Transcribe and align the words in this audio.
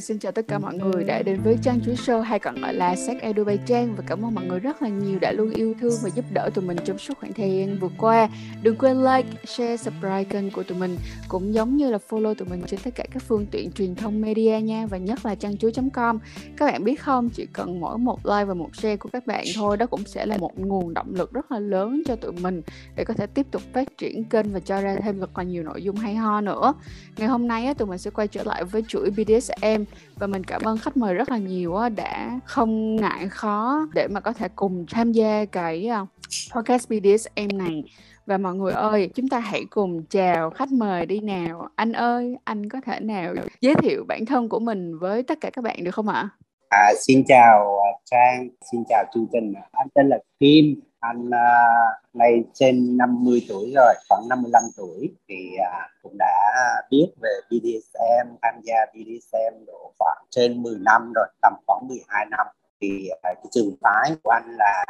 xin 0.00 0.18
chào 0.18 0.32
tất 0.32 0.44
cả 0.48 0.58
mọi 0.58 0.74
người 0.74 1.04
đã 1.04 1.22
đến 1.22 1.40
với 1.44 1.58
Trang 1.62 1.80
Chuối 1.80 1.94
Show 1.94 2.20
hay 2.20 2.38
còn 2.38 2.60
gọi 2.60 2.74
là 2.74 2.96
Sách 2.96 3.16
Edu 3.20 3.44
by 3.44 3.56
Trang 3.66 3.94
và 3.96 4.04
cảm 4.06 4.24
ơn 4.24 4.34
mọi 4.34 4.44
người 4.44 4.58
rất 4.58 4.82
là 4.82 4.88
nhiều 4.88 5.18
đã 5.18 5.32
luôn 5.32 5.50
yêu 5.50 5.74
thương 5.80 5.92
và 6.02 6.10
giúp 6.14 6.24
đỡ 6.32 6.50
tụi 6.54 6.64
mình 6.64 6.76
trong 6.84 6.98
suốt 6.98 7.18
khoảng 7.18 7.32
thời 7.32 7.56
gian 7.56 7.78
vừa 7.78 7.88
qua. 7.98 8.28
Đừng 8.62 8.76
quên 8.76 9.04
like, 9.04 9.28
share, 9.44 9.76
subscribe 9.76 10.24
kênh 10.24 10.50
của 10.50 10.62
tụi 10.62 10.78
mình 10.78 10.96
cũng 11.28 11.54
giống 11.54 11.76
như 11.76 11.90
là 11.90 11.98
follow 12.08 12.34
tụi 12.34 12.48
mình 12.48 12.62
trên 12.66 12.80
tất 12.84 12.94
cả 12.94 13.04
các 13.12 13.22
phương 13.22 13.46
tiện 13.50 13.72
truyền 13.72 13.94
thông 13.94 14.20
media 14.20 14.60
nha 14.60 14.86
và 14.86 14.98
nhất 14.98 15.26
là 15.26 15.34
trang 15.34 15.56
chuối.com. 15.56 16.18
Các 16.56 16.66
bạn 16.66 16.84
biết 16.84 17.00
không, 17.00 17.30
chỉ 17.30 17.46
cần 17.52 17.80
mỗi 17.80 17.98
một 17.98 18.26
like 18.26 18.44
và 18.44 18.54
một 18.54 18.76
share 18.76 18.96
của 18.96 19.08
các 19.12 19.26
bạn 19.26 19.44
thôi 19.54 19.76
đó 19.76 19.86
cũng 19.86 20.04
sẽ 20.06 20.26
là 20.26 20.36
một 20.36 20.58
nguồn 20.58 20.94
động 20.94 21.14
lực 21.14 21.32
rất 21.32 21.52
là 21.52 21.58
lớn 21.58 22.02
cho 22.06 22.16
tụi 22.16 22.32
mình 22.32 22.62
để 22.96 23.04
có 23.04 23.14
thể 23.14 23.26
tiếp 23.26 23.46
tục 23.50 23.62
phát 23.72 23.98
triển 23.98 24.24
kênh 24.24 24.52
và 24.52 24.60
cho 24.60 24.80
ra 24.80 24.96
thêm 25.02 25.20
thật 25.20 25.38
là 25.38 25.44
nhiều 25.44 25.62
nội 25.62 25.82
dung 25.82 25.96
hay 25.96 26.14
ho 26.14 26.40
nữa. 26.40 26.74
Ngày 27.16 27.28
hôm 27.28 27.48
nay 27.48 27.66
á, 27.66 27.74
tụi 27.74 27.88
mình 27.88 27.98
sẽ 27.98 28.10
quay 28.10 28.28
trở 28.28 28.42
lại 28.44 28.64
với 28.64 28.84
chuỗi 28.88 29.10
BDSM 29.10 29.81
và 30.18 30.26
mình 30.26 30.44
cảm 30.44 30.62
ơn 30.64 30.78
khách 30.78 30.96
mời 30.96 31.14
rất 31.14 31.30
là 31.30 31.38
nhiều 31.38 31.78
đã 31.96 32.40
không 32.44 32.96
ngại 32.96 33.28
khó 33.28 33.86
để 33.94 34.08
mà 34.08 34.20
có 34.20 34.32
thể 34.32 34.48
cùng 34.56 34.86
tham 34.90 35.12
gia 35.12 35.44
cái 35.44 35.86
ờ, 35.86 36.06
podcast 36.54 36.88
BDSM 36.88 37.58
này. 37.58 37.84
Và 38.26 38.38
mọi 38.38 38.54
người 38.54 38.72
ơi, 38.72 39.10
chúng 39.14 39.28
ta 39.28 39.38
hãy 39.38 39.64
cùng 39.70 40.02
chào 40.10 40.50
khách 40.50 40.72
mời 40.72 41.06
đi 41.06 41.20
nào. 41.20 41.68
Anh 41.76 41.92
ơi, 41.92 42.36
anh 42.44 42.68
có 42.68 42.80
thể 42.80 43.00
nào 43.00 43.34
giới 43.60 43.74
thiệu 43.74 44.04
bản 44.08 44.26
thân 44.26 44.48
của 44.48 44.58
mình 44.58 44.98
với 44.98 45.22
tất 45.22 45.38
cả 45.40 45.50
các 45.50 45.64
bạn 45.64 45.84
được 45.84 45.94
không 45.94 46.08
ạ? 46.08 46.28
À, 46.72 46.92
xin 46.98 47.24
chào 47.28 47.78
à, 47.78 47.90
trang. 48.04 48.48
Xin 48.72 48.84
chào 48.88 49.04
chương 49.14 49.26
trình. 49.32 49.54
Anh 49.72 49.88
tên 49.94 50.08
là 50.08 50.18
kim. 50.40 50.80
Anh 51.00 51.28
uh, 51.28 52.14
nay 52.14 52.44
trên 52.54 52.96
50 52.96 53.46
tuổi 53.48 53.72
rồi 53.74 53.94
khoảng 54.08 54.28
55 54.28 54.62
tuổi. 54.76 55.14
Thì 55.28 55.50
uh, 55.60 55.90
cũng 56.02 56.18
đã 56.18 56.62
biết 56.90 57.12
về 57.22 57.30
BDSM 57.50 58.36
tham 58.42 58.54
gia 58.62 58.74
BDSM 58.94 59.64
độ 59.66 59.92
khoảng 59.98 60.24
trên 60.30 60.62
10 60.62 60.76
năm 60.78 61.12
rồi 61.14 61.26
tầm 61.42 61.52
khoảng 61.66 61.88
12 61.88 62.26
năm. 62.30 62.46
Thì 62.80 63.08
uh, 63.12 63.22
cái 63.22 63.46
trường 63.50 63.76
phái 63.80 64.16
của 64.22 64.30
anh 64.30 64.56
là 64.58 64.84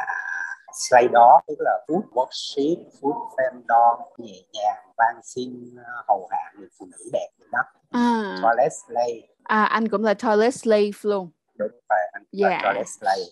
slay 0.88 1.08
đó 1.12 1.40
tức 1.46 1.56
là 1.58 1.78
food 1.88 2.02
worship 2.12 2.76
food 3.00 3.28
femdom 3.36 3.98
nhẹ 4.18 4.42
nhàng 4.52 4.92
van 4.96 5.16
xin 5.22 5.74
hầu 6.08 6.28
hạ 6.30 6.52
người 6.58 6.68
phụ 6.78 6.86
nữ 6.86 7.10
đẹp 7.12 7.28
đó 7.52 7.60
à. 7.90 8.38
toilet 8.42 8.72
slay. 8.86 9.28
À 9.42 9.64
anh 9.64 9.88
cũng 9.88 10.04
là 10.04 10.14
toilet 10.14 10.54
slave 10.54 10.90
luôn 11.02 11.30
đúng 11.68 11.80
rồi 11.88 11.98
anh 12.12 12.22
yeah. 12.38 12.52
dạ. 12.52 12.60
toilet 12.62 12.86
slave. 12.88 13.22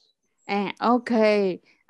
À 0.47 0.75
ok. 0.79 1.11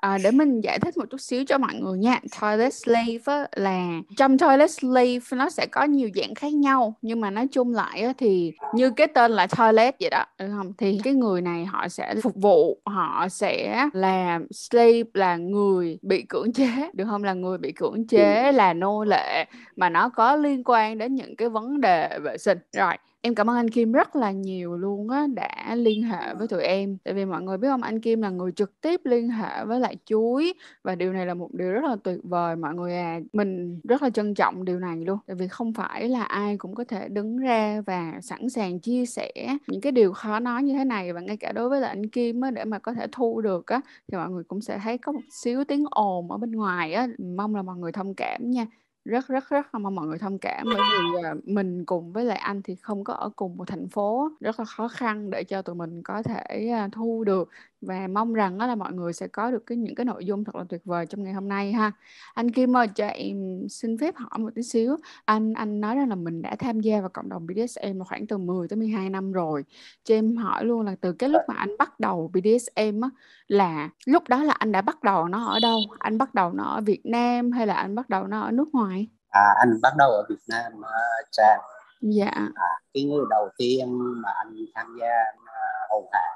À, 0.00 0.18
để 0.24 0.30
mình 0.30 0.60
giải 0.60 0.78
thích 0.78 0.96
một 0.96 1.04
chút 1.10 1.20
xíu 1.20 1.44
cho 1.44 1.58
mọi 1.58 1.74
người 1.74 1.98
nha. 1.98 2.20
Toilet 2.40 2.74
slave 2.74 3.18
á, 3.24 3.48
là 3.56 4.00
trong 4.16 4.38
toilet 4.38 4.70
slave 4.70 5.18
nó 5.32 5.50
sẽ 5.50 5.66
có 5.66 5.84
nhiều 5.84 6.08
dạng 6.14 6.34
khác 6.34 6.52
nhau 6.52 6.94
nhưng 7.02 7.20
mà 7.20 7.30
nói 7.30 7.46
chung 7.52 7.74
lại 7.74 8.02
á, 8.02 8.12
thì 8.18 8.52
như 8.74 8.90
cái 8.90 9.06
tên 9.06 9.30
là 9.32 9.46
toilet 9.46 9.94
vậy 10.00 10.10
đó 10.10 10.24
được 10.38 10.46
không? 10.56 10.72
Thì 10.78 11.00
cái 11.04 11.14
người 11.14 11.40
này 11.40 11.64
họ 11.64 11.88
sẽ 11.88 12.14
phục 12.22 12.34
vụ 12.36 12.80
họ 12.86 13.28
sẽ 13.28 13.86
là 13.92 14.40
slave 14.50 15.02
là 15.14 15.36
người 15.36 15.98
bị 16.02 16.22
cưỡng 16.22 16.52
chế 16.52 16.90
được 16.92 17.04
không? 17.10 17.24
Là 17.24 17.32
người 17.32 17.58
bị 17.58 17.72
cưỡng 17.72 18.06
chế 18.06 18.52
là 18.52 18.72
nô 18.72 19.04
lệ 19.04 19.44
mà 19.76 19.88
nó 19.88 20.08
có 20.08 20.36
liên 20.36 20.62
quan 20.64 20.98
đến 20.98 21.14
những 21.14 21.36
cái 21.36 21.48
vấn 21.48 21.80
đề 21.80 22.18
vệ 22.22 22.38
sinh. 22.38 22.58
Rồi 22.72 22.94
Em 23.22 23.34
cảm 23.34 23.50
ơn 23.50 23.56
anh 23.56 23.70
Kim 23.70 23.92
rất 23.92 24.16
là 24.16 24.30
nhiều 24.32 24.76
luôn 24.76 25.10
á 25.10 25.26
đã 25.34 25.74
liên 25.74 26.02
hệ 26.02 26.34
với 26.34 26.48
tụi 26.48 26.62
em. 26.62 26.98
Tại 27.04 27.14
vì 27.14 27.24
mọi 27.24 27.42
người 27.42 27.58
biết 27.58 27.68
không, 27.68 27.82
anh 27.82 28.00
Kim 28.00 28.22
là 28.22 28.30
người 28.30 28.52
trực 28.52 28.80
tiếp 28.80 29.00
liên 29.04 29.28
hệ 29.28 29.64
với 29.64 29.80
lại 29.80 29.96
chuối 30.04 30.54
và 30.84 30.94
điều 30.94 31.12
này 31.12 31.26
là 31.26 31.34
một 31.34 31.48
điều 31.52 31.72
rất 31.72 31.84
là 31.84 31.96
tuyệt 32.04 32.18
vời 32.22 32.56
mọi 32.56 32.74
người 32.74 32.94
à. 32.96 33.20
Mình 33.32 33.80
rất 33.84 34.02
là 34.02 34.10
trân 34.10 34.34
trọng 34.34 34.64
điều 34.64 34.78
này 34.78 34.96
luôn. 35.06 35.18
Tại 35.26 35.36
vì 35.36 35.48
không 35.48 35.72
phải 35.72 36.08
là 36.08 36.22
ai 36.22 36.56
cũng 36.58 36.74
có 36.74 36.84
thể 36.84 37.08
đứng 37.08 37.36
ra 37.38 37.80
và 37.86 38.12
sẵn 38.22 38.48
sàng 38.48 38.80
chia 38.80 39.06
sẻ 39.06 39.32
những 39.66 39.80
cái 39.80 39.92
điều 39.92 40.12
khó 40.12 40.38
nói 40.38 40.62
như 40.62 40.72
thế 40.78 40.84
này 40.84 41.12
và 41.12 41.20
ngay 41.20 41.36
cả 41.36 41.52
đối 41.52 41.68
với 41.68 41.80
lại 41.80 41.90
anh 41.90 42.08
Kim 42.08 42.40
á 42.40 42.50
để 42.50 42.64
mà 42.64 42.78
có 42.78 42.92
thể 42.94 43.06
thu 43.12 43.40
được 43.40 43.66
á 43.66 43.80
thì 44.12 44.16
mọi 44.18 44.30
người 44.30 44.44
cũng 44.44 44.60
sẽ 44.60 44.78
thấy 44.82 44.98
có 44.98 45.12
một 45.12 45.20
xíu 45.30 45.64
tiếng 45.64 45.84
ồn 45.90 46.30
ở 46.30 46.38
bên 46.38 46.52
ngoài 46.52 46.92
á. 46.92 47.08
Mong 47.36 47.54
là 47.54 47.62
mọi 47.62 47.76
người 47.78 47.92
thông 47.92 48.14
cảm 48.14 48.50
nha 48.50 48.66
rất 49.04 49.28
rất 49.28 49.48
rất 49.50 49.66
mong 49.74 49.94
mọi 49.94 50.06
người 50.06 50.18
thông 50.18 50.38
cảm 50.38 50.66
bởi 50.74 50.82
vì 50.90 51.22
à, 51.24 51.34
mình 51.44 51.84
cùng 51.86 52.12
với 52.12 52.24
lại 52.24 52.38
anh 52.38 52.62
thì 52.62 52.76
không 52.76 53.04
có 53.04 53.14
ở 53.14 53.30
cùng 53.36 53.56
một 53.56 53.68
thành 53.68 53.88
phố, 53.88 54.28
rất 54.40 54.58
là 54.60 54.64
khó 54.64 54.88
khăn 54.88 55.30
để 55.30 55.44
cho 55.44 55.62
tụi 55.62 55.74
mình 55.74 56.02
có 56.02 56.22
thể 56.22 56.68
à, 56.72 56.88
thu 56.92 57.24
được 57.24 57.48
và 57.80 58.08
mong 58.08 58.32
rằng 58.32 58.58
đó 58.58 58.66
là 58.66 58.74
mọi 58.74 58.92
người 58.92 59.12
sẽ 59.12 59.26
có 59.26 59.50
được 59.50 59.66
cái 59.66 59.78
những 59.78 59.94
cái 59.94 60.04
nội 60.04 60.24
dung 60.24 60.44
thật 60.44 60.54
là 60.54 60.64
tuyệt 60.68 60.80
vời 60.84 61.06
trong 61.06 61.24
ngày 61.24 61.32
hôm 61.32 61.48
nay 61.48 61.72
ha. 61.72 61.92
Anh 62.34 62.50
Kim 62.50 62.76
ơi 62.76 62.88
cho 62.94 63.06
em 63.06 63.66
xin 63.68 63.98
phép 63.98 64.16
hỏi 64.16 64.38
một 64.38 64.50
tí 64.54 64.62
xíu. 64.62 64.96
Anh 65.24 65.52
anh 65.54 65.80
nói 65.80 65.96
rằng 65.96 66.08
là 66.08 66.14
mình 66.14 66.42
đã 66.42 66.56
tham 66.56 66.80
gia 66.80 67.00
vào 67.00 67.08
cộng 67.08 67.28
đồng 67.28 67.46
BDSM 67.46 68.02
khoảng 68.08 68.26
từ 68.26 68.38
10 68.38 68.68
tới 68.68 68.76
12 68.76 69.10
năm 69.10 69.32
rồi. 69.32 69.64
Cho 70.04 70.14
em 70.14 70.36
hỏi 70.36 70.64
luôn 70.64 70.86
là 70.86 70.96
từ 71.00 71.12
cái 71.12 71.28
lúc 71.28 71.42
mà 71.48 71.54
anh 71.54 71.76
bắt 71.78 72.00
đầu 72.00 72.30
BDSM 72.34 73.00
á 73.02 73.10
là 73.48 73.90
lúc 74.06 74.22
đó 74.28 74.42
là 74.42 74.52
anh 74.52 74.72
đã 74.72 74.80
bắt 74.80 75.02
đầu 75.02 75.28
nó 75.28 75.46
ở 75.46 75.60
đâu? 75.62 75.78
Anh 75.98 76.18
bắt 76.18 76.34
đầu 76.34 76.52
nó 76.52 76.64
ở 76.64 76.80
Việt 76.80 77.00
Nam 77.04 77.52
hay 77.52 77.66
là 77.66 77.74
anh 77.74 77.94
bắt 77.94 78.08
đầu 78.08 78.26
nó 78.26 78.40
ở 78.40 78.50
nước 78.50 78.68
ngoài? 78.72 79.08
À 79.28 79.54
anh 79.58 79.80
bắt 79.82 79.92
đầu 79.98 80.10
ở 80.10 80.24
Việt 80.28 80.42
Nam 80.48 80.72
uh, 80.78 81.28
Trang. 81.32 81.60
Dạ. 82.00 82.30
À, 82.54 82.72
cái 82.94 83.04
người 83.04 83.24
đầu 83.30 83.48
tiên 83.58 83.98
mà 84.22 84.28
anh 84.36 84.56
tham 84.74 84.96
gia 85.00 85.14
uh, 85.34 85.90
hầu 85.90 86.08
hạ 86.12 86.30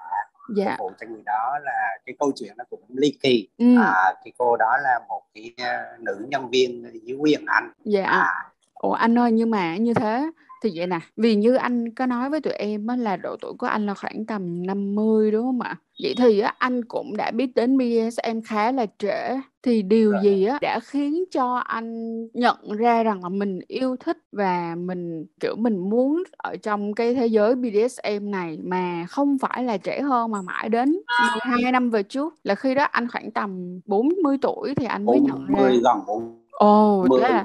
dạ. 0.48 0.76
phục 0.78 0.90
vụ 0.90 0.94
cho 1.00 1.06
người 1.06 1.22
đó 1.26 1.58
là 1.62 1.98
cái 2.06 2.14
câu 2.18 2.32
chuyện 2.36 2.52
nó 2.56 2.64
cũng 2.70 2.80
ly 2.88 3.18
kỳ 3.22 3.48
ừ. 3.58 3.64
à, 3.78 4.14
cái 4.24 4.32
cô 4.38 4.56
đó 4.56 4.76
là 4.82 5.00
một 5.08 5.22
cái 5.34 5.52
uh, 5.52 6.00
nữ 6.00 6.26
nhân 6.28 6.50
viên 6.50 6.90
dưới 7.02 7.16
quyền 7.16 7.44
anh 7.46 7.70
dạ 7.84 8.04
à. 8.04 8.50
ủa 8.74 8.92
anh 8.92 9.18
ơi 9.18 9.32
nhưng 9.32 9.50
mà 9.50 9.76
như 9.76 9.94
thế 9.94 10.30
thì 10.64 10.70
vậy 10.74 10.86
nè 10.86 10.98
vì 11.16 11.34
như 11.34 11.54
anh 11.54 11.94
có 11.94 12.06
nói 12.06 12.30
với 12.30 12.40
tụi 12.40 12.52
em 12.52 12.86
á, 12.86 12.96
là 12.96 13.16
độ 13.16 13.36
tuổi 13.40 13.52
của 13.58 13.66
anh 13.66 13.86
là 13.86 13.94
khoảng 13.94 14.26
tầm 14.26 14.66
50 14.66 15.30
đúng 15.30 15.44
không 15.44 15.60
ạ? 15.60 15.76
Vậy 16.02 16.14
thì 16.18 16.40
á, 16.40 16.54
anh 16.58 16.84
cũng 16.84 17.16
đã 17.16 17.30
biết 17.30 17.54
đến 17.54 17.78
BDSM 17.78 18.40
khá 18.44 18.72
là 18.72 18.86
trễ. 18.98 19.40
Thì 19.62 19.82
điều 19.82 20.12
Rồi. 20.12 20.20
gì 20.22 20.44
á 20.44 20.58
đã 20.60 20.80
khiến 20.80 21.24
cho 21.30 21.54
anh 21.54 22.18
nhận 22.32 22.56
ra 22.76 23.02
rằng 23.02 23.22
là 23.22 23.28
mình 23.28 23.58
yêu 23.68 23.96
thích 23.96 24.18
và 24.32 24.74
mình 24.78 25.26
kiểu 25.40 25.56
mình 25.56 25.90
muốn 25.90 26.22
ở 26.36 26.56
trong 26.56 26.94
cái 26.94 27.14
thế 27.14 27.26
giới 27.26 27.54
BDSM 27.54 28.30
này 28.30 28.58
mà 28.64 29.06
không 29.08 29.38
phải 29.38 29.64
là 29.64 29.76
trẻ 29.76 30.00
hơn 30.00 30.30
mà 30.30 30.42
mãi 30.42 30.68
đến 30.68 30.96
12 31.44 31.72
năm 31.72 31.90
về 31.90 32.02
trước? 32.02 32.34
Là 32.44 32.54
khi 32.54 32.74
đó 32.74 32.84
anh 32.84 33.08
khoảng 33.08 33.30
tầm 33.30 33.80
40 33.86 34.36
tuổi 34.42 34.74
thì 34.74 34.86
anh 34.86 35.06
mới 35.06 35.20
nhận 35.20 35.46
ra. 35.46 35.68
Gần 35.68 35.98
40 36.06 36.28
Ồ, 36.50 37.06
oh, 37.10 37.20
thế 37.20 37.28
à 37.28 37.44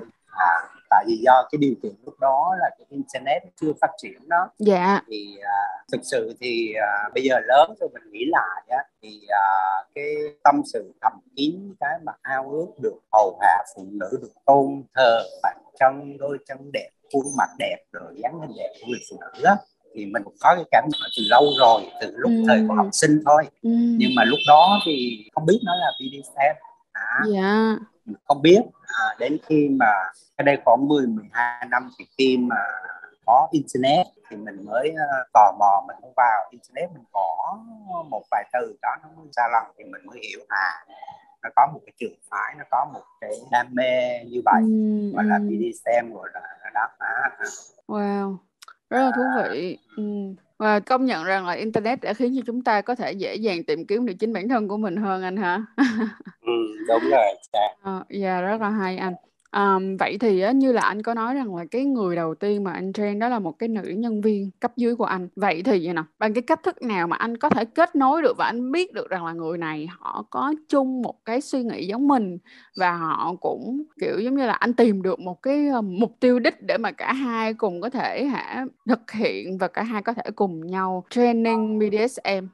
tại 0.89 1.05
vì 1.07 1.17
do 1.25 1.47
cái 1.51 1.59
điều 1.59 1.73
kiện 1.83 1.91
lúc 2.05 2.19
đó 2.19 2.55
là 2.59 2.69
cái 2.77 2.85
internet 2.89 3.43
chưa 3.61 3.71
phát 3.81 3.91
triển 4.01 4.29
đó 4.29 4.49
dạ 4.59 5.01
thì 5.07 5.35
uh, 5.37 5.91
thực 5.91 6.01
sự 6.03 6.35
thì 6.41 6.73
uh, 6.73 7.13
bây 7.13 7.23
giờ 7.23 7.35
lớn 7.47 7.73
rồi 7.79 7.89
mình 7.93 8.11
nghĩ 8.11 8.25
lại 8.27 8.63
á 8.69 8.83
thì 9.01 9.21
uh, 9.23 9.87
cái 9.95 10.15
tâm 10.43 10.61
sự 10.73 10.93
thầm 11.01 11.13
kín 11.35 11.75
cái 11.79 11.99
mà 12.03 12.11
ao 12.21 12.49
ước 12.51 12.67
được 12.81 12.99
hầu 13.13 13.39
hạ 13.41 13.63
phụ 13.75 13.85
nữ 13.91 14.09
được 14.21 14.31
tôn 14.45 14.83
thờ 14.95 15.23
bàn 15.43 15.57
chân 15.79 16.17
đôi 16.17 16.37
chân 16.47 16.57
đẹp 16.73 16.89
khuôn 17.13 17.23
mặt 17.37 17.49
đẹp 17.59 17.77
rồi 17.91 18.13
dáng 18.23 18.39
hình 18.41 18.51
đẹp 18.57 18.73
của 18.81 18.87
người 18.87 18.99
phụ 19.09 19.17
nữ 19.19 19.43
á 19.43 19.55
thì 19.95 20.05
mình 20.05 20.23
cũng 20.23 20.35
có 20.39 20.55
cái 20.55 20.63
cảm 20.71 20.83
nhận 20.89 21.09
từ 21.17 21.23
lâu 21.29 21.43
rồi 21.59 21.81
từ 22.01 22.13
lúc 22.17 22.31
ừ. 22.31 22.43
thời 22.47 22.65
của 22.67 22.73
học 22.73 22.87
sinh 22.91 23.21
thôi 23.25 23.43
ừ. 23.61 23.69
nhưng 23.97 24.11
mà 24.15 24.23
lúc 24.23 24.39
đó 24.47 24.79
thì 24.85 25.25
không 25.33 25.45
biết 25.45 25.59
nó 25.63 25.75
là 25.75 25.91
BDSM 25.99 26.39
à, 26.91 27.21
dạ. 27.33 27.75
Không 28.27 28.41
biết 28.41 28.61
à, 28.87 29.15
đến 29.19 29.37
khi 29.45 29.69
mà 29.69 29.93
cái 30.37 30.45
đây 30.45 30.57
khoảng 30.65 30.87
10 30.87 31.07
12 31.07 31.67
năm 31.71 31.89
thì 31.99 32.05
khi 32.17 32.37
mà 32.37 32.55
có 33.25 33.47
internet 33.51 34.07
thì 34.29 34.37
mình 34.37 34.65
mới 34.65 34.89
uh, 34.91 35.27
tò 35.33 35.55
mò 35.59 35.83
mình 35.87 35.97
mới 36.01 36.11
vào 36.15 36.49
internet 36.51 36.89
mình 36.93 37.03
có 37.11 37.57
một 38.09 38.23
vài 38.31 38.49
từ 38.53 38.75
đó 38.81 38.95
nó 39.03 39.09
mới 39.17 39.27
ra 39.31 39.43
lần 39.51 39.63
thì 39.77 39.83
mình 39.83 40.01
mới 40.05 40.19
hiểu 40.23 40.39
à 40.47 40.85
nó 41.43 41.49
có 41.55 41.67
một 41.73 41.79
cái 41.85 41.93
trường 41.99 42.19
phái 42.29 42.55
nó 42.57 42.63
có 42.71 42.85
một 42.93 43.01
cái 43.21 43.31
đam 43.51 43.67
mê 43.71 44.23
như 44.23 44.41
vậy 44.45 44.61
ừ, 44.61 45.11
gọi 45.15 45.23
ừ. 45.23 45.29
là 45.29 45.39
BDSM 45.39 46.13
gọi 46.13 46.29
là 46.33 46.41
đó 46.73 46.87
à. 46.99 47.31
wow 47.87 48.37
rất 48.89 48.99
là 48.99 49.11
thú 49.15 49.21
vị 49.43 49.77
ừ. 49.97 50.03
Và 50.59 50.79
công 50.79 51.05
nhận 51.05 51.23
rằng 51.23 51.45
là 51.45 51.53
internet 51.53 52.01
đã 52.01 52.13
khiến 52.13 52.33
cho 52.35 52.41
chúng 52.45 52.61
ta 52.61 52.81
có 52.81 52.95
thể 52.95 53.11
dễ 53.11 53.35
dàng 53.35 53.63
tìm 53.63 53.85
kiếm 53.85 54.05
được 54.05 54.13
chính 54.19 54.33
bản 54.33 54.49
thân 54.49 54.67
của 54.67 54.77
mình 54.77 54.95
hơn 54.95 55.23
anh 55.23 55.37
hả 55.37 55.65
ừ, 56.41 56.53
đúng 56.87 57.11
rồi 57.11 57.35
à, 57.83 58.03
dạ 58.09 58.41
rất 58.41 58.61
là 58.61 58.69
hay 58.69 58.97
anh 58.97 59.13
Um, 59.57 59.97
vậy 59.97 60.17
thì 60.17 60.39
á, 60.39 60.51
như 60.51 60.71
là 60.71 60.81
anh 60.81 61.01
có 61.01 61.13
nói 61.13 61.33
rằng 61.33 61.55
là 61.55 61.65
cái 61.71 61.85
người 61.85 62.15
đầu 62.15 62.35
tiên 62.35 62.63
mà 62.63 62.71
anh 62.73 62.93
train 62.93 63.19
đó 63.19 63.29
là 63.29 63.39
một 63.39 63.59
cái 63.59 63.69
nữ 63.69 63.83
nhân 63.83 64.21
viên 64.21 64.51
cấp 64.59 64.71
dưới 64.75 64.95
của 64.95 65.05
anh. 65.05 65.29
Vậy 65.35 65.63
thì 65.63 65.85
vậy 65.85 65.93
nào 65.93 66.05
bằng 66.19 66.33
cái 66.33 66.41
cách 66.41 66.63
thức 66.63 66.81
nào 66.81 67.07
mà 67.07 67.15
anh 67.15 67.37
có 67.37 67.49
thể 67.49 67.65
kết 67.65 67.95
nối 67.95 68.21
được 68.21 68.33
và 68.37 68.45
anh 68.45 68.71
biết 68.71 68.93
được 68.93 69.09
rằng 69.09 69.25
là 69.25 69.33
người 69.33 69.57
này 69.57 69.87
họ 69.91 70.25
có 70.29 70.53
chung 70.69 71.01
một 71.01 71.25
cái 71.25 71.41
suy 71.41 71.63
nghĩ 71.63 71.87
giống 71.87 72.07
mình 72.07 72.37
và 72.77 72.91
họ 72.91 73.35
cũng 73.41 73.83
kiểu 74.01 74.19
giống 74.19 74.35
như 74.35 74.45
là 74.45 74.53
anh 74.53 74.73
tìm 74.73 75.01
được 75.01 75.19
một 75.19 75.41
cái 75.41 75.69
mục 75.83 76.15
tiêu 76.19 76.39
đích 76.39 76.61
để 76.61 76.77
mà 76.77 76.91
cả 76.91 77.13
hai 77.13 77.53
cùng 77.53 77.81
có 77.81 77.89
thể 77.89 78.25
hả 78.25 78.65
thực 78.89 79.11
hiện 79.11 79.57
và 79.57 79.67
cả 79.67 79.83
hai 79.83 80.01
có 80.01 80.13
thể 80.13 80.23
cùng 80.35 80.67
nhau 80.67 81.03
training 81.09 81.79
BDSM. 81.79 82.47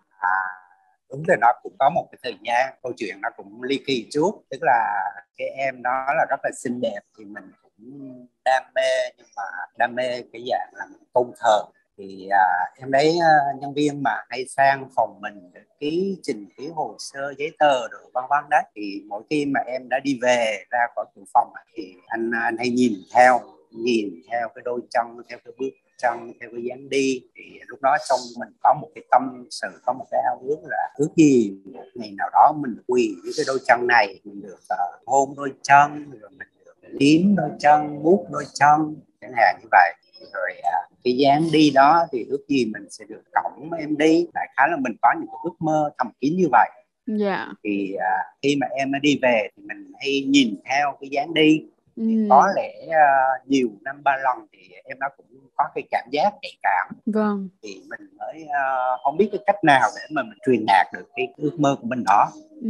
Đúng 1.16 1.24
là 1.28 1.36
nó 1.42 1.48
cũng 1.64 1.74
có 1.80 1.90
một 1.90 2.08
cái 2.12 2.20
thời 2.24 2.38
gian 2.44 2.74
câu 2.84 2.94
chuyện 2.98 3.22
nó 3.22 3.30
cũng 3.38 3.64
ly 3.64 3.80
kỳ 3.88 4.08
chút. 4.12 4.44
Tức 4.50 4.58
là 4.62 5.04
cái 5.38 5.48
em 5.48 5.82
nó 5.82 6.06
là 6.08 6.26
rất 6.30 6.40
là 6.44 6.50
xinh 6.58 6.82
đẹp 6.82 7.00
thì 7.18 7.26
mình 7.26 7.44
cũng 7.64 8.28
đam 8.46 8.64
mê 8.76 9.10
nhưng 9.18 9.28
mà 9.36 9.44
đam 9.78 9.96
mê 9.96 10.22
cái 10.34 10.44
dạng 10.50 10.70
là 10.74 10.86
tôn 11.14 11.32
thờ. 11.40 11.64
Thì 11.98 12.28
à, 12.32 12.44
em 12.80 12.92
lấy 12.92 13.18
à, 13.22 13.34
nhân 13.60 13.74
viên 13.74 14.04
mà 14.04 14.12
hay 14.30 14.46
sang 14.48 14.90
phòng 14.96 15.20
mình 15.22 15.52
để 15.54 15.62
ký 15.80 16.18
trình 16.24 16.48
ký 16.58 16.68
hồ 16.68 16.96
sơ 17.00 17.34
giấy 17.38 17.52
tờ 17.60 17.88
rồi 17.88 18.02
vân 18.14 18.24
vân 18.30 18.44
đấy. 18.50 18.64
Thì 18.76 19.04
mỗi 19.08 19.24
khi 19.30 19.46
mà 19.46 19.60
em 19.60 19.90
đã 19.90 20.00
đi 20.04 20.20
về 20.22 20.64
ra 20.70 20.80
khỏi 20.96 21.06
cửa 21.16 21.24
phòng 21.34 21.54
thì 21.76 21.94
anh 22.08 22.32
à, 22.36 22.42
anh 22.44 22.58
hay 22.58 22.70
nhìn 22.70 22.94
theo 23.14 23.40
nhìn 23.72 24.22
theo 24.32 24.50
cái 24.56 24.62
đôi 24.66 24.82
chân 24.92 25.24
theo 25.30 25.40
cái 25.46 25.54
bước 25.60 25.70
chân 25.98 26.32
theo 26.40 26.50
cái 26.52 26.64
dáng 26.64 26.90
đi 26.90 27.22
thì 27.36 27.60
lúc 27.68 27.82
đó 27.82 27.98
trong 28.10 28.20
mình 28.40 28.50
có 28.64 28.74
một 28.82 28.90
cái 28.96 29.04
tâm 29.12 29.48
sự 29.52 29.68
có 29.86 29.94
một 29.94 30.06
cái 30.12 30.22
ao 30.26 30.40
ước 30.48 30.58
là 30.64 30.90
ước 30.96 31.10
gì 31.16 31.58
một 31.74 31.86
ngày 31.96 32.12
nào 32.18 32.30
đó 32.34 32.54
mình 32.58 32.76
quỳ 32.88 33.16
với 33.24 33.34
cái 33.38 33.46
đôi 33.48 33.60
chân 33.68 33.88
này 33.88 34.20
mình 34.24 34.42
được 34.42 34.60
uh, 34.74 35.08
hôn 35.08 35.34
đôi 35.38 35.54
chân 35.62 36.12
rồi 36.22 36.30
mình 36.38 36.48
được 36.66 36.76
liếm 36.82 37.36
đôi 37.36 37.50
chân 37.60 38.04
bút 38.04 38.28
đôi 38.32 38.44
chân 38.54 38.96
chẳng 39.22 39.32
hạn 39.36 39.60
như 39.62 39.68
vậy. 39.72 39.94
Rồi 40.34 40.52
uh, 40.60 40.98
cái 41.04 41.18
dáng 41.18 41.48
đi 41.52 41.72
đó 41.72 42.06
thì 42.12 42.26
ước 42.30 42.46
gì 42.48 42.66
mình 42.66 42.88
sẽ 42.90 43.06
được 43.10 43.22
cổng 43.34 43.72
em 43.72 43.98
đi. 43.98 44.28
Đại 44.34 44.48
khái 44.58 44.68
là 44.70 44.78
mình 44.80 44.94
có 45.02 45.10
những 45.20 45.28
cái 45.28 45.40
ước 45.44 45.56
mơ 45.60 45.92
thầm 45.98 46.12
kín 46.22 46.36
như 46.38 46.48
vậy. 46.52 46.70
Dạ. 47.08 47.48
Thì 47.64 47.94
à, 47.94 48.18
khi 48.42 48.56
mà 48.56 48.68
em 48.68 48.92
đi 49.02 49.20
về 49.22 49.48
thì 49.56 49.64
mình 49.66 49.92
hay 50.00 50.24
nhìn 50.28 50.56
theo 50.70 50.98
cái 51.02 51.10
dáng 51.10 51.34
đi 51.34 51.66
ừ. 51.96 52.04
có 52.30 52.48
lẽ 52.56 52.74
uh, 52.88 53.50
nhiều 53.50 53.70
năm 53.82 54.04
ba 54.04 54.18
lần 54.24 54.48
thì 54.52 54.60
em 54.84 55.00
nó 55.00 55.08
cũng 55.18 55.26
có 55.56 55.64
cái 55.76 55.84
cảm 55.92 56.08
giác 56.12 56.34
nhạy 56.42 56.58
cảm 56.64 56.88
vâng 57.06 57.50
thì 57.64 57.82
mình 57.90 58.10
mới 58.18 58.44
uh, 58.44 59.00
không 59.04 59.18
biết 59.18 59.30
cái 59.32 59.42
cách 59.46 59.64
nào 59.64 59.90
để 59.96 60.02
mà 60.10 60.24
mình 60.24 60.38
truyền 60.46 60.66
đạt 60.68 60.88
được 60.94 61.10
cái 61.16 61.28
ước 61.38 61.60
mơ 61.60 61.76
của 61.82 61.88
mình 61.88 62.04
đó 62.04 62.32
ừ. 62.62 62.70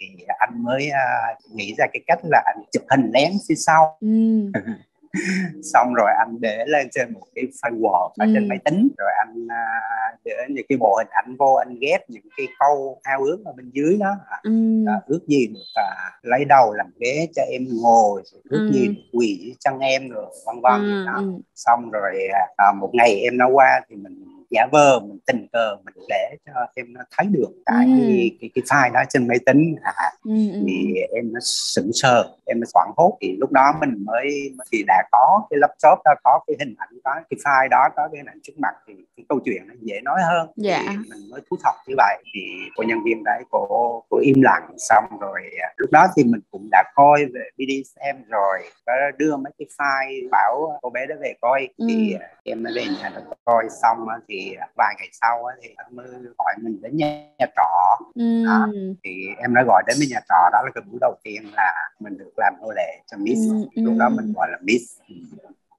thì 0.00 0.24
anh 0.38 0.62
mới 0.62 0.90
uh, 0.90 1.52
nghĩ 1.54 1.74
ra 1.78 1.86
cái 1.92 2.00
cách 2.06 2.18
là 2.22 2.42
anh 2.46 2.64
chụp 2.72 2.82
hình 2.90 3.10
lén 3.14 3.32
phía 3.48 3.54
sau 3.54 3.96
ừ. 4.00 4.50
xong 5.72 5.94
rồi 5.94 6.10
anh 6.18 6.40
để 6.40 6.64
lên 6.66 6.88
trên 6.92 7.12
một 7.12 7.26
cái 7.34 7.44
firewall 7.44 8.08
ở 8.18 8.26
ừ. 8.26 8.32
trên 8.34 8.48
máy 8.48 8.58
tính 8.64 8.88
rồi 8.98 9.10
anh 9.26 9.44
uh, 9.44 10.20
để 10.24 10.32
những 10.48 10.66
cái 10.68 10.78
bộ 10.78 10.96
hình 10.98 11.10
ảnh 11.10 11.36
vô 11.38 11.54
anh 11.54 11.78
ghép 11.80 12.10
những 12.10 12.22
cái 12.36 12.46
câu 12.58 13.00
ao 13.02 13.22
ước 13.22 13.38
ở 13.44 13.52
bên 13.56 13.70
dưới 13.72 13.96
đó 14.00 14.14
ừ. 14.42 14.50
à, 14.88 14.94
ước 15.06 15.20
gì 15.26 15.46
được 15.46 15.60
à, 15.74 15.86
lấy 16.22 16.44
đầu 16.44 16.72
làm 16.74 16.86
ghế 17.00 17.28
cho 17.36 17.42
em 17.42 17.66
ngồi 17.82 18.22
ước 18.44 18.68
ừ. 18.68 18.72
gì 18.72 18.88
được 18.88 19.02
quỳ 19.12 19.54
chân 19.60 19.78
em 19.78 20.08
rồi 20.08 20.26
vân 20.46 20.60
vân 20.62 20.90
ừ. 20.90 21.04
đó. 21.06 21.16
Ừ. 21.16 21.32
xong 21.54 21.90
rồi 21.90 22.28
à, 22.56 22.72
một 22.80 22.90
ngày 22.92 23.20
em 23.20 23.38
nó 23.38 23.48
qua 23.48 23.80
thì 23.88 23.96
mình 23.96 24.24
giả 24.52 24.66
vờ 24.72 25.00
mình 25.00 25.18
tình 25.26 25.46
cờ 25.52 25.76
mình 25.84 25.94
để 26.08 26.36
cho 26.46 26.52
em 26.74 26.92
nó 26.92 27.00
thấy 27.16 27.26
được 27.26 27.50
cái 27.66 27.86
ừ. 27.86 28.02
cái, 28.40 28.50
cái 28.54 28.62
file 28.66 28.92
đó 28.92 29.00
trên 29.08 29.28
máy 29.28 29.38
tính 29.46 29.74
à, 29.82 29.92
ừ, 30.24 30.30
ừ. 30.52 30.60
thì 30.66 30.94
em 31.14 31.32
nó 31.32 31.40
sững 31.42 31.90
sờ 31.92 32.24
em 32.44 32.60
nó 32.60 32.66
hoảng 32.74 32.90
hốt 32.96 33.18
thì 33.20 33.36
lúc 33.40 33.52
đó 33.52 33.74
mình 33.80 34.04
mới 34.04 34.54
thì 34.72 34.84
đã 34.86 35.02
có 35.12 35.46
cái 35.50 35.58
laptop 35.60 35.98
đó 36.04 36.12
có 36.24 36.40
cái 36.46 36.56
hình 36.58 36.74
ảnh 36.78 36.88
có 37.04 37.14
cái 37.30 37.38
file 37.44 37.68
đó 37.68 37.88
có 37.96 38.08
cái 38.12 38.18
hình 38.18 38.26
ảnh 38.26 38.38
trước 38.42 38.52
mặt 38.58 38.74
thì 38.86 38.94
cái 39.16 39.24
câu 39.28 39.40
chuyện 39.44 39.68
nó 39.68 39.74
dễ 39.80 40.00
nói 40.00 40.20
hơn 40.22 40.48
dạ. 40.56 40.82
thì 40.88 40.96
mình 40.96 41.30
mới 41.30 41.40
thu 41.50 41.56
thập 41.64 41.74
như 41.86 41.94
vậy 41.96 42.22
thì 42.34 42.40
cô 42.76 42.82
nhân 42.82 42.98
viên 43.04 43.24
đấy 43.24 43.42
cô 43.50 44.02
cô 44.10 44.18
im 44.18 44.42
lặng 44.42 44.74
xong 44.78 45.04
rồi 45.20 45.40
à, 45.60 45.68
lúc 45.76 45.90
đó 45.92 46.06
thì 46.16 46.24
mình 46.24 46.40
cũng 46.50 46.68
đã 46.70 46.84
coi 46.94 47.24
về 47.34 47.48
BDSM 47.56 48.22
rồi 48.28 48.58
có 48.86 48.92
đưa 49.18 49.36
mấy 49.36 49.52
cái 49.58 49.66
file 49.78 50.28
bảo 50.30 50.78
cô 50.82 50.90
bé 50.90 51.06
đó 51.06 51.14
về 51.20 51.34
coi 51.40 51.68
ừ. 51.76 51.86
thì 51.88 52.16
à, 52.20 52.28
em 52.44 52.62
mới 52.62 52.72
về 52.76 52.84
nhà 53.00 53.10
được 53.14 53.22
coi 53.44 53.64
xong 53.82 53.98
thì 54.28 54.41
vài 54.76 54.94
ngày 54.98 55.08
sau 55.12 55.44
thì 55.62 55.68
anh 55.76 55.96
mới 55.96 56.06
gọi 56.38 56.54
mình 56.62 56.80
đến 56.82 56.96
nhà, 56.96 57.06
nhà 57.38 57.46
trọ 57.56 57.98
ừ. 58.14 58.44
đó. 58.44 58.66
thì 59.04 59.10
em 59.38 59.54
đã 59.54 59.62
gọi 59.66 59.82
đến 59.86 59.96
với 59.98 60.06
nhà 60.10 60.20
trọ 60.28 60.50
đó 60.52 60.62
là 60.64 60.70
cái 60.74 60.82
buổi 60.90 60.98
đầu 61.00 61.14
tiên 61.24 61.42
là 61.56 61.90
mình 62.00 62.18
được 62.18 62.32
làm 62.36 62.54
nô 62.60 62.72
lệ 62.76 63.02
cho 63.06 63.16
Miss 63.16 63.40
ừ. 63.74 63.82
lúc 63.82 63.94
đó 63.98 64.08
mình 64.08 64.32
gọi 64.36 64.48
là 64.50 64.58
Miss 64.62 65.00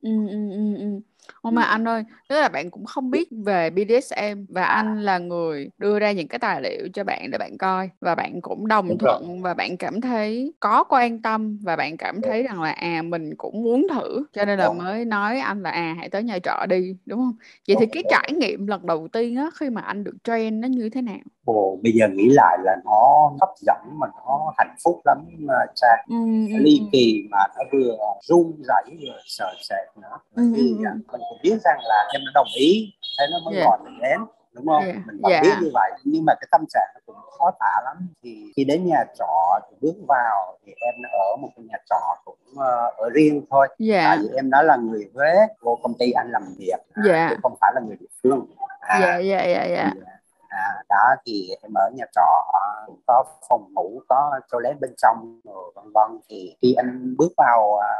ừ, 0.01 0.27
ừ, 0.27 0.51
ừ, 0.51 0.75
ừ. 0.77 0.99
Ồ 1.43 1.51
mà 1.51 1.63
anh 1.63 1.87
ơi, 1.87 2.03
tức 2.29 2.35
là 2.41 2.49
bạn 2.49 2.71
cũng 2.71 2.85
không 2.85 3.11
biết 3.11 3.27
về 3.45 3.69
BDSM 3.69 4.45
và 4.49 4.63
anh 4.63 5.01
là 5.03 5.17
người 5.17 5.69
đưa 5.77 5.99
ra 5.99 6.11
những 6.11 6.27
cái 6.27 6.39
tài 6.39 6.61
liệu 6.61 6.87
cho 6.93 7.03
bạn 7.03 7.31
để 7.31 7.37
bạn 7.37 7.57
coi 7.57 7.89
và 8.01 8.15
bạn 8.15 8.41
cũng 8.41 8.67
đồng 8.67 8.89
Đúng 8.89 8.97
thuận 8.97 9.23
rồi. 9.27 9.41
và 9.41 9.53
bạn 9.53 9.77
cảm 9.77 10.01
thấy 10.01 10.53
có 10.59 10.83
quan 10.83 11.21
tâm 11.21 11.57
và 11.63 11.75
bạn 11.75 11.97
cảm 11.97 12.21
thấy 12.21 12.43
rằng 12.43 12.61
là 12.61 12.71
à 12.71 13.01
mình 13.01 13.29
cũng 13.37 13.63
muốn 13.63 13.87
thử 13.93 14.23
cho 14.33 14.45
nên 14.45 14.59
là 14.59 14.67
Đúng. 14.67 14.77
mới 14.77 15.05
nói 15.05 15.39
anh 15.39 15.61
là 15.63 15.69
à 15.71 15.95
hãy 15.97 16.09
tới 16.09 16.23
nhà 16.23 16.39
trọ 16.43 16.65
đi 16.69 16.95
đúng 17.05 17.19
không? 17.19 17.33
Vậy 17.67 17.75
thì 17.79 17.85
cái 17.85 18.03
trải 18.09 18.31
nghiệm 18.33 18.67
lần 18.67 18.85
đầu 18.85 19.07
tiên 19.07 19.35
á 19.35 19.49
khi 19.59 19.69
mà 19.69 19.81
anh 19.81 20.03
được 20.03 20.15
train 20.23 20.61
nó 20.61 20.67
như 20.67 20.89
thế 20.89 21.01
nào? 21.01 21.17
Ồ, 21.45 21.79
bây 21.83 21.91
giờ 21.91 22.07
nghĩ 22.13 22.29
lại 22.29 22.57
là 22.63 22.75
nó 22.85 23.31
hấp 23.41 23.49
dẫn 23.61 23.77
mà 23.99 24.07
nó 24.27 24.53
hạnh 24.57 24.75
phúc 24.83 25.01
lắm 25.05 25.17
mà 25.39 25.53
Trang 25.75 26.05
Ừ, 26.09 26.15
ừ, 26.49 26.53
ly 26.63 26.79
ừ. 26.79 26.85
kỳ 26.91 27.27
mà 27.31 27.37
nó 27.57 27.63
vừa 27.71 27.97
run 28.23 28.53
rẩy 28.67 28.83
vừa 29.01 29.17
sợ 29.25 29.53
sệt 29.69 29.97
nữa 30.01 30.17
Ừ, 30.35 30.43
vì 30.55 30.81
à, 30.85 30.91
mình 31.11 31.21
cũng 31.33 31.41
biết 31.43 31.57
rằng 31.63 31.79
là 31.83 32.07
em 32.13 32.21
đã 32.25 32.31
đồng 32.35 32.47
ý 32.59 32.93
thế 33.19 33.25
nó 33.31 33.37
mới 33.45 33.55
Dạ. 33.59 33.63
gọi 33.65 33.77
mình 33.83 33.99
đến 34.01 34.19
đúng 34.53 34.65
không 34.67 34.83
Dạ. 34.87 34.93
mình 35.05 35.21
Dạ. 35.29 35.39
biết 35.41 35.53
như 35.61 35.69
vậy 35.73 35.91
nhưng 36.03 36.25
mà 36.25 36.33
cái 36.41 36.47
tâm 36.51 36.61
trạng 36.69 36.87
nó 36.95 36.99
cũng 37.05 37.15
khó 37.39 37.51
tả 37.59 37.81
lắm 37.85 38.07
thì 38.23 38.51
khi 38.55 38.63
đến 38.63 38.85
nhà 38.85 39.03
trọ 39.19 39.59
thì 39.69 39.75
bước 39.81 39.95
vào 40.07 40.57
thì 40.65 40.73
em 40.81 40.95
ở 41.11 41.35
một 41.41 41.49
cái 41.55 41.65
nhà 41.69 41.77
trọ 41.89 42.15
cũng 42.25 42.37
ờ, 42.57 42.91
ở 42.97 43.09
riêng 43.09 43.45
thôi 43.49 43.67
Dạ. 43.79 44.01
tại 44.05 44.17
vì 44.21 44.29
em 44.35 44.49
đó 44.49 44.61
là 44.61 44.75
người 44.75 45.09
Huế 45.13 45.33
vô 45.61 45.79
công 45.83 45.93
ty 45.99 46.11
anh 46.11 46.31
làm 46.31 46.43
việc 46.57 46.77
à, 46.93 47.01
Dạ. 47.05 47.27
chứ 47.29 47.35
không 47.43 47.55
phải 47.61 47.71
là 47.75 47.81
người 47.87 47.95
địa 47.99 48.05
phương 48.23 48.45
à, 48.79 48.99
Dạ 49.01 49.17
dạ 49.17 49.43
dạ 49.43 49.63
dạ. 49.63 49.91
thì, 49.95 50.01
à, 50.49 50.83
đó 50.89 51.15
thì 51.25 51.49
em 51.61 51.71
ở 51.75 51.89
nhà 51.95 52.05
trọ 52.15 52.51
à, 52.53 52.61
có 53.07 53.23
phòng 53.49 53.73
ngủ 53.73 54.01
có 54.09 54.39
toilet 54.51 54.79
bên 54.79 54.93
trong 54.97 55.39
rồi 55.43 55.71
vân 55.75 55.85
vân 55.93 56.19
thì 56.29 56.55
khi 56.61 56.73
anh 56.73 57.15
bước 57.17 57.31
vào 57.37 57.77
à, 57.77 57.91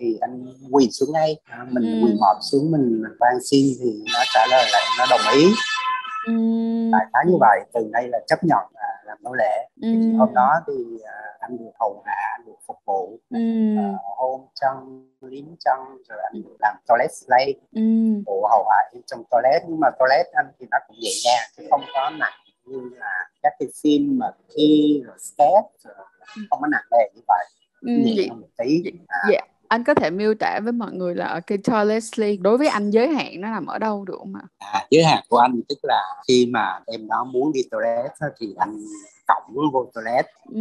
thì 0.00 0.18
anh 0.20 0.44
quỳ 0.70 0.88
xuống 0.90 1.12
ngay 1.12 1.36
mình 1.68 1.92
Ừ. 1.92 1.98
quỳ 2.04 2.12
mọp 2.20 2.36
xuống 2.50 2.70
mình 2.70 3.02
van 3.20 3.34
xin 3.50 3.66
thì 3.80 4.02
nó 4.14 4.20
trả 4.34 4.40
lời 4.50 4.64
là 4.72 4.78
nó 4.98 5.04
đồng 5.10 5.34
ý 5.38 5.46
Ừ. 6.26 6.32
đại 6.92 7.06
khái 7.12 7.24
như 7.28 7.36
vậy 7.40 7.60
từ 7.74 7.90
đây 7.92 8.08
là 8.08 8.18
chấp 8.26 8.44
nhận 8.44 8.58
à, 8.74 8.88
làm 9.06 9.18
nô 9.22 9.32
lệ 9.32 9.68
Ừ. 9.82 9.88
thì 9.92 10.12
hôm 10.18 10.28
đó 10.34 10.50
thì 10.66 10.98
à, 11.04 11.12
anh 11.40 11.56
được 11.58 11.70
hầu 11.80 12.02
hạ 12.06 12.14
anh 12.38 12.46
được 12.46 12.56
phục 12.66 12.76
vụ 12.86 13.18
Ừ. 13.30 13.38
à, 13.78 13.84
hôn 14.18 14.46
chân 14.60 15.06
liếm 15.20 15.44
chân 15.64 15.78
rồi 16.08 16.18
anh 16.32 16.42
được 16.42 16.56
làm 16.60 16.76
toilet 16.88 17.10
slave 17.14 17.52
Ừ. 17.72 17.82
phụ 18.26 18.46
hầu 18.50 18.66
hạ 18.70 18.76
trong 19.06 19.22
toilet 19.30 19.62
nhưng 19.68 19.80
mà 19.80 19.88
toilet 19.98 20.26
anh 20.32 20.46
thì 20.60 20.66
nó 20.70 20.78
cũng 20.88 20.96
nhẹ 21.00 21.10
nhàng 21.24 21.48
chứ 21.56 21.62
không 21.70 21.82
có 21.94 22.10
nặng 22.10 22.38
như 22.66 22.90
là 22.98 23.28
các 23.42 23.52
cái 23.58 23.68
phim 23.82 24.18
mà 24.18 24.26
khi 24.56 25.02
rồi 25.06 25.16
sketch 25.18 25.66
rồi 25.84 25.94
không 26.50 26.60
có 26.60 26.66
nặng 26.66 26.84
nề 26.90 27.04
như 27.14 27.20
vậy 27.28 27.46
Ừ. 27.82 27.88
nhẹ 27.96 28.14
Vậy, 28.16 28.30
một 28.30 28.46
tí 28.58 28.82
à, 29.08 29.18
vậy 29.28 29.40
anh 29.70 29.84
có 29.84 29.94
thể 29.94 30.10
miêu 30.10 30.34
tả 30.34 30.60
với 30.62 30.72
mọi 30.72 30.92
người 30.92 31.14
là 31.14 31.26
ở 31.26 31.40
cái 31.40 31.58
toilet 31.58 32.04
sleep 32.04 32.38
đối 32.40 32.58
với 32.58 32.68
anh 32.68 32.90
giới 32.90 33.08
hạn 33.08 33.40
nó 33.40 33.48
nằm 33.50 33.66
ở 33.66 33.78
đâu 33.78 34.04
được 34.04 34.14
không 34.18 34.34
ạ? 34.34 34.42
à, 34.58 34.86
giới 34.90 35.04
hạn 35.04 35.24
của 35.28 35.38
anh 35.38 35.60
tức 35.68 35.78
là 35.82 36.02
khi 36.28 36.48
mà 36.52 36.80
em 36.86 37.08
đó 37.08 37.24
muốn 37.24 37.52
đi 37.52 37.60
toilet 37.70 38.10
thì 38.40 38.54
anh 38.58 38.76
cổng 39.28 39.70
vô 39.72 39.90
toilet 39.94 40.26
Ừ. 40.54 40.60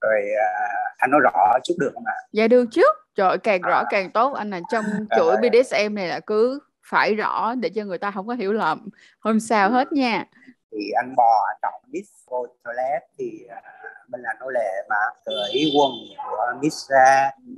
rồi 0.00 0.22
à, 0.40 0.48
anh 0.96 1.10
nói 1.10 1.20
rõ 1.24 1.58
chút 1.64 1.74
được 1.78 1.90
không 1.94 2.06
ạ 2.06 2.14
Dạ 2.32 2.48
được 2.48 2.64
chứ. 2.72 2.82
Trời 3.14 3.28
ơi, 3.28 3.38
càng 3.38 3.60
rõ 3.60 3.82
càng 3.90 4.10
tốt 4.10 4.32
anh 4.32 4.50
là 4.50 4.60
trong 4.72 4.84
chuỗi 5.16 5.36
Rồi. 5.42 5.50
BDSM 5.50 5.94
này 5.94 6.08
là 6.08 6.20
cứ 6.20 6.58
phải 6.90 7.14
rõ 7.14 7.54
để 7.54 7.68
cho 7.68 7.84
người 7.84 7.98
ta 7.98 8.10
không 8.10 8.26
có 8.26 8.34
hiểu 8.34 8.52
lầm. 8.52 8.88
Không 9.20 9.40
sao 9.40 9.70
hết 9.70 9.92
nha. 9.92 10.24
thì 10.72 10.90
anh 10.96 11.14
bò 11.16 11.46
trọng 11.62 11.74
miss 11.92 12.08
vô 12.30 12.46
toilet 12.64 13.02
thì 13.18 13.30
à, 13.48 13.62
mình 14.08 14.20
là 14.22 14.34
nô 14.40 14.48
lệ 14.48 14.82
mà 14.88 14.96
cởi 15.26 15.72
quần 15.76 15.90
của 16.30 16.52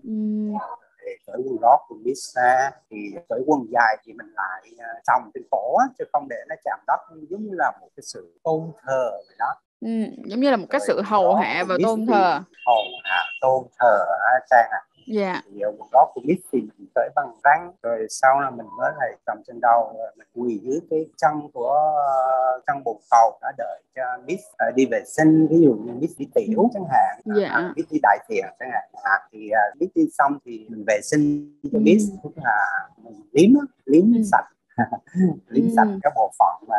Ừ. 0.05 0.11
thì 1.01 1.11
cởi 1.27 1.37
quần 1.45 1.57
lót 1.63 1.79
của 1.89 1.95
miss 2.05 2.37
ra 2.37 2.71
thì 2.91 2.97
cởi 3.29 3.41
quần 3.47 3.61
dài 3.73 3.97
thì 4.05 4.13
mình 4.13 4.33
lại 4.37 4.71
à, 4.79 4.89
trồng 5.07 5.31
trên 5.35 5.43
cổ 5.51 5.79
chứ 5.99 6.05
không 6.13 6.27
để 6.29 6.37
nó 6.49 6.55
chạm 6.65 6.79
đất 6.87 7.01
giống 7.31 7.43
như 7.45 7.51
là 7.53 7.73
một 7.81 7.89
cái 7.97 8.03
sự 8.07 8.39
tôn 8.45 8.73
thờ 8.87 9.11
vậy 9.27 9.37
đó 9.39 9.55
Ừ. 9.85 9.89
Giống 10.25 10.41
như 10.41 10.51
là 10.51 10.57
một 10.57 10.67
cái 10.71 10.81
sự 10.87 11.01
hầu 11.03 11.35
hạ 11.35 11.65
và 11.69 11.77
tôn 11.83 12.07
thờ. 12.07 12.41
hầu 12.67 12.83
hạ 13.05 13.23
tôn 13.41 13.65
thờ 13.79 13.99
Trang 14.51 14.69
ạ 14.71 14.81
Dạ. 15.07 15.43
thì 15.53 15.61
ờ, 15.61 15.73
quần 15.79 15.89
lót 15.93 16.09
của 16.15 16.21
Miss 16.25 16.41
thì 16.53 16.61
mình 16.61 16.89
cởi 16.95 17.09
bằng 17.17 17.29
răng 17.45 17.73
rồi 17.83 18.07
sau 18.11 18.41
là 18.41 18.51
mình 18.51 18.67
mới 18.79 18.93
lại 18.99 19.13
cầm 19.27 19.39
trên 19.47 19.61
đầu 19.61 19.97
mình 20.17 20.29
quỳ 20.35 20.61
dưới 20.63 20.81
cái 20.91 21.07
chân 21.17 21.33
của 21.53 21.71
ờ, 22.07 22.61
chân 22.67 22.85
bồn 22.85 22.97
cầu 23.11 23.39
đã 23.43 23.53
đợi 23.59 23.83
cho 23.97 24.03
Miss 24.27 24.43
ờ, 24.59 24.71
đi 24.71 24.87
vệ 24.87 25.03
sinh 25.07 25.47
ví 25.51 25.61
dụ 25.61 25.75
như 25.75 25.93
Miss 25.93 26.19
đi 26.19 26.29
tiểu 26.35 26.71
chẳng 26.75 26.85
hạn 26.91 27.21
Dạ. 27.41 27.49
à, 27.49 27.73
Miss 27.77 27.91
đi 27.93 27.99
đại 28.03 28.19
tiện 28.29 28.45
chẳng 28.59 28.71
hạn 28.73 28.89
à, 29.05 29.13
thì 29.33 29.51
Miss 29.81 29.93
đi 29.95 30.03
xong 30.19 30.39
thì 30.45 30.67
mình 30.69 30.85
vệ 30.87 31.01
sinh 31.03 31.55
cho 31.63 31.79
Ừ. 31.79 31.83
Miss 31.83 32.05
tức 32.25 32.31
là 32.37 32.67
mình 33.05 33.23
liếm 33.33 33.51
liếm 33.85 34.05
Ừ. 34.15 34.23
sạch 34.33 34.45
liếm 35.49 35.65
Ừ. 35.65 35.71
sạch 35.77 35.89
các 36.03 36.13
bộ 36.17 36.33
phận 36.39 36.69
mà 36.69 36.77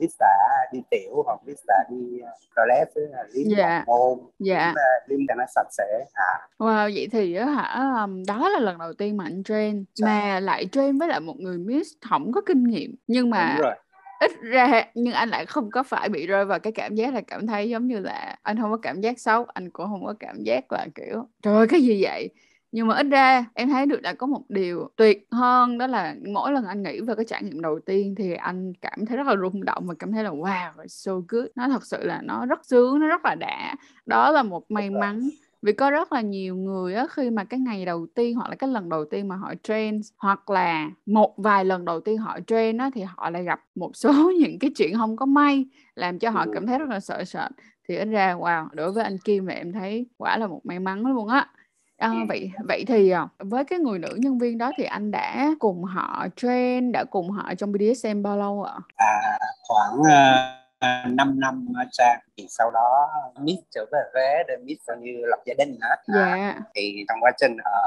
Miss 0.00 0.16
đã 0.18 0.66
đi 0.72 0.82
tiểu 0.90 1.22
hoặc 1.26 1.40
Miss 1.46 1.62
đã 1.66 1.84
đi 1.90 2.20
ờ, 2.20 2.30
toilet 2.56 2.88
là 2.96 3.24
liếm 3.34 3.46
Dạ. 3.56 3.84
môn. 3.86 4.18
Dạ. 4.38 4.72
ờ, 4.76 4.82
liếm 5.06 5.20
cho 5.28 5.34
nó 5.34 5.44
sạch 5.54 5.68
sẽ. 5.70 6.04
À, 6.14 6.48
Wow, 6.58 6.90
vậy 6.94 7.08
thì 7.12 7.36
hả 7.36 8.06
đó 8.26 8.48
là 8.48 8.58
lần 8.58 8.78
đầu 8.78 8.92
tiên 8.92 9.16
mà 9.16 9.24
anh 9.24 9.42
train. 9.44 9.84
Mà 10.02 10.40
lại 10.40 10.66
train 10.72 10.98
với 10.98 11.08
lại 11.08 11.20
một 11.20 11.36
người 11.38 11.58
miss 11.58 11.90
không 12.08 12.32
có 12.32 12.40
kinh 12.46 12.64
nghiệm. 12.64 12.94
Nhưng 13.06 13.24
đúng 13.24 13.30
mà 13.30 13.56
rồi. 13.60 13.74
ít 14.20 14.30
ra 14.42 14.84
nhưng 14.94 15.14
anh 15.14 15.28
lại 15.28 15.46
không 15.46 15.70
có 15.70 15.82
phải 15.82 16.08
bị 16.08 16.26
rơi 16.26 16.44
vào 16.44 16.58
cái 16.58 16.72
cảm 16.72 16.94
giác 16.94 17.14
là 17.14 17.20
cảm 17.26 17.46
thấy 17.46 17.70
giống 17.70 17.86
như 17.86 17.98
là 18.00 18.36
anh 18.42 18.60
không 18.60 18.70
có 18.70 18.76
cảm 18.82 19.00
giác 19.00 19.20
xấu 19.20 19.44
anh 19.54 19.70
cũng 19.70 19.86
không 19.86 20.04
có 20.04 20.14
cảm 20.20 20.36
giác 20.42 20.72
là 20.72 20.86
kiểu 20.94 21.28
trời 21.42 21.54
ơi 21.56 21.66
cái 21.70 21.80
gì 21.82 22.02
vậy 22.02 22.30
nhưng 22.76 22.86
mà 22.86 22.94
ít 22.94 23.06
ra 23.10 23.44
em 23.54 23.68
thấy 23.68 23.86
được 23.86 24.00
là 24.02 24.12
có 24.12 24.26
một 24.26 24.42
điều 24.48 24.88
tuyệt 24.96 25.26
hơn 25.30 25.78
đó 25.78 25.86
là 25.86 26.14
mỗi 26.32 26.52
lần 26.52 26.64
anh 26.64 26.82
nghĩ 26.82 27.00
về 27.00 27.14
cái 27.14 27.24
trải 27.28 27.42
nghiệm 27.42 27.60
đầu 27.60 27.78
tiên 27.86 28.14
thì 28.18 28.34
anh 28.34 28.72
cảm 28.80 29.06
thấy 29.06 29.16
rất 29.16 29.26
là 29.26 29.36
rung 29.36 29.64
động 29.64 29.86
và 29.86 29.94
cảm 29.98 30.12
thấy 30.12 30.24
là 30.24 30.30
wow 30.30 30.86
so 30.86 31.12
good. 31.28 31.46
Nó 31.54 31.68
thật 31.68 31.86
sự 31.86 32.06
là 32.06 32.20
nó 32.24 32.46
rất 32.46 32.66
sướng 32.66 33.00
nó 33.00 33.06
rất 33.06 33.24
là 33.24 33.34
đã. 33.34 33.74
Đó 34.06 34.30
là 34.30 34.42
một 34.42 34.70
may 34.70 34.90
mắn 34.90 35.28
vì 35.62 35.72
có 35.72 35.90
rất 35.90 36.12
là 36.12 36.20
nhiều 36.20 36.56
người 36.56 36.94
á 36.94 37.06
khi 37.10 37.30
mà 37.30 37.44
cái 37.44 37.60
ngày 37.60 37.84
đầu 37.84 38.06
tiên 38.14 38.36
hoặc 38.36 38.48
là 38.48 38.56
cái 38.56 38.70
lần 38.70 38.88
đầu 38.88 39.04
tiên 39.04 39.28
mà 39.28 39.36
họ 39.36 39.54
train 39.62 40.00
hoặc 40.16 40.50
là 40.50 40.90
một 41.06 41.34
vài 41.36 41.64
lần 41.64 41.84
đầu 41.84 42.00
tiên 42.00 42.18
họ 42.18 42.38
train 42.46 42.78
á 42.78 42.90
thì 42.94 43.02
họ 43.02 43.30
lại 43.30 43.44
gặp 43.44 43.60
một 43.74 43.96
số 43.96 44.12
những 44.40 44.58
cái 44.58 44.70
chuyện 44.76 44.94
không 44.96 45.16
có 45.16 45.26
may 45.26 45.66
làm 45.94 46.18
cho 46.18 46.30
họ 46.30 46.46
cảm 46.54 46.66
thấy 46.66 46.78
rất 46.78 46.88
là 46.88 47.00
sợ 47.00 47.24
sệt. 47.24 47.50
Thì 47.88 47.96
ít 47.96 48.04
ra 48.04 48.34
wow 48.34 48.68
đối 48.72 48.92
với 48.92 49.04
anh 49.04 49.18
Kim 49.18 49.46
thì 49.46 49.54
em 49.54 49.72
thấy 49.72 50.06
quả 50.16 50.36
là 50.36 50.46
một 50.46 50.60
may 50.64 50.78
mắn 50.78 51.06
luôn 51.06 51.28
á 51.28 51.46
À, 51.96 52.10
vậy 52.28 52.50
vậy 52.68 52.84
thì 52.86 53.10
à, 53.10 53.26
với 53.38 53.64
cái 53.64 53.78
người 53.78 53.98
nữ 53.98 54.14
nhân 54.16 54.38
viên 54.38 54.58
đó 54.58 54.70
thì 54.78 54.84
anh 54.84 55.10
đã 55.10 55.50
cùng 55.58 55.84
họ 55.84 56.26
train 56.36 56.92
đã 56.92 57.04
cùng 57.04 57.30
họ 57.30 57.54
trong 57.58 57.72
BDSM 57.72 58.22
bao 58.22 58.36
lâu 58.36 58.62
ạ? 58.62 58.74
À, 58.96 59.38
khoảng 59.68 60.00
uh, 60.00 60.66
5 60.80 61.40
năm 61.40 61.66
trang 61.92 62.20
thì 62.36 62.46
sau 62.48 62.70
đó 62.70 63.08
Miss 63.40 63.62
trở 63.70 63.84
về 63.92 63.98
Huế 64.12 64.42
để 64.48 64.56
Miss 64.64 64.80
coi 64.86 64.96
như 64.96 65.12
lập 65.22 65.38
gia 65.46 65.54
đình 65.58 65.78
hết. 65.82 65.96
Dạ. 66.14 66.54
Thì 66.74 67.04
trong 67.08 67.18
quá 67.20 67.32
trình 67.40 67.56
ở 67.64 67.80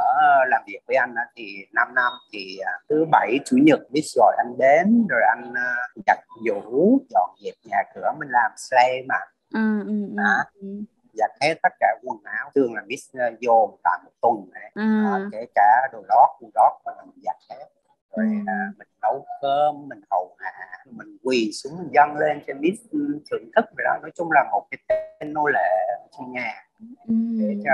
làm 0.50 0.62
việc 0.68 0.80
với 0.88 0.96
anh 0.96 1.16
thì 1.36 1.56
5 1.74 1.88
năm 1.96 2.12
thì 2.34 2.58
thứ 2.90 3.06
bảy 3.12 3.40
chủ 3.46 3.58
nhật 3.58 3.80
Miss 3.92 4.18
gọi 4.18 4.36
anh 4.38 4.58
đến 4.58 5.08
rồi 5.10 5.22
anh 5.36 5.50
uh, 5.52 6.04
giặt 6.08 6.20
giũ 6.46 7.00
dọn 7.10 7.30
dẹp 7.44 7.54
nhà 7.64 7.78
cửa 7.96 8.12
mình 8.20 8.30
làm 8.32 8.52
slave 8.58 9.04
mà. 9.08 9.20
Ừ, 9.54 9.84
ừ, 9.88 10.16
ừ. 10.62 10.84
Ừ 11.20 11.30
giặt 11.30 11.32
hết 11.42 11.56
tất 11.64 11.74
cả 11.80 11.96
quần 12.04 12.18
áo 12.24 12.50
thường 12.56 12.74
là 12.74 12.82
biết 12.88 13.00
uh, 13.18 13.40
dồn 13.40 13.76
cả 13.84 13.92
một 14.06 14.12
tuần 14.22 14.50
này 14.54 14.72
ừ. 14.76 15.30
kể 15.32 15.46
cả 15.56 15.88
đồ 15.94 16.00
lót 16.10 16.30
quần 16.40 16.52
lót 16.56 16.74
mà 16.86 16.92
mình 17.06 17.24
giặt 17.24 17.36
hết 17.50 17.66
rồi 18.16 18.26
ừ. 18.26 18.32
à, 18.48 18.72
mình 18.78 18.88
nấu 19.02 19.26
cơm 19.42 19.88
mình 19.90 20.02
hầu 20.12 20.36
hạ 20.40 20.54
mình 20.86 21.18
quỳ 21.24 21.52
xuống 21.54 21.78
mình 21.78 21.90
dâng 21.94 22.16
lên 22.16 22.42
cho 22.48 22.54
biết 22.60 22.76
thưởng 23.32 23.52
thức 23.56 23.66
rồi 23.78 23.84
đó 23.84 23.98
nói 24.02 24.12
chung 24.16 24.32
là 24.32 24.50
một 24.52 24.68
cái 24.72 24.80
tên 24.88 25.34
nô 25.34 25.48
lệ 25.48 26.00
trong 26.18 26.32
nhà 26.32 26.54
ừ. 27.08 27.16
để 27.40 27.56
cho 27.66 27.72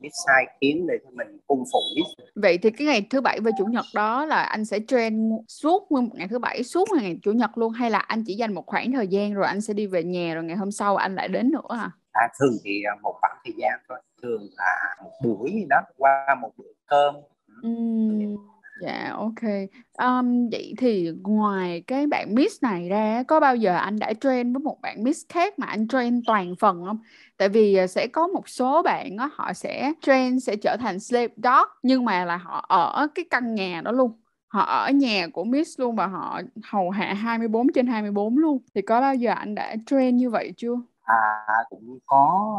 biết 0.00 0.08
sai 0.26 0.46
kiếm 0.60 0.86
để 0.86 0.94
cho 1.04 1.10
mình 1.12 1.38
cung 1.46 1.64
phụng 1.72 1.82
biết 1.96 2.24
vậy 2.34 2.58
thì 2.58 2.70
cái 2.70 2.86
ngày 2.86 3.06
thứ 3.10 3.20
bảy 3.20 3.40
và 3.40 3.50
chủ 3.58 3.64
nhật 3.64 3.84
đó 3.94 4.24
là 4.24 4.42
anh 4.42 4.64
sẽ 4.64 4.78
train 4.88 5.30
suốt 5.48 5.86
nguyên 5.90 6.04
một 6.04 6.14
ngày 6.14 6.28
thứ 6.28 6.38
bảy 6.38 6.62
suốt 6.62 6.88
ngày 6.92 7.18
chủ 7.22 7.32
nhật 7.32 7.58
luôn 7.58 7.72
hay 7.72 7.90
là 7.90 7.98
anh 7.98 8.24
chỉ 8.26 8.34
dành 8.34 8.54
một 8.54 8.66
khoảng 8.66 8.92
thời 8.92 9.06
gian 9.08 9.34
rồi 9.34 9.46
anh 9.46 9.60
sẽ 9.60 9.74
đi 9.74 9.86
về 9.86 10.04
nhà 10.04 10.34
rồi 10.34 10.44
ngày 10.44 10.56
hôm 10.56 10.70
sau 10.70 10.96
anh 10.96 11.14
lại 11.14 11.28
đến 11.28 11.50
nữa 11.50 11.76
à 11.78 11.90
à, 12.20 12.28
thường 12.40 12.56
thì 12.64 12.82
à, 12.82 12.92
một 13.02 13.14
khoảng 13.20 13.36
thời 13.44 13.54
gian 13.58 13.78
thôi 13.88 13.98
thường 14.22 14.48
là 14.56 14.96
một 15.04 15.10
buổi 15.24 15.50
gì 15.54 15.64
đó 15.70 15.80
qua 15.96 16.36
một 16.40 16.50
bữa 16.56 16.72
cơm 16.86 17.14
ừ. 17.62 17.68
Dạ 18.80 19.12
ok. 19.16 19.42
Um, 19.98 20.48
vậy 20.52 20.74
thì 20.78 21.10
ngoài 21.22 21.82
cái 21.86 22.06
bạn 22.06 22.34
Miss 22.34 22.62
này 22.62 22.88
ra 22.88 23.22
có 23.28 23.40
bao 23.40 23.56
giờ 23.56 23.76
anh 23.76 23.98
đã 23.98 24.12
train 24.20 24.52
với 24.52 24.60
một 24.62 24.80
bạn 24.82 25.04
Miss 25.04 25.24
khác 25.28 25.58
mà 25.58 25.66
anh 25.66 25.88
train 25.88 26.22
toàn 26.26 26.54
phần 26.60 26.84
không? 26.86 26.98
Tại 27.36 27.48
vì 27.48 27.74
à, 27.74 27.86
sẽ 27.86 28.06
có 28.06 28.26
một 28.26 28.48
số 28.48 28.82
bạn 28.82 29.16
đó, 29.16 29.30
họ 29.34 29.52
sẽ 29.52 29.92
train 30.02 30.40
sẽ 30.40 30.56
trở 30.56 30.76
thành 30.80 31.00
sleep 31.00 31.30
dog 31.36 31.68
nhưng 31.82 32.04
mà 32.04 32.24
là 32.24 32.36
họ 32.36 32.66
ở 32.68 33.08
cái 33.14 33.24
căn 33.30 33.54
nhà 33.54 33.80
đó 33.84 33.92
luôn. 33.92 34.20
Họ 34.48 34.62
ở 34.62 34.90
nhà 34.90 35.26
của 35.32 35.44
Miss 35.44 35.80
luôn 35.80 35.96
và 35.96 36.06
họ 36.06 36.40
hầu 36.64 36.90
hạ 36.90 37.14
24 37.14 37.66
trên 37.74 37.86
24 37.86 38.38
luôn. 38.38 38.58
Thì 38.74 38.82
có 38.82 39.00
bao 39.00 39.14
giờ 39.14 39.32
anh 39.32 39.54
đã 39.54 39.76
train 39.86 40.16
như 40.16 40.30
vậy 40.30 40.52
chưa? 40.56 40.74
À, 41.08 41.18
cũng 41.70 41.98
có 42.06 42.54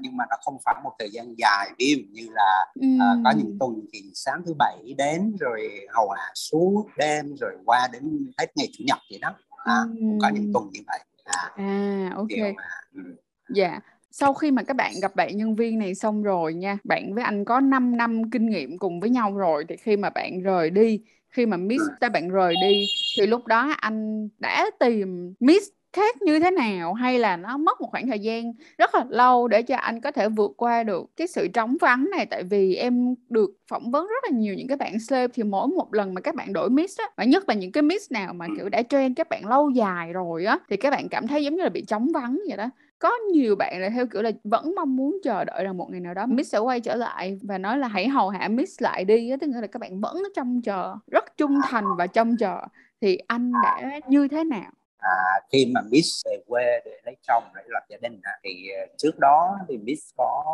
nhưng 0.00 0.16
mà 0.16 0.24
nó 0.30 0.36
không 0.44 0.56
phải 0.64 0.74
một 0.84 0.92
thời 0.98 1.10
gian 1.10 1.38
dài 1.38 1.70
ví 1.78 1.94
dụ 1.96 2.02
như 2.12 2.28
là 2.32 2.66
ừ. 2.74 2.86
à, 3.00 3.06
có 3.24 3.30
những 3.38 3.56
tuần 3.60 3.80
thì 3.92 4.00
sáng 4.14 4.42
thứ 4.46 4.54
bảy 4.58 4.94
đến 4.98 5.36
rồi 5.40 5.86
hầu 5.94 6.10
hạ 6.10 6.30
suốt 6.34 6.86
đêm 6.98 7.34
rồi 7.40 7.56
qua 7.64 7.88
đến 7.92 8.32
hết 8.38 8.46
ngày 8.56 8.68
chủ 8.72 8.84
nhật 8.86 8.98
vậy 9.10 9.18
đó 9.22 9.34
à, 9.56 9.78
ừ. 9.80 9.96
cũng 10.00 10.18
có 10.22 10.28
những 10.28 10.52
tuần 10.54 10.68
như 10.72 10.80
vậy 10.86 10.98
à, 11.24 11.50
à 11.56 12.10
ok 12.16 12.28
mà, 12.42 12.64
ừ. 12.94 13.02
dạ 13.48 13.80
sau 14.10 14.34
khi 14.34 14.50
mà 14.50 14.62
các 14.62 14.76
bạn 14.76 14.92
gặp 15.02 15.16
bạn 15.16 15.36
nhân 15.36 15.56
viên 15.56 15.78
này 15.78 15.94
xong 15.94 16.22
rồi 16.22 16.54
nha 16.54 16.78
bạn 16.84 17.14
với 17.14 17.24
anh 17.24 17.44
có 17.44 17.60
5 17.60 17.96
năm 17.96 18.30
kinh 18.30 18.50
nghiệm 18.50 18.78
cùng 18.78 19.00
với 19.00 19.10
nhau 19.10 19.36
rồi 19.36 19.64
thì 19.68 19.76
khi 19.76 19.96
mà 19.96 20.10
bạn 20.10 20.42
rời 20.42 20.70
đi 20.70 21.00
khi 21.28 21.46
mà 21.46 21.56
Miss 21.56 21.82
ta 22.00 22.08
bạn 22.08 22.28
rời 22.28 22.54
đi 22.62 22.84
thì 23.18 23.26
lúc 23.26 23.46
đó 23.46 23.74
anh 23.80 24.28
đã 24.38 24.70
tìm 24.80 25.34
Miss 25.40 25.66
khác 25.96 26.22
như 26.22 26.40
thế 26.40 26.50
nào? 26.50 26.94
Hay 26.94 27.18
là 27.18 27.36
nó 27.36 27.56
mất 27.56 27.80
một 27.80 27.88
khoảng 27.90 28.06
thời 28.06 28.18
gian 28.18 28.52
rất 28.78 28.94
là 28.94 29.04
lâu 29.08 29.48
để 29.48 29.62
cho 29.62 29.76
anh 29.76 30.00
có 30.00 30.10
thể 30.10 30.28
vượt 30.28 30.52
qua 30.56 30.82
được 30.82 31.06
cái 31.16 31.26
sự 31.26 31.48
trống 31.48 31.76
vắng 31.80 32.08
này? 32.10 32.26
Tại 32.26 32.42
vì 32.42 32.74
em 32.74 33.14
được 33.28 33.50
phỏng 33.70 33.90
vấn 33.90 34.06
rất 34.06 34.24
là 34.30 34.38
nhiều 34.38 34.54
những 34.54 34.68
cái 34.68 34.76
bạn 34.76 35.00
slave 35.00 35.28
thì 35.34 35.42
mỗi 35.42 35.68
một 35.68 35.94
lần 35.94 36.14
mà 36.14 36.20
các 36.20 36.34
bạn 36.34 36.52
đổi 36.52 36.70
miss 36.70 36.98
á, 36.98 37.04
và 37.16 37.24
nhất 37.24 37.48
là 37.48 37.54
những 37.54 37.72
cái 37.72 37.82
miss 37.82 38.12
nào 38.12 38.34
mà, 38.34 38.46
kiểu, 38.56 38.68
đã 38.68 38.82
trend 38.82 39.16
các 39.16 39.28
bạn 39.28 39.46
lâu 39.46 39.70
dài 39.70 40.12
rồi 40.12 40.44
á, 40.44 40.58
thì 40.68 40.76
các 40.76 40.90
bạn 40.90 41.08
cảm 41.08 41.26
thấy 41.26 41.44
giống 41.44 41.56
như 41.56 41.62
là 41.62 41.68
bị 41.68 41.84
trống 41.84 42.08
vắng 42.14 42.40
vậy 42.48 42.56
đó. 42.56 42.70
Có 42.98 43.10
nhiều 43.32 43.56
bạn 43.56 43.80
là 43.80 43.88
theo 43.88 44.06
kiểu 44.06 44.22
là 44.22 44.30
vẫn 44.44 44.74
mong 44.76 44.96
muốn 44.96 45.18
chờ 45.24 45.44
đợi 45.44 45.64
rằng 45.64 45.76
một 45.76 45.90
ngày 45.90 46.00
nào 46.00 46.14
đó 46.14 46.26
Miss 46.26 46.52
sẽ 46.52 46.58
quay 46.58 46.80
trở 46.80 46.94
lại 46.94 47.38
và 47.42 47.58
nói 47.58 47.78
là 47.78 47.88
hãy 47.88 48.08
hầu 48.08 48.28
hạ 48.28 48.48
Miss 48.48 48.82
lại 48.82 49.04
đi 49.04 49.30
á, 49.30 49.36
tức 49.40 49.46
nghĩa 49.46 49.60
là 49.60 49.66
các 49.66 49.78
bạn 49.78 50.00
vẫn 50.00 50.22
trông 50.36 50.62
chờ, 50.62 50.94
rất 51.10 51.24
trung 51.36 51.62
thành 51.62 51.96
và 51.96 52.06
trông 52.06 52.36
chờ. 52.36 52.60
Thì 53.00 53.16
anh 53.16 53.60
đã 53.60 54.00
như 54.06 54.28
thế 54.28 54.44
nào? 54.44 54.70
À, 54.98 55.10
khi 55.52 55.72
mà 55.74 55.80
Miss 55.90 56.26
về 56.26 56.38
quê 56.46 56.80
để 56.84 57.00
lấy 57.04 57.16
chồng 57.28 57.44
để 57.54 57.62
lập 57.66 57.82
gia 57.88 57.96
đình 58.02 58.20
thì 58.44 58.70
ờ, 58.80 58.86
trước 58.98 59.18
đó 59.18 59.58
thì 59.68 59.76
Miss 59.78 60.14
có 60.16 60.44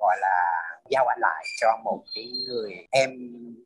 gọi 0.00 0.16
là 0.20 0.62
giao 0.90 1.06
anh 1.06 1.18
lại 1.20 1.44
cho 1.60 1.80
một 1.84 2.02
cái 2.14 2.32
người 2.48 2.86
em 2.90 3.10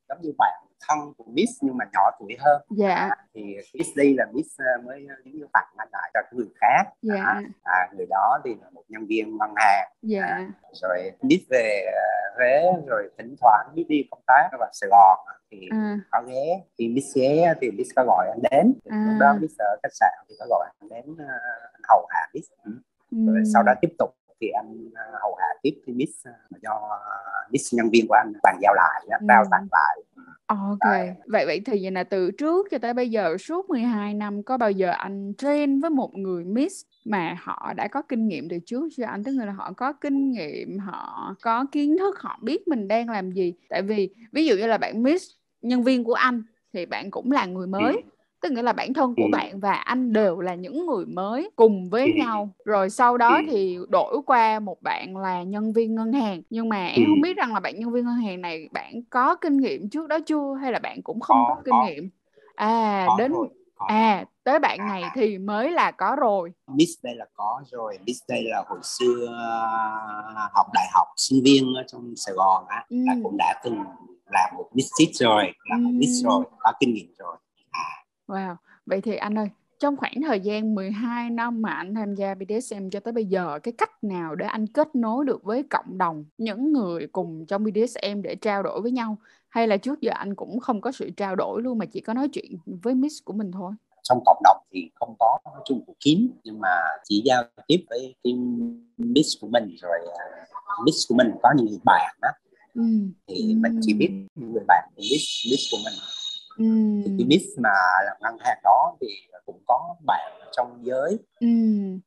giống 0.08 0.18
như 0.22 0.32
bạn 0.38 0.68
thân 0.88 0.98
của 1.16 1.24
Miss 1.28 1.52
nhưng 1.60 1.76
mà 1.76 1.84
nhỏ 1.92 2.10
tuổi 2.20 2.36
hơn. 2.38 2.62
Dạ. 2.70 2.94
À, 2.94 3.16
thì 3.34 3.56
Miss 3.74 3.90
đi 3.96 4.14
là 4.14 4.26
Miss 4.32 4.48
ờ, 4.58 4.82
mới 4.84 5.06
giống 5.08 5.34
như 5.34 5.46
tặng 5.52 5.66
anh 5.76 5.88
lại 5.92 6.10
cho 6.14 6.20
người 6.32 6.48
khác. 6.60 6.82
Dạ. 7.02 7.22
À, 7.24 7.42
à, 7.62 7.88
người 7.96 8.06
đó 8.10 8.38
thì 8.44 8.54
là 8.62 8.70
một 8.70 8.82
nhân 8.88 9.06
viên 9.06 9.36
ngân 9.38 9.50
hàng. 9.56 9.88
Dạ. 10.02 10.26
À, 10.26 10.48
rồi 10.82 11.12
Miss 11.22 11.44
về 11.50 11.92
Huế 12.36 12.62
rồi 12.86 13.10
thỉnh 13.18 13.34
thoảng 13.40 13.68
Miss 13.74 13.88
đi 13.88 14.08
công 14.10 14.22
tác 14.26 14.48
ở 14.52 14.68
Sài 14.72 14.90
Gòn 14.90 15.18
thì 15.50 15.68
à. 15.70 15.98
có 16.10 16.22
ghé. 16.26 16.60
Thì 16.78 16.88
Miss 16.88 17.06
ghé 17.16 17.54
thì 17.60 17.70
Miss 17.70 17.90
có 17.96 18.04
gọi 18.04 18.28
anh 18.28 18.42
đến. 18.50 18.74
Thì 18.84 18.90
à. 18.90 19.04
lúc 19.08 19.20
đó 19.20 19.34
Miss 19.40 19.54
ở 19.58 19.76
khách 19.82 19.92
sạn 19.92 20.12
thì 20.28 20.34
có 20.38 20.46
gọi 20.48 20.66
anh 20.80 20.88
đến 20.88 21.12
uh, 21.12 21.18
hầu 21.88 22.06
hạ 22.10 22.20
Miss. 22.34 22.48
Ừ. 22.64 22.72
rồi 23.26 23.42
sau 23.54 23.62
đó 23.62 23.72
tiếp 23.80 23.90
tục 23.98 24.10
thì 24.40 24.48
anh 24.48 24.86
uh, 24.86 25.20
hầu 25.22 25.34
hạ 25.34 25.46
tiếp 25.62 25.80
thì 25.86 25.92
Miss 25.92 26.28
uh, 26.28 26.62
do 26.62 26.72
uh, 26.72 27.52
Miss 27.52 27.74
nhân 27.74 27.90
viên 27.92 28.06
của 28.08 28.14
anh 28.14 28.32
bàn 28.42 28.56
giao 28.62 28.74
lại 28.74 29.06
trao 29.28 29.44
tặng 29.50 29.66
lại. 29.72 30.02
Ok, 30.46 30.78
Đấy. 30.80 31.14
vậy 31.26 31.46
vậy 31.46 31.60
thì 31.66 31.78
vậy 31.82 31.90
là 31.90 32.04
từ 32.04 32.30
trước 32.30 32.66
cho 32.70 32.78
tới 32.78 32.94
bây 32.94 33.10
giờ 33.10 33.36
suốt 33.38 33.70
12 33.70 34.14
năm 34.14 34.42
có 34.42 34.58
bao 34.58 34.70
giờ 34.70 34.90
anh 34.90 35.32
train 35.38 35.80
với 35.80 35.90
một 35.90 36.14
người 36.14 36.44
miss 36.44 36.84
mà 37.04 37.36
họ 37.42 37.72
đã 37.76 37.88
có 37.88 38.02
kinh 38.02 38.28
nghiệm 38.28 38.48
từ 38.48 38.58
trước 38.66 38.88
chưa 38.96 39.04
anh? 39.04 39.24
Tức 39.24 39.32
là 39.36 39.52
họ 39.52 39.72
có 39.76 39.92
kinh 39.92 40.30
nghiệm 40.30 40.78
họ 40.78 41.34
có 41.42 41.66
kiến 41.72 41.96
thức 41.98 42.18
họ 42.18 42.38
biết 42.42 42.68
mình 42.68 42.88
đang 42.88 43.08
làm 43.08 43.30
gì. 43.30 43.54
Tại 43.68 43.82
vì 43.82 44.10
ví 44.32 44.46
dụ 44.46 44.56
như 44.56 44.66
là 44.66 44.78
bạn 44.78 45.02
miss 45.02 45.24
nhân 45.62 45.82
viên 45.82 46.04
của 46.04 46.14
anh 46.14 46.42
thì 46.72 46.86
bạn 46.86 47.10
cũng 47.10 47.32
là 47.32 47.46
người 47.46 47.66
mới. 47.66 47.94
Ừ. 47.94 48.00
tức 48.40 48.52
nghĩa 48.52 48.62
là 48.62 48.72
bản 48.72 48.94
thân 48.94 49.14
của 49.14 49.22
ừ. 49.22 49.28
bạn 49.32 49.60
và 49.60 49.72
anh 49.72 50.12
đều 50.12 50.40
là 50.40 50.54
những 50.54 50.86
người 50.86 51.06
mới 51.06 51.50
cùng 51.56 51.90
với 51.90 52.02
ừ. 52.06 52.12
nhau 52.16 52.50
rồi 52.64 52.90
sau 52.90 53.18
đó 53.18 53.40
thì 53.50 53.78
đổi 53.88 54.22
qua 54.26 54.60
một 54.60 54.82
bạn 54.82 55.16
là 55.16 55.42
nhân 55.42 55.72
viên 55.72 55.94
ngân 55.94 56.12
hàng 56.12 56.42
nhưng 56.50 56.68
mà 56.68 56.86
em 56.86 57.04
không 57.06 57.20
biết 57.20 57.36
rằng 57.36 57.54
là 57.54 57.60
bạn 57.60 57.80
nhân 57.80 57.92
viên 57.92 58.04
ngân 58.04 58.14
hàng 58.14 58.40
này 58.40 58.68
bạn 58.72 59.02
có 59.10 59.34
kinh 59.34 59.56
nghiệm 59.56 59.90
trước 59.90 60.08
đó 60.08 60.18
chưa 60.26 60.54
hay 60.60 60.72
là 60.72 60.78
bạn 60.78 61.02
cũng 61.02 61.20
không 61.20 61.36
có, 61.48 61.54
có 61.54 61.62
kinh 61.64 61.72
có. 61.72 61.86
nghiệm 61.86 62.10
à 62.54 63.04
có 63.08 63.16
đến 63.18 63.32
rồi. 63.32 63.48
à 63.76 64.24
tới 64.44 64.58
bạn 64.58 64.78
này 64.78 65.02
thì 65.14 65.38
mới 65.38 65.70
là 65.70 65.90
có 65.90 66.16
rồi 66.20 66.52
Miss 66.66 66.90
đây 67.02 67.14
là 67.14 67.26
có 67.34 67.62
rồi 67.70 67.98
Miss 68.06 68.20
đây 68.28 68.42
là 68.42 68.64
hồi 68.68 68.78
xưa 68.82 69.26
học 70.54 70.66
đại 70.74 70.86
học 70.92 71.06
sinh 71.16 71.42
viên 71.44 71.74
ở 71.74 71.82
trong 71.92 72.14
Sài 72.16 72.34
Gòn 72.34 72.64
á 72.68 72.84
ừ. 72.88 72.96
là 73.06 73.14
cũng 73.22 73.36
đã 73.36 73.60
từng 73.64 73.84
làm 74.32 74.54
một 74.56 74.70
business 74.72 75.22
rồi 75.22 75.52
làm 75.70 75.84
một 75.84 75.90
business 75.90 76.24
rồi 76.24 76.44
có 76.58 76.72
kinh 76.80 76.94
nghiệm 76.94 77.14
rồi 77.18 77.36
à. 77.36 77.47
Wow. 78.28 78.56
Vậy 78.86 79.00
thì 79.00 79.16
anh 79.16 79.38
ơi 79.38 79.48
trong 79.78 79.96
khoảng 79.96 80.14
thời 80.26 80.40
gian 80.40 80.74
12 80.74 81.30
năm 81.30 81.62
mà 81.62 81.70
anh 81.70 81.94
tham 81.94 82.14
gia 82.14 82.34
BDSM 82.34 82.90
cho 82.90 83.00
tới 83.00 83.12
bây 83.12 83.24
giờ 83.24 83.58
cái 83.62 83.72
cách 83.78 84.04
nào 84.04 84.34
để 84.34 84.46
anh 84.46 84.66
kết 84.66 84.94
nối 84.94 85.24
được 85.24 85.44
với 85.44 85.62
cộng 85.70 85.98
đồng 85.98 86.24
những 86.38 86.72
người 86.72 87.06
cùng 87.06 87.46
trong 87.46 87.64
BDSM 87.64 88.22
để 88.22 88.34
trao 88.34 88.62
đổi 88.62 88.80
với 88.80 88.90
nhau? 88.90 89.16
Hay 89.48 89.68
là 89.68 89.76
trước 89.76 90.00
giờ 90.00 90.12
anh 90.14 90.34
cũng 90.34 90.60
không 90.60 90.80
có 90.80 90.92
sự 90.92 91.10
trao 91.16 91.36
đổi 91.36 91.62
luôn 91.62 91.78
mà 91.78 91.84
chỉ 91.86 92.00
có 92.00 92.14
nói 92.14 92.28
chuyện 92.28 92.56
với 92.66 92.94
miss 92.94 93.24
của 93.24 93.32
mình 93.32 93.52
thôi? 93.52 93.72
Trong 94.02 94.22
cộng 94.26 94.40
đồng 94.44 94.56
thì 94.72 94.90
không 94.94 95.14
có 95.18 95.38
nói 95.44 95.62
chung 95.64 95.84
của 95.86 95.94
kín 96.00 96.30
nhưng 96.44 96.60
mà 96.60 96.68
chỉ 97.04 97.22
giao 97.24 97.42
tiếp 97.66 97.84
với 97.90 98.14
cái 98.24 98.32
miss 98.96 99.28
của 99.40 99.48
mình 99.48 99.76
rồi 99.82 99.98
uh, 100.04 100.86
miss 100.86 101.08
của 101.08 101.14
mình 101.14 101.30
có 101.42 101.48
những 101.56 101.66
người 101.66 101.78
bạn 101.84 102.16
đó 102.22 102.28
ừ. 102.74 102.82
thì 103.28 103.34
ừ. 103.34 103.54
mình 103.56 103.80
chỉ 103.82 103.94
biết 103.94 104.10
người 104.34 104.64
bạn 104.68 104.88
của 104.96 105.02
miss 105.02 105.46
miss 105.50 105.72
của 105.72 105.78
mình 105.84 105.94
ừ. 106.58 106.64
thì 107.04 107.14
cái 107.18 107.26
miss 107.26 107.44
mà 107.58 107.74
làm 108.04 108.16
ngân 108.20 108.36
hàng 108.40 108.58
đó 108.64 108.96
thì 109.00 109.06
cũng 109.46 109.60
có 109.66 109.94
bạn 110.06 110.32
trong 110.56 110.80
giới 110.82 111.18
ừ. 111.40 111.48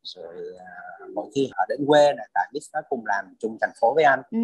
rồi 0.03 0.35
uh, 0.55 1.15
mỗi 1.15 1.25
khi 1.35 1.49
họ 1.53 1.65
đến 1.69 1.85
quê 1.87 2.13
này 2.13 2.27
tại 2.33 2.49
miss 2.53 2.69
nó 2.73 2.79
cùng 2.89 3.05
làm 3.05 3.25
chung 3.39 3.57
thành 3.61 3.71
phố 3.81 3.93
với 3.93 4.03
anh 4.03 4.21
ừ. 4.31 4.37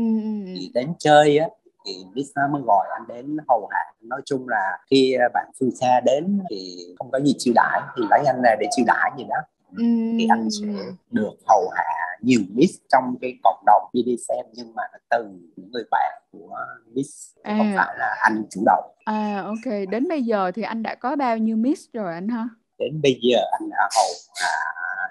thì 0.55 0.71
đến 0.73 0.93
chơi 0.99 1.37
á 1.37 1.47
thì 1.87 2.05
Miss 2.13 2.31
nó 2.35 2.47
mới 2.47 2.61
gọi 2.65 2.87
anh 2.91 3.07
đến 3.07 3.37
hầu 3.49 3.67
hạ 3.71 3.93
nói 4.01 4.21
chung 4.25 4.49
là 4.49 4.77
khi 4.91 5.15
bạn 5.33 5.51
phương 5.59 5.71
xa 5.71 5.99
đến 6.05 6.39
thì 6.49 6.77
không 6.99 7.11
có 7.11 7.19
gì 7.19 7.35
chiêu 7.37 7.53
đãi 7.55 7.81
thì 7.97 8.03
lấy 8.09 8.23
anh 8.25 8.41
ra 8.43 8.55
để 8.59 8.67
chiêu 8.71 8.85
đãi 8.87 9.11
gì 9.17 9.23
đó 9.29 9.35
Ừm. 9.77 10.17
thì 10.19 10.27
anh 10.29 10.47
sẽ 10.51 10.67
được 11.11 11.33
hầu 11.47 11.69
hạ 11.75 11.83
nhiều 12.21 12.41
Miss 12.49 12.73
trong 12.89 13.15
cái 13.21 13.37
cộng 13.43 13.63
đồng 13.65 13.89
BDSM 13.93 14.49
nhưng 14.53 14.75
mà 14.75 14.83
nó 14.93 14.97
từ 15.09 15.29
những 15.55 15.71
người 15.71 15.83
bạn 15.91 16.21
của 16.31 16.55
Miss 16.93 17.35
chứ 17.35 17.41
không 17.57 17.67
À. 17.67 17.73
phải 17.77 17.95
là 17.99 18.15
anh 18.21 18.43
chủ 18.49 18.61
động 18.65 18.93
À 19.05 19.41
ok, 19.45 19.73
đến 19.89 20.07
bây 20.09 20.23
giờ 20.23 20.51
thì 20.51 20.61
anh 20.61 20.83
đã 20.83 20.95
có 20.95 21.15
bao 21.15 21.37
nhiêu 21.37 21.55
miss 21.57 21.81
rồi 21.93 22.13
anh 22.13 22.27
ha? 22.27 22.47
đến 22.79 23.01
bây 23.03 23.19
giờ 23.21 23.39
anh 23.59 23.69
đã 23.69 23.89
hầu 23.95 24.13
hạ 24.41 24.51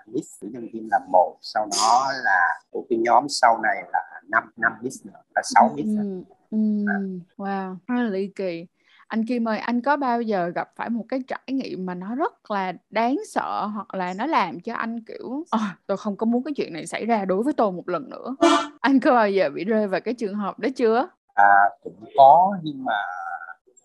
Miss 0.07 0.29
của 0.41 0.47
nhân 0.51 0.69
viên 0.73 0.89
là 0.91 0.99
một 1.13 1.39
sau 1.43 1.69
đó 1.77 2.13
là 2.25 2.61
của 2.71 2.87
cái 2.91 2.99
nhóm 2.99 3.27
sau 3.29 3.59
này 3.63 3.83
là 3.93 4.21
năm 4.29 4.51
năm 4.57 4.73
Miss 4.83 5.07
nữa 5.07 5.13
là 5.35 5.43
sáu 5.45 5.73
Miss 5.77 5.87
nữa. 5.89 6.03
Ừm, 6.03 6.87
ừm, 6.87 7.21
Wow, 7.37 7.77
rất 7.87 8.03
là 8.03 8.11
ly 8.11 8.31
kỳ. 8.35 8.67
Anh 9.09 9.25
Kim 9.27 9.49
ơi, 9.49 9.59
anh 9.59 9.81
có 9.81 9.97
bao 9.97 10.23
giờ 10.23 10.49
gặp 10.49 10.71
phải 10.77 10.91
một 10.91 11.05
cái 11.09 11.21
trải 11.29 11.43
nghiệm 11.47 11.87
mà 11.87 11.95
nó 11.95 12.15
rất 12.15 12.51
là 12.51 12.73
đáng 12.91 13.17
sợ 13.29 13.67
hoặc 13.75 13.95
là 13.95 14.15
nó 14.15 14.27
làm 14.27 14.61
cho 14.61 14.75
anh 14.75 15.01
kiểu 15.01 15.45
à, 15.51 15.77
tôi 15.87 15.97
không 15.97 16.17
có 16.17 16.27
muốn 16.27 16.43
cái 16.45 16.55
chuyện 16.57 16.73
này 16.73 16.87
xảy 16.87 17.07
ra 17.07 17.25
đối 17.25 17.43
với 17.43 17.53
tôi 17.53 17.73
một 17.73 17.89
lần 17.89 18.11
nữa. 18.11 18.37
Anh 18.81 19.01
có 19.01 19.11
bao 19.11 19.31
giờ 19.31 19.51
bị 19.51 19.65
rơi 19.65 19.89
vào 19.89 20.01
cái 20.01 20.15
trường 20.15 20.35
hợp 20.35 20.59
đó 20.59 20.69
chưa? 20.77 21.09
à, 21.35 21.45
cũng 21.83 22.05
có 22.17 22.57
nhưng 22.63 22.85
mà 22.85 22.93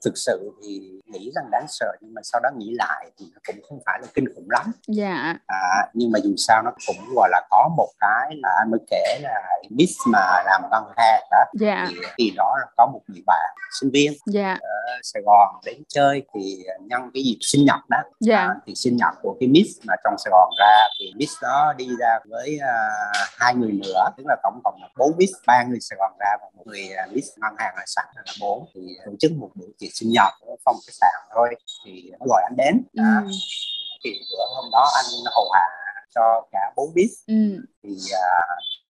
thực 0.06 0.18
sự 0.18 0.52
thì 0.64 1.02
nghĩ 1.06 1.32
rằng 1.36 1.46
đáng 1.52 1.66
sợ 1.68 1.92
nhưng 2.02 2.14
mà 2.14 2.22
sau 2.24 2.42
đó 2.44 2.50
nghĩ 2.58 2.74
lại 2.74 3.12
thì 3.20 3.26
nó 3.34 3.40
cũng 3.48 3.56
không 3.70 3.80
phải 3.86 4.00
là 4.02 4.08
kinh 4.14 4.26
khủng 4.36 4.50
lắm. 4.50 4.72
Dạ, 4.88 5.36
à, 5.48 5.88
nhưng 5.94 6.12
mà 6.12 6.20
dù 6.24 6.34
sao 6.38 6.62
nó 6.62 6.72
cũng 6.88 6.98
gọi 7.16 7.30
là 7.32 7.42
có 7.50 7.70
một 7.78 7.90
cái 8.00 8.36
là 8.44 8.50
anh 8.60 8.72
mới 8.72 8.80
kể 8.90 9.20
là 9.22 9.42
Miss 9.70 9.94
mà 10.08 10.44
làm 10.46 10.62
văn 10.72 10.84
hàng 10.98 11.24
đó. 11.32 11.44
Dạ, 11.54 11.86
thì 11.90 11.96
khi 12.18 12.32
đó 12.36 12.56
là 12.60 12.66
có 12.78 12.86
một 12.94 13.02
người 13.08 13.22
bạn 13.28 13.56
sinh 13.80 13.92
viên 13.94 14.14
dạ, 14.26 14.58
ở 14.62 15.00
Sài 15.04 15.24
Gòn 15.26 15.56
đến 15.66 15.84
chơi 15.88 16.24
thì 16.34 16.64
nhân 16.80 17.02
cái 17.14 17.24
dịp 17.24 17.38
sinh 17.42 17.66
nhật 17.66 17.90
đó. 17.90 17.98
Dạ, 18.20 18.38
à, 18.38 18.56
thì 18.66 18.76
sinh 18.76 18.98
nhật 18.98 19.14
của 19.22 19.38
cái 19.40 19.50
Miss 19.50 19.80
mà 19.84 19.94
trong 20.04 20.16
Sài 20.18 20.32
Gòn 20.32 20.50
ra 20.60 20.88
thì 21.00 21.14
Miss 21.16 21.34
đó 21.42 21.74
đi 21.78 21.88
ra 22.00 22.20
với 22.30 22.60
à, 22.62 22.76
hai 23.38 23.56
người 23.56 23.72
nữa 23.72 24.10
tức 24.18 24.24
là 24.28 24.36
tổng 24.44 24.62
cộng 24.64 24.82
là 24.82 24.88
bốn 24.98 25.12
Miss 25.18 25.34
ba 25.48 25.64
người 25.64 25.80
Sài 25.82 25.98
Gòn 25.98 26.12
ra 26.20 26.30
và 26.42 26.48
một 26.56 26.64
người 26.66 26.90
à, 26.90 27.08
Miss 27.12 27.28
ngân 27.38 27.54
hàng 27.58 27.74
là 27.78 27.84
sẵn 27.86 28.06
là 28.16 28.34
bốn. 28.42 28.66
Thì 28.74 28.82
tổ 29.06 29.12
chức 29.20 29.32
một 29.32 29.50
buổi 29.56 29.68
tiệc 29.80 29.91
sinh 29.94 30.10
nhật 30.12 30.34
ở 30.42 30.56
phòng 30.66 30.76
khách 30.88 30.94
sạn 31.02 31.22
thôi 31.36 31.50
thì 31.86 32.12
nó 32.20 32.26
gọi 32.30 32.42
anh 32.50 32.56
đến. 32.58 32.84
À, 32.98 33.16
ừm, 33.24 33.32
thì 34.04 34.10
bữa 34.32 34.46
hôm 34.56 34.66
đó 34.72 34.86
anh 34.96 35.06
hầu 35.36 35.50
hạ 35.54 35.66
cho 36.16 36.48
cả 36.52 36.72
bốn 36.76 36.94
Miss 36.96 37.14
ừm, 37.28 37.66
thì 37.84 37.90
à, 38.14 38.30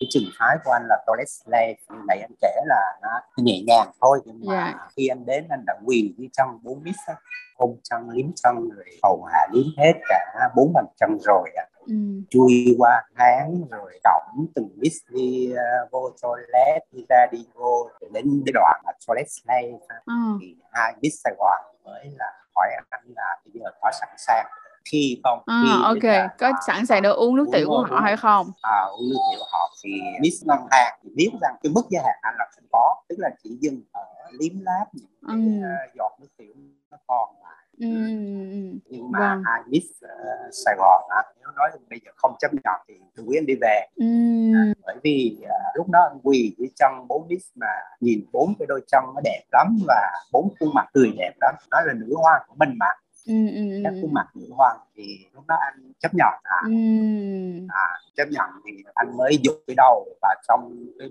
cái 0.01 0.07
trường 0.11 0.23
phái 0.39 0.57
của 0.65 0.71
anh 0.73 0.83
là 0.89 0.97
toilet 1.07 1.29
slave 1.31 1.75
này 2.09 2.21
anh 2.21 2.31
kể 2.41 2.55
là 2.67 2.99
nó 3.03 3.09
nhẹ 3.37 3.61
nhàng 3.67 3.91
thôi 4.01 4.21
nhưng 4.25 4.41
mà 4.47 4.55
Dạ. 4.79 4.87
khi 4.97 5.07
anh 5.09 5.27
đến 5.27 5.47
anh 5.51 5.65
đã 5.67 5.75
quỳ 5.87 6.15
dưới 6.19 6.29
chân 6.33 6.47
bốn 6.63 6.83
á, 7.07 7.15
ôm 7.57 7.71
chân 7.83 8.11
liếm 8.11 8.27
chân 8.43 8.55
rồi 8.77 8.85
hầu 9.03 9.25
hạ 9.33 9.47
liếm 9.53 9.65
hết 9.79 9.93
cả 10.09 10.49
bốn 10.57 10.73
bàn 10.75 10.85
chân 11.01 11.19
rồi 11.25 11.51
ừm, 11.91 12.25
chui 12.31 12.75
qua 12.79 13.03
tháng 13.17 13.65
rồi 13.71 14.01
cổng 14.05 14.47
từng 14.55 14.69
miss 14.77 14.97
đi 15.09 15.53
à, 15.53 15.71
vô 15.93 16.11
toilet 16.23 16.83
đi 16.93 17.05
ra 17.09 17.27
đi 17.33 17.45
vô 17.55 17.89
đến 18.13 18.43
cái 18.47 18.53
đoạn 18.53 18.81
là 18.85 18.93
toilet 19.07 19.27
slave 19.31 19.79
á, 19.89 19.97
ờ, 20.07 20.15
thì 20.41 20.57
hai 20.73 20.95
miss 21.03 21.21
Sài 21.25 21.35
Gòn 21.39 21.59
mới 21.85 22.11
là 22.19 22.33
hỏi 22.55 22.69
anh 22.91 23.05
là 23.17 23.37
bây 23.45 23.53
giờ 23.55 23.71
có 23.81 23.91
sẵn 24.01 24.09
sàng 24.19 24.47
khi 24.85 25.21
không 25.25 25.43
à, 25.47 25.61
khi 25.63 25.83
ok, 25.85 26.03
giờ 26.03 26.29
có 26.39 26.53
sẵn 26.67 26.87
sàng 26.87 27.03
được 27.03 27.13
uống 27.13 27.37
nước 27.37 27.47
tiểu 27.53 27.69
của 27.69 27.87
họ 27.91 28.01
hay 28.01 28.17
không? 28.17 28.51
à, 28.63 28.83
uống 28.85 29.11
nước 29.11 29.19
tiểu 29.33 29.41
họ 29.53 29.75
thì 29.85 29.91
Miss 30.21 30.47
ngân 30.47 30.59
hàng 30.71 30.99
thì 31.03 31.11
biết 31.15 31.31
rằng 31.41 31.55
cái 31.63 31.73
mức 31.75 31.83
giới 31.91 32.03
hạn 32.05 32.19
anh 32.23 32.35
là 32.39 32.47
không 32.55 32.65
có 32.73 33.03
tức 33.09 33.17
là 33.19 33.31
chỉ 33.43 33.51
dừng 33.61 33.83
ở 33.93 34.05
liếm 34.41 34.53
láp 34.61 34.95
những 34.95 35.07
cái 35.29 35.37
uh, 35.39 35.95
giọt 35.97 36.17
nước 36.21 36.29
tiểu 36.37 36.55
nó 36.91 36.97
còn 37.07 37.35
lại 37.43 37.67
ừm, 37.81 38.51
ừm. 38.51 38.79
nhưng 38.85 39.11
mà 39.11 39.19
Vâng. 39.19 39.43
hai 39.47 39.61
Miss 39.67 39.87
ờ, 40.01 40.09
Sài 40.53 40.75
Gòn 40.79 41.05
á, 41.09 41.23
nói 41.61 41.71
bây 41.91 42.01
giờ 42.05 42.11
không 42.17 42.35
chấp 42.41 42.51
nhận 42.53 42.81
thì 42.89 42.95
tôi 43.17 43.27
quý 43.29 43.39
đi 43.47 43.55
về. 43.61 43.87
Ừm, 43.97 44.73
bởi 44.87 44.97
vì 45.03 45.37
ờ, 45.49 45.59
lúc 45.75 45.89
đó 45.89 46.01
anh 46.11 46.19
quỳ 46.23 46.55
dưới 46.59 46.69
chân 46.77 46.93
bốn 47.09 47.29
Miss 47.29 47.47
mà 47.55 47.73
nhìn 48.01 48.25
bốn 48.33 48.55
cái 48.59 48.67
đôi 48.67 48.81
chân 48.87 49.05
nó 49.15 49.21
đẹp 49.25 49.43
lắm 49.53 49.79
và 49.87 50.11
bốn 50.33 50.49
khuôn 50.61 50.69
mặt 50.75 50.87
cười 50.93 51.13
đẹp 51.19 51.33
lắm. 51.41 51.55
Nó 51.71 51.81
là 51.81 51.93
nữ 51.93 52.15
hoàng 52.17 52.43
của 52.49 52.55
mình 52.59 52.71
mà 52.79 52.87
ừm, 53.27 53.47
ừm, 53.47 53.69
các 53.85 53.93
ừm, 53.93 54.03
khuôn 54.03 54.15
mặt 54.15 54.27
nữ 54.35 54.47
hoàng 54.57 54.79
thì 54.97 55.27
lúc 55.35 55.45
đó 55.49 55.57
anh 55.61 55.93
chấp 55.99 56.15
nhận 56.15 56.35
à, 56.43 56.61
ừm, 56.65 57.67
à, 57.69 57.87
chấp 58.17 58.25
nhận 58.31 58.47
thì 58.67 58.73
anh 58.95 59.17
mới 59.17 59.39
dục 59.43 59.55
cái 59.67 59.75
đầu 59.77 60.09
và 60.23 60.35
trong 60.49 60.87
cái 60.99 61.09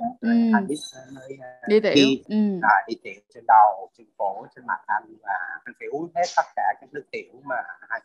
á, 0.00 0.08
rồi 0.20 0.34
Ừm. 0.34 0.52
anh 0.54 0.66
biết 0.66 0.76
mới 1.14 1.38
ờ, 1.40 1.68
đi 1.68 1.80
tiểu. 1.80 1.92
đi 1.94 2.22
Ừm, 2.28 2.60
à, 2.62 2.74
đi 2.88 2.94
tiểu 3.02 3.20
trên 3.34 3.44
đầu 3.48 3.90
trên 3.98 4.06
cổ 4.16 4.46
trên 4.56 4.66
mặt 4.66 4.78
anh 4.86 5.04
và 5.22 5.32
anh 5.64 5.74
phải 5.80 5.88
uống 5.88 6.10
hết 6.14 6.24
tất 6.36 6.46
cả 6.56 6.74
các 6.80 6.88
nước 6.92 7.04
tiểu 7.12 7.40
mà 7.44 7.56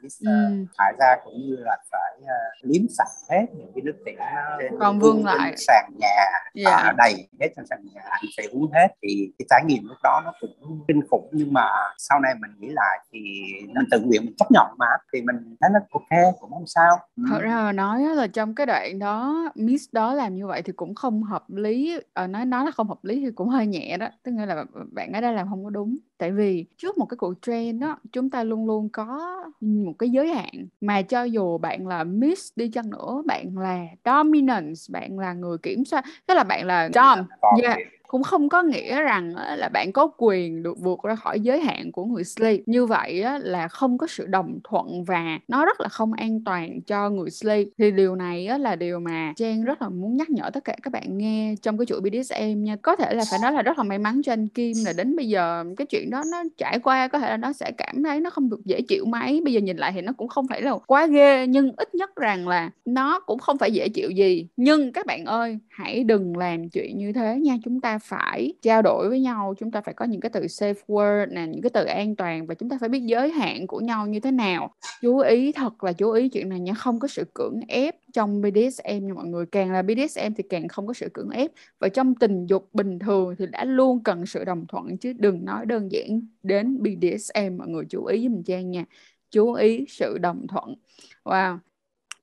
miss 0.01 0.21
uh, 0.23 0.27
ừm, 0.27 0.65
thải 0.77 0.93
ra 0.99 1.15
cũng 1.23 1.33
như 1.33 1.55
là 1.59 1.77
phải 1.91 2.21
ờ, 2.27 2.35
liếm 2.61 2.81
sạch 2.89 3.11
hết 3.29 3.45
những 3.57 3.71
cái 3.75 3.81
nước 3.81 3.95
tiểu 4.05 4.15
nó 4.19 4.57
trên 4.59 4.73
Còn 4.79 4.99
vương 4.99 5.25
lại. 5.25 5.53
sàn 5.57 5.91
nhà 5.99 6.25
Dạ. 6.53 6.71
à, 6.75 6.93
đầy 6.97 7.27
hết 7.39 7.47
trên 7.55 7.65
sàn 7.69 7.79
nhà 7.93 8.01
anh 8.09 8.21
phải 8.37 8.45
uống 8.45 8.71
hết 8.71 8.87
thì 9.01 9.31
cái 9.39 9.45
trải 9.49 9.61
nghiệm 9.65 9.83
lúc 9.87 9.97
đó 10.03 10.21
nó 10.25 10.33
cũng 10.41 10.83
kinh 10.87 11.01
khủng 11.09 11.29
nhưng 11.31 11.53
mà 11.53 11.69
sau 11.97 12.19
này 12.19 12.33
mình 12.39 12.51
nghĩ 12.59 12.69
lại 12.71 12.99
thì 13.11 13.40
mình 13.67 13.85
tự 13.91 13.99
nguyện 13.99 14.25
mình 14.25 14.35
chấp 14.37 14.51
nhận 14.51 14.65
mà 14.77 14.85
thì 15.13 15.21
mình 15.21 15.55
thấy 15.61 15.69
nó 15.73 15.79
ok 15.91 16.35
cũng 16.39 16.51
không 16.51 16.67
sao. 16.67 16.99
Ừ. 17.17 17.23
Thật 17.29 17.39
ra 17.41 17.55
mà 17.55 17.71
nói 17.71 18.01
là 18.03 18.27
trong 18.27 18.55
cái 18.55 18.65
đoạn 18.65 18.99
đó 18.99 19.49
Miss 19.55 19.89
đó 19.91 20.13
làm 20.13 20.35
như 20.35 20.47
vậy 20.47 20.61
thì 20.61 20.73
cũng 20.73 20.95
không 20.95 21.23
hợp 21.23 21.43
lý 21.49 21.99
ờ, 22.13 22.27
nói 22.27 22.45
nói 22.45 22.65
là 22.65 22.71
không 22.71 22.87
hợp 22.87 23.03
lý 23.03 23.19
thì 23.25 23.31
cũng 23.31 23.47
hơi 23.47 23.67
nhẹ 23.67 23.97
đó 23.97 24.07
tức 24.23 24.31
nghĩa 24.31 24.45
là 24.45 24.65
bạn 24.91 25.13
ấy 25.13 25.21
đã 25.21 25.31
làm 25.31 25.49
không 25.49 25.63
có 25.63 25.69
đúng. 25.69 25.97
Tại 26.17 26.31
vì 26.31 26.65
trước 26.77 26.97
một 26.97 27.05
cái 27.05 27.17
cuộc 27.17 27.33
trend 27.41 27.81
đó 27.81 27.97
chúng 28.11 28.29
ta 28.29 28.43
luôn 28.43 28.65
luôn 28.65 28.89
có 28.89 29.35
một 29.61 29.93
cái 29.99 30.09
giới 30.09 30.33
hạn 30.33 30.67
mà 30.81 31.01
cho 31.01 31.23
dù 31.23 31.57
bạn 31.57 31.87
là 31.87 32.03
Miss 32.03 32.51
đi 32.55 32.69
chăng 32.69 32.89
nữa 32.89 33.21
bạn 33.25 33.57
là 33.57 33.85
dominance 34.05 34.81
bạn 34.89 35.19
là 35.19 35.33
người 35.33 35.57
kiểm 35.57 35.85
soát 35.85 36.05
tức 36.27 36.33
là 36.33 36.43
bạn 36.43 36.65
là 36.65 36.89
dom 36.93 37.25
yeah 37.63 37.77
cũng 38.11 38.23
không 38.23 38.49
có 38.49 38.63
nghĩa 38.63 39.01
rằng 39.01 39.35
là 39.35 39.69
bạn 39.69 39.91
có 39.91 40.11
quyền 40.17 40.63
được 40.63 40.79
vượt 40.79 40.99
ra 41.03 41.15
khỏi 41.15 41.39
giới 41.39 41.59
hạn 41.61 41.91
của 41.91 42.05
người 42.05 42.23
slave. 42.23 42.57
Như 42.65 42.85
vậy 42.85 43.23
là 43.39 43.67
không 43.67 43.97
có 43.97 44.07
sự 44.07 44.25
đồng 44.25 44.59
thuận 44.63 45.03
và 45.03 45.39
nó 45.47 45.65
rất 45.65 45.81
là 45.81 45.87
không 45.87 46.13
an 46.13 46.43
toàn 46.43 46.81
cho 46.81 47.09
người 47.09 47.29
slave. 47.29 47.65
Thì 47.77 47.91
điều 47.91 48.15
này 48.15 48.59
là 48.59 48.75
điều 48.75 48.99
mà 48.99 49.33
Trang 49.35 49.63
rất 49.63 49.81
là 49.81 49.89
muốn 49.89 50.17
nhắc 50.17 50.29
nhở 50.29 50.49
tất 50.53 50.63
cả 50.63 50.75
các 50.83 50.93
bạn 50.93 51.17
nghe 51.17 51.55
trong 51.61 51.77
cái 51.77 51.85
chuỗi 51.85 52.01
BDSM 52.01 52.63
nha. 52.63 52.75
Có 52.75 52.95
thể 52.95 53.13
là 53.13 53.23
phải 53.31 53.39
nói 53.41 53.51
là 53.51 53.61
rất 53.61 53.77
là 53.77 53.83
may 53.83 53.99
mắn 53.99 54.21
cho 54.23 54.33
anh 54.33 54.47
Kim 54.47 54.73
là 54.85 54.93
đến 54.97 55.15
bây 55.15 55.27
giờ 55.27 55.63
cái 55.77 55.85
chuyện 55.85 56.09
đó 56.09 56.23
nó 56.31 56.43
trải 56.57 56.79
qua, 56.79 57.07
có 57.07 57.19
thể 57.19 57.29
là 57.29 57.37
nó 57.37 57.53
sẽ 57.53 57.71
cảm 57.77 58.03
thấy 58.03 58.19
nó 58.19 58.29
không 58.29 58.49
được 58.49 58.65
dễ 58.65 58.81
chịu 58.81 59.05
mấy. 59.05 59.41
Bây 59.43 59.53
giờ 59.53 59.59
nhìn 59.59 59.77
lại 59.77 59.91
thì 59.95 60.01
nó 60.01 60.13
cũng 60.13 60.27
không 60.27 60.47
phải 60.47 60.61
là 60.61 60.77
quá 60.87 61.07
ghê, 61.07 61.47
nhưng 61.47 61.71
ít 61.77 61.95
nhất 61.95 62.15
rằng 62.15 62.47
là 62.47 62.71
nó 62.85 63.19
cũng 63.19 63.39
không 63.39 63.57
phải 63.57 63.71
dễ 63.71 63.89
chịu 63.89 64.09
gì. 64.09 64.47
Nhưng 64.57 64.91
các 64.91 65.05
bạn 65.05 65.25
ơi, 65.25 65.57
hãy 65.69 66.03
đừng 66.03 66.37
làm 66.37 66.69
chuyện 66.69 66.97
như 66.97 67.13
thế 67.13 67.35
nha. 67.35 67.57
Chúng 67.63 67.81
ta 67.81 67.99
phải 68.03 68.53
trao 68.61 68.81
đổi 68.81 69.09
với 69.09 69.19
nhau, 69.19 69.53
chúng 69.59 69.71
ta 69.71 69.81
phải 69.81 69.93
có 69.93 70.05
những 70.05 70.21
cái 70.21 70.29
từ 70.29 70.41
safe 70.41 70.73
word 70.87 71.33
nè, 71.33 71.45
những 71.47 71.61
cái 71.61 71.69
từ 71.69 71.85
an 71.85 72.15
toàn 72.15 72.47
và 72.47 72.53
chúng 72.53 72.69
ta 72.69 72.77
phải 72.79 72.89
biết 72.89 72.99
giới 72.99 73.31
hạn 73.31 73.67
của 73.67 73.79
nhau 73.79 74.07
như 74.07 74.19
thế 74.19 74.31
nào. 74.31 74.75
Chú 75.01 75.17
ý, 75.17 75.51
thật 75.51 75.83
là 75.83 75.93
chú 75.93 76.11
ý 76.11 76.29
chuyện 76.29 76.49
này 76.49 76.59
nha, 76.59 76.73
không 76.73 76.99
có 76.99 77.07
sự 77.07 77.23
cưỡng 77.33 77.59
ép 77.67 77.95
trong 78.13 78.41
BDSM 78.41 79.07
nha 79.07 79.13
mọi 79.13 79.25
người. 79.25 79.45
Càng 79.45 79.71
là 79.71 79.81
BDSM 79.81 80.33
thì 80.37 80.43
càng 80.49 80.67
không 80.67 80.87
có 80.87 80.93
sự 80.93 81.09
cưỡng 81.13 81.29
ép 81.29 81.51
và 81.79 81.89
trong 81.89 82.15
tình 82.15 82.45
dục 82.45 82.69
bình 82.73 82.99
thường 82.99 83.35
thì 83.39 83.45
đã 83.51 83.65
luôn 83.65 84.03
cần 84.03 84.25
sự 84.25 84.43
đồng 84.43 84.65
thuận 84.67 84.97
chứ 84.97 85.13
đừng 85.13 85.45
nói 85.45 85.65
đơn 85.65 85.91
giản 85.91 86.21
đến 86.43 86.83
BDSM 86.83 87.57
mọi 87.57 87.67
người 87.67 87.85
chú 87.89 88.05
ý 88.05 88.23
giùm 88.23 88.43
Trang 88.43 88.71
nha. 88.71 88.85
Chú 89.31 89.53
ý 89.53 89.85
sự 89.89 90.17
đồng 90.17 90.47
thuận. 90.47 90.75
Wow 91.23 91.57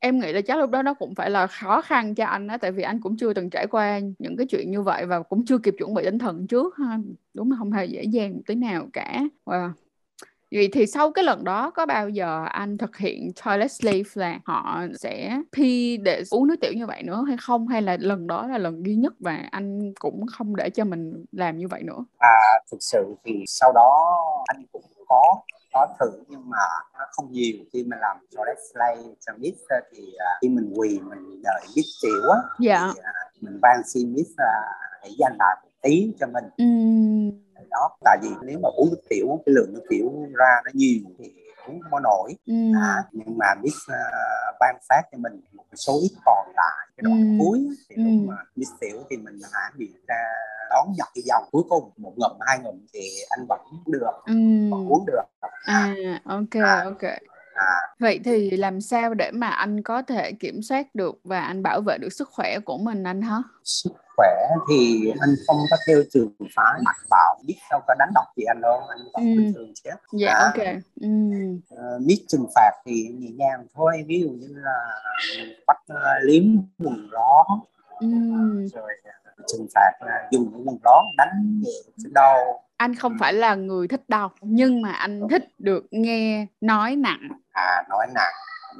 em 0.00 0.20
nghĩ 0.20 0.32
là 0.32 0.40
chắc 0.40 0.58
lúc 0.58 0.70
đó 0.70 0.82
nó 0.82 0.94
cũng 0.94 1.14
phải 1.14 1.30
là 1.30 1.46
khó 1.46 1.80
khăn 1.80 2.14
cho 2.14 2.24
anh 2.24 2.48
á 2.48 2.56
tại 2.56 2.72
vì 2.72 2.82
anh 2.82 3.00
cũng 3.00 3.16
chưa 3.16 3.32
từng 3.32 3.50
trải 3.50 3.66
qua 3.66 4.00
những 4.18 4.36
cái 4.36 4.46
chuyện 4.46 4.70
như 4.70 4.82
vậy 4.82 5.06
và 5.06 5.22
cũng 5.22 5.44
chưa 5.44 5.58
kịp 5.58 5.74
chuẩn 5.78 5.94
bị 5.94 6.04
tinh 6.04 6.18
thần 6.18 6.46
trước 6.46 6.76
ha. 6.76 6.98
Đúng 7.34 7.50
là 7.50 7.56
không 7.58 7.72
hề 7.72 7.84
dễ 7.84 8.02
dàng 8.02 8.34
một 8.34 8.42
tí 8.46 8.54
nào 8.54 8.86
cả. 8.92 9.22
Wow. 9.44 9.70
Vậy 10.52 10.68
thì 10.72 10.86
sau 10.86 11.12
cái 11.12 11.24
lần 11.24 11.44
đó 11.44 11.70
có 11.70 11.86
bao 11.86 12.08
giờ 12.08 12.44
anh 12.44 12.78
thực 12.78 12.96
hiện 12.96 13.30
toilet 13.44 13.72
sleeve 13.72 14.10
là 14.14 14.40
họ 14.44 14.82
sẽ 14.98 15.40
pee 15.56 15.96
để 15.96 16.22
uống 16.30 16.46
nước 16.46 16.56
tiểu 16.60 16.72
như 16.72 16.86
vậy 16.86 17.02
nữa 17.02 17.24
hay 17.28 17.36
không? 17.40 17.68
Hay 17.68 17.82
là 17.82 17.96
lần 18.00 18.26
đó 18.26 18.46
là 18.46 18.58
lần 18.58 18.86
duy 18.86 18.94
nhất 18.94 19.14
và 19.20 19.48
anh 19.50 19.94
cũng 20.00 20.26
không 20.26 20.56
để 20.56 20.70
cho 20.70 20.84
mình 20.84 21.24
làm 21.32 21.58
như 21.58 21.68
vậy 21.68 21.82
nữa? 21.82 22.04
À, 22.18 22.38
thực 22.70 22.78
sự 22.80 23.14
thì 23.24 23.44
sau 23.46 23.72
đó 23.72 24.16
anh 24.46 24.62
cũng 24.72 24.82
có 25.08 25.22
có 25.78 25.86
thử 26.00 26.22
nhưng 26.28 26.50
mà 26.50 26.64
nó 26.98 27.04
không 27.10 27.32
nhiều. 27.32 27.56
Khi 27.72 27.84
mà 27.84 27.96
làm 28.00 28.16
toilet 28.36 28.56
slay 28.72 28.96
cho 29.26 29.32
mix 29.36 29.54
thì 29.92 30.02
à, 30.18 30.30
khi 30.42 30.48
mình 30.48 30.72
quỳ 30.76 31.00
mình 31.00 31.42
đợi 31.42 31.62
mix 31.76 31.84
tiểu 32.02 32.30
á 32.30 32.38
dạ. 32.60 32.92
thì 32.94 33.00
à, 33.04 33.12
mình 33.40 33.58
van 33.62 33.80
xin 33.86 34.14
mix 34.14 34.26
hãy 35.00 35.10
dành 35.18 35.36
lại 35.38 35.56
một 35.62 35.70
tí 35.82 36.12
cho 36.20 36.26
mình. 36.26 36.44
Ừm, 36.56 37.30
đó 37.70 37.96
tại 38.04 38.18
vì 38.22 38.28
nếu 38.42 38.58
mà 38.62 38.68
uống 38.76 38.88
nước 38.90 39.02
tiểu 39.08 39.42
cái 39.46 39.54
lượng 39.54 39.74
nước 39.74 39.82
tiểu 39.88 40.12
ra 40.34 40.60
nó 40.64 40.70
nhiều 40.74 41.00
thì 41.18 41.32
uống 41.66 41.80
không 41.80 41.90
có 41.90 42.00
nổi. 42.00 42.34
Ừm, 42.46 42.72
à, 42.76 43.04
nhưng 43.12 43.38
mà 43.38 43.46
Miss 43.62 43.76
uh, 43.76 44.56
ban 44.60 44.76
phát 44.88 45.02
cho 45.12 45.18
mình 45.18 45.40
một 45.52 45.64
số 45.74 45.98
ít 46.02 46.10
còn 46.24 46.52
lại 46.56 46.86
cái 46.96 47.02
đoạn 47.02 47.20
Ừm. 47.20 47.38
cuối 47.38 47.68
thì 47.88 47.96
lúc 47.96 48.12
Ừm. 48.12 48.26
mà 48.26 48.34
Miss 48.56 48.70
tiểu 48.80 49.02
thì 49.10 49.16
mình 49.16 49.38
hãy 49.52 49.72
bị 49.76 49.92
ra 50.06 50.24
đón 50.70 50.94
giật 50.98 51.08
cái 51.14 51.22
dòng. 51.24 51.44
Cuối 51.50 51.62
cùng 51.68 51.90
một 51.96 52.12
ngụm 52.16 52.32
hai 52.40 52.58
ngụm 52.58 52.86
thì 52.94 53.00
anh 53.30 53.46
vẫn 53.48 53.60
được 53.86 54.12
ừ. 54.26 54.34
vẫn 54.70 54.88
uống 54.88 55.06
được 55.06 55.22
à 55.64 55.94
ok 56.24 56.84
ok 56.84 57.02
vậy 57.98 58.20
thì 58.24 58.50
làm 58.50 58.80
sao 58.80 59.14
để 59.14 59.30
mà 59.34 59.48
anh 59.48 59.82
có 59.82 60.02
thể 60.02 60.32
kiểm 60.32 60.62
soát 60.62 60.86
được 60.94 61.20
và 61.24 61.40
anh 61.40 61.62
bảo 61.62 61.80
vệ 61.80 61.98
được 61.98 62.12
sức 62.12 62.28
khỏe 62.28 62.58
của 62.64 62.78
mình 62.78 63.02
anh 63.02 63.22
hả 63.22 63.42
sức 63.64 63.90
khỏe 64.16 64.28
thì 64.70 65.10
anh 65.20 65.34
không 65.46 65.56
có 65.70 65.76
theo 65.86 66.02
trường 66.12 66.32
phái 66.56 66.80
mạnh 66.84 66.96
bạo 67.10 67.36
biết 67.46 67.56
đâu 67.70 67.80
có 67.86 67.94
đánh 67.98 68.10
đập 68.14 68.24
gì 68.36 68.44
anh 68.44 68.60
đâu 68.60 68.80
anh 68.88 68.98
vẫn 68.98 69.24
Ừ. 69.36 69.36
bình 69.36 69.52
thường 69.54 69.72
chứ 69.84 69.90
dạ 70.12 70.32
À. 70.32 70.38
ok 70.44 70.66
ừ. 71.00 71.08
Ờ, 71.70 71.98
biết 72.06 72.24
trừng 72.28 72.46
phạt 72.54 72.70
thì 72.86 73.08
nhẹ 73.18 73.28
nhàng 73.30 73.66
thôi 73.74 74.04
ví 74.06 74.20
dụ 74.20 74.28
như 74.28 74.48
là 74.54 75.00
bắt 75.66 75.76
ờ, 75.88 76.18
liếm 76.22 76.42
quần 76.78 77.08
ló 77.12 77.44
Ừ. 78.00 78.08
rồi 78.74 78.92
ờ, 79.24 79.27
trừng 79.46 79.66
phạt 79.74 79.92
là 80.00 80.28
dùng 80.30 80.52
cái 80.52 80.60
quần 80.64 80.78
ló 80.84 81.04
đánh 81.16 81.62
trên 81.96 82.12
đầu. 82.14 82.62
Anh 82.76 82.94
không 82.94 83.16
phải 83.20 83.32
là 83.32 83.54
người 83.54 83.88
thích 83.88 84.08
đọc 84.08 84.34
nhưng 84.40 84.82
mà 84.82 84.92
anh 84.92 85.20
thích 85.30 85.44
được 85.58 85.86
nghe 85.90 86.46
nói 86.60 86.96
nặng. 86.96 87.28
À 87.52 87.82
nói 87.88 88.06
nặng. 88.14 88.32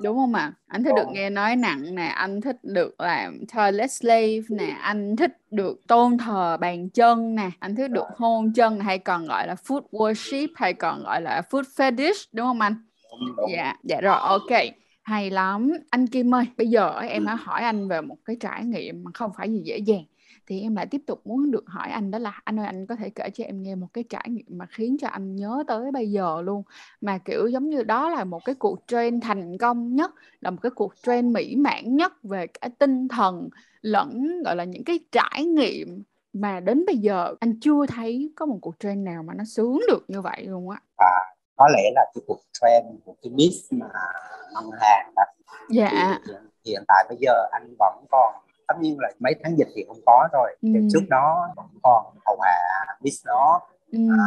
Đúng 0.02 0.16
không 0.16 0.34
ạ? 0.34 0.52
Anh 0.66 0.84
thích 0.84 0.92
được 0.96 1.08
nghe 1.12 1.30
nói 1.30 1.56
nặng 1.56 1.94
nè 1.94 2.06
anh 2.06 2.40
thích 2.40 2.56
được 2.62 2.94
làm 2.98 3.40
toilet 3.54 3.92
slave 3.92 4.40
nè 4.48 4.76
anh 4.80 5.16
thích 5.16 5.32
được 5.50 5.86
tôn 5.88 6.18
thờ 6.18 6.56
bàn 6.60 6.90
chân 6.90 7.34
nè 7.34 7.50
anh 7.58 7.76
thích 7.76 7.90
được 7.90 8.06
hôn 8.16 8.52
chân 8.52 8.80
hay 8.80 8.98
còn 8.98 9.26
gọi 9.26 9.46
là 9.46 9.54
food 9.54 9.82
worship 9.90 10.48
hay 10.54 10.74
còn 10.74 11.02
gọi 11.02 11.22
là 11.22 11.42
food 11.50 11.62
fetish 11.76 12.26
đúng 12.32 12.46
không 12.46 12.60
anh? 12.60 12.74
Dạ 13.52 13.74
dạ 13.82 14.00
rồi 14.00 14.16
ok. 14.20 14.60
Hay 15.02 15.30
lắm. 15.30 15.72
Anh 15.90 16.06
Kim 16.06 16.34
ơi 16.34 16.44
bây 16.56 16.66
giờ 16.66 17.00
em 17.00 17.26
đã 17.26 17.34
hỏi 17.34 17.62
anh 17.62 17.88
về 17.88 18.00
một 18.00 18.16
cái 18.24 18.36
trải 18.40 18.64
nghiệm 18.64 19.04
mà 19.04 19.10
không 19.14 19.30
phải 19.36 19.50
gì 19.50 19.62
dễ 19.64 19.78
dàng 19.78 20.04
thì 20.48 20.60
em 20.60 20.76
lại 20.76 20.86
tiếp 20.86 21.02
tục 21.06 21.26
muốn 21.26 21.50
được 21.50 21.64
hỏi 21.66 21.88
anh 21.90 22.10
đó 22.10 22.18
là 22.18 22.40
anh 22.44 22.60
ơi 22.60 22.66
anh 22.66 22.86
có 22.86 22.96
thể 22.96 23.10
kể 23.10 23.30
cho 23.34 23.44
em 23.44 23.62
nghe 23.62 23.74
một 23.74 23.86
cái 23.92 24.04
trải 24.08 24.26
nghiệm 24.28 24.46
mà 24.48 24.66
khiến 24.66 24.96
cho 25.00 25.08
anh 25.08 25.36
nhớ 25.36 25.64
tới 25.66 25.92
bây 25.92 26.10
giờ 26.10 26.42
luôn. 26.42 26.62
Mà 27.00 27.18
kiểu 27.18 27.46
giống 27.46 27.68
như 27.68 27.82
đó 27.82 28.08
là 28.08 28.24
một 28.24 28.44
cái 28.44 28.54
cuộc 28.54 28.78
trend 28.86 29.24
thành 29.24 29.58
công 29.58 29.94
nhất 29.94 30.10
là 30.40 30.50
một 30.50 30.58
cái 30.62 30.70
cuộc 30.70 30.94
trend 31.02 31.34
mỹ 31.34 31.56
mãn 31.56 31.96
nhất 31.96 32.12
về 32.22 32.46
cả 32.46 32.68
tinh 32.78 33.08
thần 33.08 33.48
lẫn 33.80 34.42
gọi 34.42 34.56
là 34.56 34.64
những 34.64 34.84
cái 34.84 34.98
trải 35.12 35.44
nghiệm 35.44 36.02
mà 36.32 36.60
đến 36.60 36.86
bây 36.86 36.96
giờ 36.96 37.34
anh 37.40 37.60
chưa 37.60 37.86
thấy 37.86 38.32
có 38.36 38.46
một 38.46 38.58
cuộc 38.62 38.74
trend 38.80 39.06
nào 39.06 39.22
mà 39.22 39.34
nó 39.34 39.44
sướng 39.44 39.80
được 39.88 40.04
như 40.08 40.20
vậy 40.20 40.46
luôn 40.46 40.70
á. 40.70 40.80
À, 40.96 41.18
có 41.56 41.68
lẽ 41.72 41.90
là 41.94 42.06
cái 42.14 42.22
cuộc 42.26 42.40
trend 42.52 43.00
của 43.04 43.14
cái 43.22 43.30
miss 43.30 43.72
mà 43.72 43.86
ngân 44.54 44.70
hàng 44.80 45.12
đó. 45.16 45.22
Dạ. 45.70 46.18
Thì 46.26 46.32
hiện 46.70 46.82
tại 46.88 47.04
bây 47.08 47.18
giờ 47.20 47.32
anh 47.52 47.74
vẫn 47.78 48.04
còn 48.10 48.34
tất 48.68 48.74
nhiên 48.80 48.96
là 49.00 49.08
mấy 49.20 49.34
tháng 49.44 49.58
dịch 49.58 49.68
thì 49.76 49.84
không 49.88 50.00
có 50.06 50.28
rồi 50.32 50.56
Ừ. 50.62 50.68
thì 50.74 50.80
trước 50.92 51.02
đó 51.10 51.48
vẫn 51.56 51.66
còn 51.82 52.04
hầu 52.26 52.38
hạ 52.42 52.84
miss 53.00 53.26
đó 53.26 53.60
ừ. 53.92 53.98
Đó. 54.08 54.24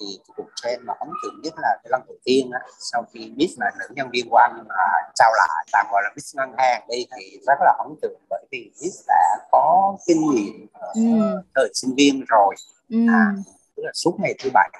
thì 0.00 0.06
cuộc 0.36 0.46
trend 0.62 0.82
mà 0.82 0.94
ấn 0.98 1.08
tượng 1.22 1.40
nhất 1.42 1.54
là 1.56 1.68
cái 1.82 1.88
lần 1.90 2.00
đầu 2.06 2.16
tiên 2.24 2.50
á 2.52 2.60
sau 2.92 3.04
khi 3.12 3.32
Miss 3.36 3.58
là 3.60 3.70
nữ 3.78 3.86
nhân 3.96 4.08
viên 4.12 4.26
của 4.30 4.36
anh 4.36 4.64
mà 4.68 4.84
trao 5.14 5.30
lại 5.36 5.66
tạm 5.72 5.86
gọi 5.92 6.02
là 6.04 6.10
Miss 6.16 6.36
ngân 6.36 6.52
hàng 6.58 6.86
đi 6.88 7.06
thì 7.16 7.38
rất 7.46 7.54
là 7.60 7.74
ấn 7.78 7.94
tượng 8.02 8.20
bởi 8.30 8.44
vì 8.50 8.70
Miss 8.82 9.06
đã 9.08 9.36
có 9.52 9.96
kinh 10.06 10.30
nghiệm 10.30 10.66
ở 10.72 10.92
Ừ. 10.94 11.42
thời 11.54 11.70
sinh 11.74 11.94
viên 11.96 12.24
rồi 12.28 12.54
Ừ. 12.90 12.96
à, 13.08 13.34
tức 13.76 13.82
là 13.86 13.90
suốt 13.94 14.16
ngày 14.20 14.34
thứ 14.42 14.50
bảy 14.54 14.70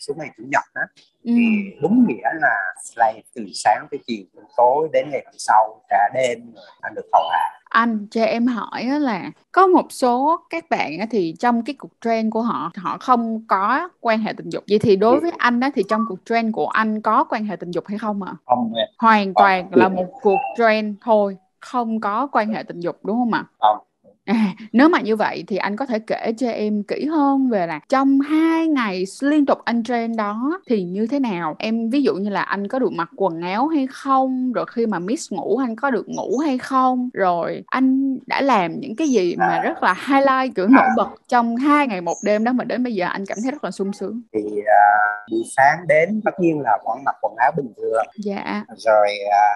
suốt 0.00 0.14
ngày 0.18 0.28
chủ 0.36 0.42
nhật 0.52 0.64
á 0.74 0.82
Ừ. 1.24 1.30
thì 1.36 1.42
đúng 1.82 2.06
nghĩa 2.08 2.28
là 2.40 2.56
slave 2.84 3.20
từ 3.34 3.44
sáng 3.54 3.86
tới 3.90 4.00
chiều 4.06 4.24
tới 4.36 4.44
tối 4.56 4.88
đến 4.92 5.10
ngày 5.10 5.22
hôm 5.26 5.34
sau 5.38 5.80
cả 5.88 6.10
đêm 6.14 6.38
anh 6.80 6.94
được 6.94 7.06
hầu 7.12 7.28
hạ 7.30 7.50
Anh 7.70 8.06
cho 8.10 8.24
em 8.24 8.46
hỏi 8.46 8.84
là 8.84 9.30
có 9.52 9.66
một 9.66 9.86
số 9.92 10.36
các 10.50 10.70
bạn 10.70 10.98
á 10.98 11.06
thì 11.10 11.34
trong 11.38 11.64
cái 11.64 11.74
cuộc 11.78 11.90
trend 12.00 12.32
của 12.32 12.42
họ 12.42 12.70
họ 12.76 12.98
không 13.00 13.44
có 13.48 13.88
quan 14.00 14.18
hệ 14.20 14.32
tình 14.36 14.48
dục. 14.50 14.64
Vậy 14.68 14.78
thì 14.78 14.96
đối 14.96 15.20
với 15.20 15.30
anh 15.38 15.60
á 15.60 15.70
thì 15.74 15.82
trong 15.88 16.04
cuộc 16.08 16.18
trend 16.24 16.54
của 16.54 16.66
anh 16.66 17.02
có 17.02 17.24
quan 17.24 17.44
hệ 17.44 17.56
tình 17.56 17.70
dục 17.70 17.84
hay 17.86 17.98
không 17.98 18.22
ạ? 18.22 18.34
không 18.46 18.72
Hoàn 18.98 19.26
Không. 19.26 19.34
toàn 19.34 19.68
là 19.74 19.88
một 19.88 20.06
cuộc 20.22 20.38
trend 20.58 20.96
thôi, 21.04 21.36
không 21.60 22.00
có 22.00 22.26
quan 22.32 22.48
hệ 22.52 22.62
tình 22.62 22.80
dục 22.80 22.96
đúng 23.04 23.16
không 23.16 23.32
ạ? 23.32 23.44
không 23.58 23.78
À, 24.24 24.54
nếu 24.72 24.88
mà 24.88 25.00
như 25.00 25.16
vậy 25.16 25.44
thì 25.48 25.56
anh 25.56 25.76
có 25.76 25.86
thể 25.86 25.98
kể 25.98 26.32
cho 26.38 26.50
em 26.50 26.82
kỹ 26.82 27.04
hơn 27.04 27.50
về 27.50 27.66
là 27.66 27.80
trong 27.88 28.20
hai 28.20 28.66
ngày 28.66 29.04
liên 29.22 29.46
tục 29.46 29.58
anh 29.64 29.82
trend 29.84 30.18
đó 30.18 30.60
thì 30.66 30.82
như 30.84 31.06
thế 31.06 31.18
nào? 31.20 31.56
Em 31.58 31.90
ví 31.90 32.02
dụ 32.02 32.14
như 32.14 32.30
là 32.30 32.42
anh 32.42 32.68
có 32.68 32.78
được 32.78 32.92
mặc 32.92 33.08
quần 33.16 33.40
áo 33.40 33.68
hay 33.68 33.86
không? 33.90 34.52
Rồi 34.52 34.64
khi 34.72 34.86
mà 34.86 34.98
Miss 34.98 35.32
ngủ 35.32 35.56
anh 35.56 35.76
có 35.76 35.90
được 35.90 36.08
ngủ 36.08 36.38
hay 36.38 36.58
không? 36.58 37.08
Rồi 37.12 37.62
anh 37.66 38.18
đã 38.26 38.40
làm 38.40 38.80
những 38.80 38.96
cái 38.96 39.08
gì 39.08 39.36
mà 39.36 39.60
rất 39.64 39.82
là 39.82 39.94
highlight 40.08 40.54
kiểu 40.56 40.66
nổi 40.68 40.86
bật 40.96 41.08
trong 41.28 41.56
hai 41.56 41.86
ngày 41.86 42.00
một 42.00 42.16
đêm 42.24 42.44
đó 42.44 42.52
mà 42.52 42.64
đến 42.64 42.82
bây 42.84 42.94
giờ 42.94 43.06
anh 43.06 43.24
cảm 43.26 43.38
thấy 43.42 43.50
rất 43.52 43.64
là 43.64 43.70
sung 43.70 43.92
sướng. 43.92 44.22
thì 44.34 44.40
à, 44.66 44.88
buổi 45.30 45.42
sáng 45.56 45.78
đến 45.88 46.20
tất 46.24 46.40
nhiên 46.40 46.60
là 46.60 46.78
vẫn 46.86 46.98
mặc 47.04 47.14
quần 47.22 47.34
áo 47.36 47.52
bình 47.56 47.72
thường 47.76 48.06
Dạ. 48.16 48.64
rồi 48.76 49.08
à, 49.32 49.46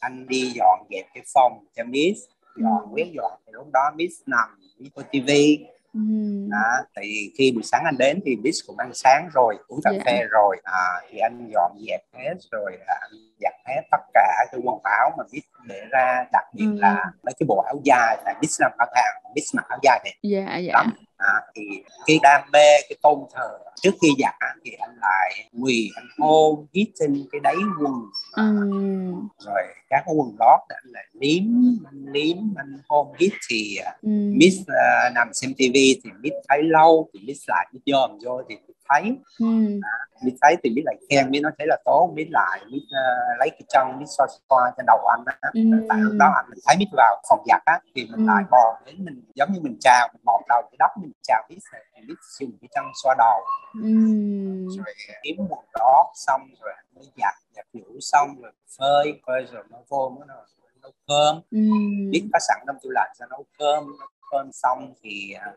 anh 0.00 0.26
đi 0.28 0.52
dọn 0.54 0.78
dẹp 0.90 1.04
cái 1.14 1.22
phòng 1.34 1.52
cho 1.76 1.84
Miss 1.84 2.18
dọn 2.62 2.82
Ừ. 2.82 2.88
quét 2.92 3.06
dọn 3.16 3.32
thì 3.46 3.52
lúc 3.52 3.66
đó 3.72 3.90
Miss 3.96 4.22
nằm 4.26 4.48
coi 4.94 5.04
tivi 5.10 5.66
Ừm. 5.94 6.50
đó 6.50 6.58
thì 6.96 7.32
khi 7.38 7.52
buổi 7.54 7.62
sáng 7.62 7.82
anh 7.84 7.96
đến 7.98 8.20
thì 8.24 8.36
Miss 8.36 8.58
cũng 8.66 8.78
ăn 8.78 8.90
sáng 8.94 9.28
rồi 9.34 9.56
uống 9.68 9.80
cà 9.84 9.90
Dạ. 9.92 9.98
phê 10.06 10.22
rồi 10.30 10.56
à, 10.64 10.82
thì 11.10 11.18
anh 11.18 11.48
dọn 11.52 11.72
dẹp 11.88 12.00
hết 12.12 12.34
rồi 12.50 12.76
à, 12.86 12.94
anh 13.00 13.10
giặt 13.40 13.54
hết 13.66 13.80
tất 13.90 14.00
cả 14.14 14.46
cái 14.52 14.60
quần 14.64 14.78
áo 14.84 15.10
mà 15.18 15.24
Miss 15.32 15.46
để 15.66 15.80
ra 15.90 16.24
đặc 16.32 16.44
biệt 16.54 16.64
Ừ. 16.66 16.78
là 16.78 17.04
mấy 17.22 17.32
cái 17.38 17.44
bộ 17.48 17.62
áo 17.66 17.80
dài 17.84 18.16
là 18.24 18.34
Miss 18.40 18.60
làm 18.60 18.70
ngân 18.78 18.88
hàng 18.94 19.32
Miss 19.34 19.54
mặc 19.54 19.64
áo 19.68 19.78
dài 19.82 20.00
này 20.04 20.14
Dạ 20.22 20.56
dạ. 20.56 20.72
lắm 20.74 20.90
à, 21.16 21.32
thì 21.56 21.62
cái 22.06 22.18
đam 22.22 22.40
mê 22.52 22.80
cái 22.88 22.96
tôn 23.02 23.18
thờ 23.34 23.58
trước 23.82 23.90
khi 24.02 24.08
giặt 24.22 24.34
thì 24.64 24.70
anh 24.80 24.96
lại 25.02 25.32
quỳ 25.62 25.90
anh 25.96 26.06
hôn 26.18 26.66
hít 26.74 26.88
trên 27.00 27.24
cái 27.32 27.40
đáy 27.40 27.54
quần 27.82 27.92
Ừm. 28.36 29.28
rồi 29.38 29.62
các 29.90 30.02
cái 30.06 30.14
quần 30.16 30.36
lót 30.38 30.60
anh 30.68 30.84
lại 30.92 31.04
liếm 31.12 31.42
anh 31.86 32.04
liếm 32.12 32.36
anh 32.56 32.78
hôn 32.88 33.12
hít 33.20 33.32
thì 33.50 33.76
à, 33.76 33.92
Ừm. 34.02 34.38
Miss 34.38 34.56
à, 34.68 35.10
nằm 35.14 35.28
xem 35.34 35.54
tivi 35.56 36.00
thì 36.04 36.10
Miss 36.20 36.34
thấy 36.48 36.62
lâu 36.62 37.10
thì 37.14 37.20
Miss 37.26 37.40
lại 37.48 37.66
Miss 37.72 37.82
dòm 37.86 38.18
vô 38.24 38.42
thì 38.48 38.56
Thấy 38.90 39.16
Ừm. 39.40 39.80
Miss 40.24 40.36
thấy 40.42 40.56
thì 40.64 40.70
Miss 40.70 40.84
lại 40.86 40.96
khen 41.10 41.30
Miss 41.30 41.42
nói 41.42 41.52
thấy 41.58 41.66
là 41.66 41.76
tốt 41.84 42.12
Miss 42.14 42.30
lại 42.30 42.60
Miss 42.72 42.84
à, 42.94 43.04
lấy 43.38 43.50
cái 43.50 43.62
chân 43.68 43.98
Miss 43.98 44.16
xoa 44.18 44.26
xoa 44.48 44.72
trên 44.76 44.86
đầu 44.86 45.06
anh 45.06 45.24
á 45.40 45.50
Ừm. 45.54 45.70
tại 45.88 45.98
lúc 46.00 46.12
đó 46.18 46.32
anh 46.36 46.44
mình 46.50 46.58
thấy 46.66 46.76
Miss 46.78 46.90
vào 46.96 47.22
phòng 47.28 47.42
giặt 47.48 47.62
á 47.66 47.78
thì 47.94 48.02
mình 48.10 48.20
Ừ. 48.20 48.24
lại 48.26 48.44
bò 48.50 48.78
đến 48.86 49.04
mình 49.04 49.22
giống 49.34 49.52
như 49.52 49.60
mình 49.60 49.76
chào 49.80 50.08
mình 50.12 50.22
bọt 50.24 50.40
đầu 50.48 50.62
cái 50.70 50.76
đất 50.78 50.90
mình 51.02 51.12
chào 51.22 51.42
này 51.72 51.82
thì 51.94 52.00
Miss 52.08 52.20
dùng 52.40 52.50
cái 52.60 52.68
chân 52.74 52.84
xoa 53.02 53.14
đầu 53.18 53.40
Ừm. 53.82 54.68
rồi 54.68 54.94
kiếm 55.22 55.36
quần 55.48 55.64
đó 55.78 56.12
xong 56.14 56.40
rồi 56.60 56.72
mới 56.94 57.04
giặt 57.16 57.34
giặt 57.56 57.66
nhũ 57.72 58.00
xong 58.00 58.28
rồi 58.42 58.52
phơi 58.78 59.20
phơi 59.26 59.46
rồi 59.52 59.64
nó 59.70 59.78
vô 59.88 60.16
nó 60.28 60.34
nấu 60.82 60.92
cơm 61.08 61.40
Ừm. 61.50 62.10
biết 62.10 62.28
có 62.32 62.38
sẵn 62.48 62.58
trong 62.66 62.76
tủ 62.82 62.90
lạnh 62.90 63.10
ra 63.18 63.26
nấu 63.30 63.44
cơm 63.58 63.84
nấu 63.98 64.08
cơm 64.30 64.50
xong 64.52 64.94
thì 65.02 65.32
à, 65.32 65.52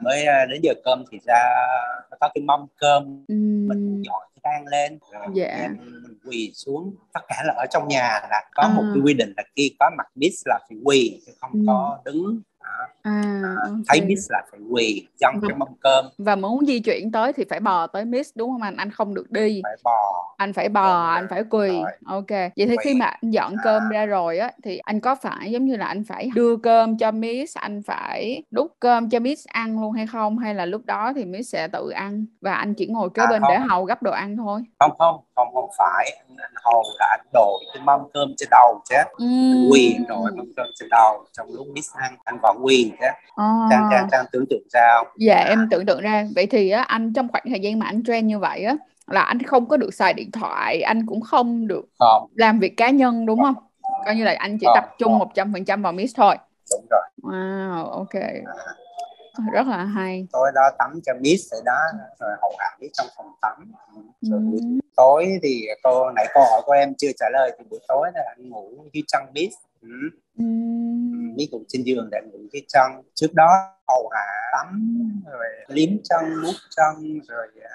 mới 0.00 0.24
à, 0.26 0.46
đến 0.50 0.60
giờ 0.62 0.72
cơm 0.84 1.04
thì 1.10 1.18
ra 1.26 1.42
nó 2.10 2.16
có 2.20 2.28
cái 2.34 2.42
mâm 2.44 2.66
cơm 2.76 3.24
mình 3.68 3.68
Ừm. 3.94 4.02
dọn 4.02 4.22
cái 4.34 4.40
rang 4.52 4.66
lên 4.66 4.98
Dạ. 5.34 5.68
mình 5.68 6.18
quỳ 6.30 6.50
xuống 6.54 6.94
tất 7.12 7.20
cả 7.28 7.42
là 7.46 7.54
ở 7.56 7.66
trong 7.70 7.88
nhà 7.88 8.20
là 8.30 8.42
có 8.54 8.68
một 8.68 8.82
À. 8.86 8.90
cái 8.94 9.02
quy 9.04 9.14
định 9.14 9.32
là 9.36 9.42
khi 9.56 9.76
có 9.80 9.90
mặt 9.98 10.06
miss 10.14 10.42
là 10.46 10.58
phải 10.68 10.78
quỳ 10.84 11.20
chứ 11.26 11.32
không 11.40 11.50
Ừ. 11.52 11.58
có 11.66 11.98
đứng 12.04 12.40
Đó. 12.64 12.86
À, 13.02 13.42
thấy 13.88 14.00
ok. 14.00 14.08
miss 14.08 14.30
là 14.30 14.42
phải 14.50 14.60
quỳ 14.70 15.06
trong 15.20 15.40
cái 15.48 15.56
mâm 15.56 15.68
cơm 15.80 16.04
Và 16.18 16.36
muốn 16.36 16.66
di 16.66 16.80
chuyển 16.80 17.12
tới 17.12 17.32
thì 17.32 17.44
phải 17.50 17.60
bò 17.60 17.86
tới 17.86 18.04
Miss 18.04 18.30
đúng 18.34 18.50
không 18.50 18.62
anh? 18.62 18.76
Anh 18.76 18.90
không 18.90 19.14
được 19.14 19.30
đi. 19.30 19.60
phải 19.64 19.76
bò 19.84 20.34
Anh 20.36 20.52
phải 20.52 20.68
bò, 20.68 21.04
anh 21.14 21.26
phải 21.30 21.42
quỳ. 21.50 21.68
Rồi. 21.68 21.90
Ok. 22.06 22.28
Vậy 22.30 22.50
thì 22.56 22.66
Quỳ. 22.66 22.76
khi 22.84 22.94
mà 22.94 23.06
anh 23.06 23.30
dọn 23.30 23.56
cơm 23.64 23.88
ra 23.88 24.06
rồi 24.06 24.38
á 24.38 24.50
thì 24.64 24.78
anh 24.78 25.00
có 25.00 25.14
phải 25.14 25.50
giống 25.52 25.64
như 25.64 25.76
là 25.76 25.86
anh 25.86 26.04
phải 26.04 26.30
đưa 26.34 26.56
cơm 26.56 26.98
cho 26.98 27.10
Miss, 27.10 27.56
anh 27.56 27.82
phải 27.86 28.42
đút 28.50 28.70
cơm 28.80 29.10
cho 29.10 29.20
Miss 29.20 29.46
ăn 29.46 29.80
luôn 29.80 29.92
hay 29.92 30.06
không? 30.06 30.38
Hay 30.38 30.54
là 30.54 30.66
lúc 30.66 30.84
đó 30.84 31.12
thì 31.16 31.24
Miss 31.24 31.52
sẽ 31.52 31.68
tự 31.68 31.88
ăn 31.90 32.26
và 32.40 32.54
anh 32.54 32.74
chỉ 32.74 32.86
ngồi 32.86 33.10
kế 33.14 33.22
À, 33.22 33.26
bên 33.30 33.42
không. 33.42 33.50
để 33.52 33.58
hầu 33.58 33.84
gấp 33.84 34.02
đồ 34.02 34.10
ăn 34.12 34.36
thôi? 34.36 34.60
không 34.78 34.92
không 34.98 35.20
không 35.34 35.48
không 35.54 35.70
phải 35.78 36.16
anh, 36.28 36.36
anh 36.36 36.52
hầu 36.64 36.82
là 36.98 37.06
anh 37.20 37.26
đội 37.32 37.64
cái 37.74 37.82
mâm 37.82 38.00
cơm 38.14 38.34
trên 38.36 38.48
đầu 38.50 38.80
chứ 38.88 38.94
anh 38.96 39.68
quỳ 39.72 39.96
đội 40.08 40.30
mâm 40.36 40.46
cơm 40.56 40.66
trên 40.80 40.88
đầu 40.90 41.24
trong 41.32 41.46
lúc 41.52 41.66
miss 41.74 41.94
ăn 41.94 42.16
anh 42.24 42.38
vẫn 42.54 42.64
quỳ 42.64 42.92
chứ 43.00 43.06
trang 43.70 43.88
trang 43.90 44.02
À. 44.04 44.08
trang 44.12 44.24
tưởng 44.32 44.44
tượng 44.50 44.62
ra 44.72 44.88
không? 44.98 45.06
Dạ 45.18 45.36
em 45.36 45.68
tưởng 45.70 45.86
tượng 45.86 46.00
ra. 46.00 46.26
Vậy 46.34 46.46
thì 46.46 46.70
á 46.70 46.82
anh 46.82 47.12
trong 47.12 47.28
khoảng 47.32 47.44
thời 47.50 47.60
gian 47.60 47.78
mà 47.78 47.86
anh 47.86 48.02
trend 48.06 48.26
như 48.26 48.38
vậy 48.38 48.64
á 48.64 48.76
Là 49.06 49.20
anh 49.22 49.42
không 49.42 49.68
có 49.68 49.76
được 49.76 49.94
xài 49.94 50.14
điện 50.14 50.30
thoại 50.30 50.82
Anh 50.82 51.06
cũng 51.06 51.20
không 51.20 51.66
được 51.66 51.84
không. 51.98 52.30
làm 52.34 52.58
việc 52.58 52.76
cá 52.76 52.90
nhân 52.90 53.26
đúng 53.26 53.40
không? 53.42 53.54
Coi 54.04 54.14
như 54.14 54.24
là 54.24 54.34
anh 54.38 54.58
chỉ 54.60 54.66
Không. 54.66 54.74
tập 54.74 54.94
trung 54.98 55.18
100% 55.18 55.82
vào 55.82 55.92
Miss 55.92 56.16
thôi. 56.16 56.36
Đúng 56.70 56.86
rồi. 56.90 57.02
Wow 57.22 57.84
ok. 57.90 58.14
Rất 59.52 59.66
là 59.66 59.84
hay. 59.84 60.26
Tối 60.32 60.50
đó 60.54 60.70
tắm 60.78 61.00
cho 61.06 61.12
miss 61.20 61.52
rồi 61.52 61.60
đó 61.64 61.78
rồi 62.20 62.30
hầu 62.40 62.52
hạ 62.58 62.66
miss 62.80 62.92
trong 62.98 63.06
phòng 63.16 63.26
tắm. 63.42 63.72
Rồi 64.20 64.40
buổi 64.40 64.60
Ừm. 64.60 64.78
tối 64.96 65.38
thì 65.42 65.66
cô 65.82 66.10
nãy 66.10 66.26
câu 66.34 66.42
hỏi 66.50 66.62
của 66.66 66.72
em 66.72 66.94
chưa 66.98 67.10
trả 67.20 67.26
lời 67.32 67.50
thì 67.58 67.64
buổi 67.70 67.80
tối 67.88 68.10
là 68.14 68.20
anh 68.36 68.48
ngủ 68.50 68.70
dưới 68.92 69.02
chân 69.08 69.22
miss. 69.34 69.54
Ừ. 69.82 69.88
Ừm. 70.38 70.73
Mấy 71.36 71.48
cũng 71.50 71.64
trên 71.68 71.82
giường 71.82 72.08
đã 72.10 72.20
ngủ 72.32 72.38
cái 72.52 72.62
chân 72.68 72.92
trước 73.14 73.34
đó 73.34 73.48
hầu 73.88 74.08
hạ 74.14 74.26
tắm 74.52 74.98
rồi 75.32 75.46
liếm 75.68 75.88
chân 76.04 76.42
mút 76.42 76.54
chân 76.76 77.20
rồi 77.28 77.46
à, 77.62 77.74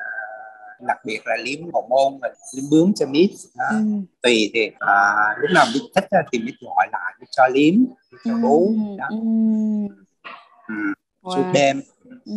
đặc 0.88 0.98
biệt 1.06 1.20
là 1.26 1.38
liếm 1.44 1.60
hậu 1.74 1.88
môn 1.90 2.20
và 2.22 2.30
liếm 2.56 2.66
bướm 2.72 2.94
cho 2.94 3.06
mít 3.06 3.30
à, 3.58 3.70
ừ. 3.70 3.76
tùy 4.22 4.52
thì 4.54 4.72
à, 4.80 4.96
lúc 5.38 5.50
nào 5.54 5.66
mít 5.74 5.82
thích 5.96 6.06
thì 6.32 6.40
mít 6.40 6.56
gọi 6.62 6.88
lại 6.92 7.14
mít 7.20 7.28
cho 7.32 7.44
liếm 7.54 7.74
mít 8.12 8.20
cho 8.26 8.34
bú 8.42 8.68
ừ. 8.68 8.96
đó 8.98 9.08
ừ. 9.10 9.18
Ừ. 10.68 10.76
Wow. 11.22 11.36
suốt 11.36 11.52
đêm 11.54 11.82
ừ 12.26 12.34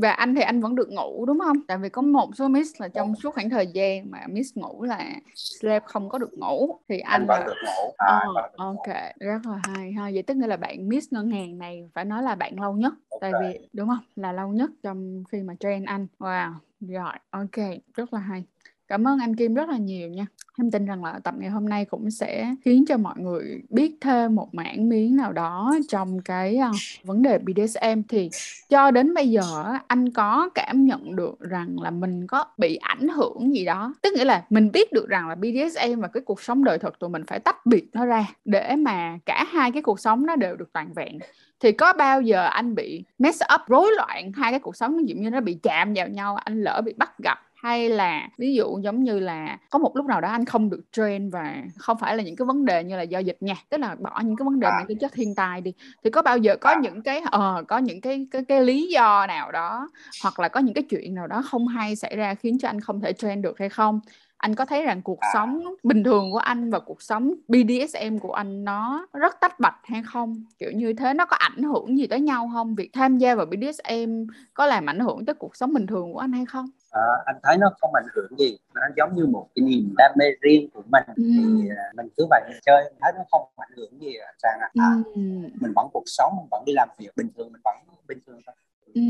và 0.00 0.10
anh 0.10 0.34
thì 0.34 0.42
anh 0.42 0.60
vẫn 0.60 0.74
được 0.74 0.88
ngủ 0.90 1.26
đúng 1.26 1.38
không? 1.38 1.66
Tại 1.66 1.78
vì 1.78 1.88
có 1.88 2.02
một 2.02 2.30
số 2.36 2.48
miss 2.48 2.80
là 2.80 2.88
trong 2.88 3.14
suốt 3.16 3.34
khoảng 3.34 3.50
thời 3.50 3.66
gian 3.66 4.10
mà 4.10 4.18
miss 4.28 4.56
ngủ 4.56 4.82
là 4.82 5.12
sleep 5.34 5.84
không 5.84 6.08
có 6.08 6.18
được 6.18 6.38
ngủ 6.38 6.78
thì 6.88 6.98
anh, 6.98 7.20
anh 7.20 7.26
vẫn 7.26 7.40
là... 7.40 7.46
được 7.46 7.54
ngủ. 7.64 7.94
À, 7.96 8.20
oh, 8.28 8.36
được 8.36 8.56
ok, 8.56 8.86
ngủ. 8.86 9.26
rất 9.26 9.46
là 9.46 9.60
hay 9.62 9.92
ha. 9.92 10.10
Vậy 10.14 10.22
tức 10.22 10.36
nghĩa 10.36 10.46
là 10.46 10.56
bạn 10.56 10.88
miss 10.88 11.12
ngân 11.12 11.30
hàng 11.30 11.58
này 11.58 11.90
phải 11.94 12.04
nói 12.04 12.22
là 12.22 12.34
bạn 12.34 12.60
lâu 12.60 12.72
nhất. 12.72 12.92
Okay. 13.08 13.32
Tại 13.32 13.40
vì 13.42 13.68
đúng 13.72 13.88
không? 13.88 14.04
Là 14.16 14.32
lâu 14.32 14.48
nhất 14.48 14.70
trong 14.82 15.24
khi 15.32 15.42
mà 15.42 15.54
train 15.60 15.84
anh. 15.84 16.06
Wow. 16.18 16.52
Rồi, 16.80 17.12
ok, 17.30 17.66
rất 17.94 18.12
là 18.14 18.20
hay. 18.20 18.44
Cảm 18.88 19.08
ơn 19.08 19.18
anh 19.18 19.36
Kim 19.36 19.54
rất 19.54 19.68
là 19.68 19.76
nhiều 19.76 20.08
nha. 20.08 20.26
Em 20.58 20.70
tin 20.70 20.86
rằng 20.86 21.04
là 21.04 21.18
tập 21.24 21.34
ngày 21.38 21.50
hôm 21.50 21.68
nay 21.68 21.84
cũng 21.84 22.10
sẽ 22.10 22.54
khiến 22.64 22.84
cho 22.88 22.96
mọi 22.96 23.14
người 23.18 23.62
biết 23.68 23.98
thêm 24.00 24.34
một 24.34 24.54
mảng 24.54 24.88
miếng 24.88 25.16
nào 25.16 25.32
đó 25.32 25.74
trong 25.88 26.20
cái 26.22 26.58
uh, 26.70 26.76
vấn 27.06 27.22
đề 27.22 27.38
BDSM 27.38 28.00
thì 28.08 28.30
cho 28.68 28.90
đến 28.90 29.14
bây 29.14 29.30
giờ 29.30 29.42
anh 29.86 30.10
có 30.10 30.48
cảm 30.54 30.84
nhận 30.84 31.16
được 31.16 31.40
rằng 31.40 31.80
là 31.80 31.90
mình 31.90 32.26
có 32.26 32.44
bị 32.58 32.76
ảnh 32.76 33.08
hưởng 33.08 33.54
gì 33.54 33.64
đó. 33.64 33.94
Tức 34.02 34.12
nghĩa 34.14 34.24
là 34.24 34.44
mình 34.50 34.72
biết 34.72 34.92
được 34.92 35.08
rằng 35.08 35.28
là 35.28 35.34
BDSM 35.34 36.00
và 36.00 36.08
cái 36.08 36.22
cuộc 36.26 36.42
sống 36.42 36.64
đời 36.64 36.78
thực 36.78 36.98
tụi 36.98 37.10
mình 37.10 37.22
phải 37.26 37.40
tách 37.40 37.66
biệt 37.66 37.88
nó 37.92 38.04
ra 38.04 38.26
để 38.44 38.76
mà 38.76 39.18
cả 39.26 39.44
hai 39.48 39.72
cái 39.72 39.82
cuộc 39.82 40.00
sống 40.00 40.26
nó 40.26 40.36
đều 40.36 40.56
được 40.56 40.72
toàn 40.72 40.92
vẹn 40.92 41.18
thì 41.60 41.72
có 41.72 41.92
bao 41.92 42.20
giờ 42.20 42.46
anh 42.46 42.74
bị 42.74 43.04
mess 43.18 43.42
up 43.54 43.60
rối 43.68 43.92
loạn 43.96 44.32
hai 44.32 44.50
cái 44.52 44.60
cuộc 44.60 44.76
sống 44.76 44.98
ví 44.98 45.04
dụ 45.06 45.14
như 45.16 45.30
nó 45.30 45.40
bị 45.40 45.58
chạm 45.62 45.94
vào 45.94 46.08
nhau 46.08 46.36
anh 46.36 46.62
lỡ 46.62 46.82
bị 46.84 46.92
bắt 46.96 47.18
gặp 47.18 47.38
hay 47.56 47.88
là 47.88 48.28
ví 48.38 48.54
dụ 48.54 48.78
giống 48.82 49.04
như 49.04 49.18
là 49.18 49.58
có 49.70 49.78
một 49.78 49.96
lúc 49.96 50.06
nào 50.06 50.20
đó 50.20 50.28
anh 50.28 50.44
không 50.44 50.70
được 50.70 50.82
train 50.92 51.30
và 51.30 51.62
không 51.78 51.98
phải 51.98 52.16
là 52.16 52.22
những 52.22 52.36
cái 52.36 52.46
vấn 52.46 52.64
đề 52.64 52.84
như 52.84 52.96
là 52.96 53.02
do 53.02 53.18
dịch 53.18 53.36
nha 53.40 53.54
tức 53.68 53.76
là 53.80 53.94
bỏ 53.94 54.20
những 54.24 54.36
cái 54.36 54.44
vấn 54.44 54.60
đề 54.60 54.68
mang 54.70 54.86
tính 54.88 54.98
chất 54.98 55.12
thiên 55.12 55.34
tai 55.34 55.60
đi 55.60 55.72
thì 56.04 56.10
có 56.10 56.22
bao 56.22 56.38
giờ 56.38 56.56
có 56.60 56.76
những 56.82 57.02
cái 57.02 57.22
ờ 57.30 57.58
uh, 57.60 57.68
có 57.68 57.78
những 57.78 58.00
cái, 58.00 58.26
cái 58.30 58.44
cái 58.48 58.60
lý 58.60 58.88
do 58.88 59.26
nào 59.26 59.52
đó 59.52 59.88
hoặc 60.22 60.40
là 60.40 60.48
có 60.48 60.60
những 60.60 60.74
cái 60.74 60.84
chuyện 60.90 61.14
nào 61.14 61.26
đó 61.26 61.42
không 61.42 61.66
hay 61.66 61.96
xảy 61.96 62.16
ra 62.16 62.34
khiến 62.34 62.58
cho 62.58 62.68
anh 62.68 62.80
không 62.80 63.00
thể 63.00 63.12
train 63.12 63.42
được 63.42 63.58
hay 63.58 63.68
không? 63.68 64.00
Anh 64.36 64.54
có 64.54 64.64
thấy 64.64 64.82
rằng 64.82 65.02
cuộc 65.02 65.18
sống 65.34 65.62
bình 65.82 66.04
thường 66.04 66.32
của 66.32 66.38
anh 66.38 66.70
và 66.70 66.78
cuộc 66.78 67.02
sống 67.02 67.34
BDSM 67.48 68.18
của 68.18 68.32
anh 68.32 68.64
nó 68.64 69.06
rất 69.12 69.40
tách 69.40 69.60
bạch 69.60 69.76
hay 69.84 70.02
không? 70.02 70.44
Kiểu 70.58 70.70
như 70.70 70.92
thế 70.92 71.14
nó 71.14 71.26
có 71.26 71.36
ảnh 71.36 71.62
hưởng 71.62 71.98
gì 71.98 72.06
tới 72.06 72.20
nhau 72.20 72.50
không? 72.52 72.74
Việc 72.74 72.90
tham 72.92 73.18
gia 73.18 73.34
vào 73.34 73.46
BDSM 73.46 74.24
có 74.54 74.66
làm 74.66 74.86
ảnh 74.86 75.00
hưởng 75.00 75.24
tới 75.24 75.34
cuộc 75.34 75.56
sống 75.56 75.72
bình 75.72 75.86
thường 75.86 76.12
của 76.12 76.18
anh 76.18 76.32
hay 76.32 76.46
không 76.46 76.66
à, 76.96 77.06
anh 77.24 77.36
thấy 77.42 77.56
nó 77.58 77.70
không 77.80 77.94
ảnh 77.94 78.06
hưởng 78.14 78.38
gì. 78.38 78.58
Nó 78.74 78.80
giống 78.96 79.16
như 79.16 79.26
một 79.26 79.48
cái 79.54 79.62
niềm 79.64 79.94
đam 79.98 80.10
mê 80.18 80.24
riêng 80.40 80.68
của 80.74 80.82
mình. 80.92 81.04
Ừ. 81.16 81.22
thì 81.26 81.68
à, 81.68 81.84
mình 81.96 82.08
cứ 82.16 82.26
vậy 82.30 82.42
mình 82.48 82.58
chơi 82.66 82.92
thấy 83.00 83.12
nó 83.16 83.22
không 83.30 83.48
ảnh 83.56 83.70
hưởng 83.76 84.00
gì 84.00 84.14
sang 84.42 84.58
à, 84.60 84.68
à 84.74 84.90
ừ. 85.14 85.20
mình 85.60 85.72
vẫn 85.76 85.88
cuộc 85.92 86.04
sống 86.06 86.32
mình 86.36 86.46
vẫn 86.50 86.62
đi 86.66 86.72
làm 86.72 86.88
việc 86.98 87.10
bình 87.16 87.28
thường 87.36 87.52
mình 87.52 87.60
vẫn 87.64 87.76
bình 88.08 88.18
thường 88.26 88.40
thôi. 88.46 88.54
Ừ, 88.94 89.02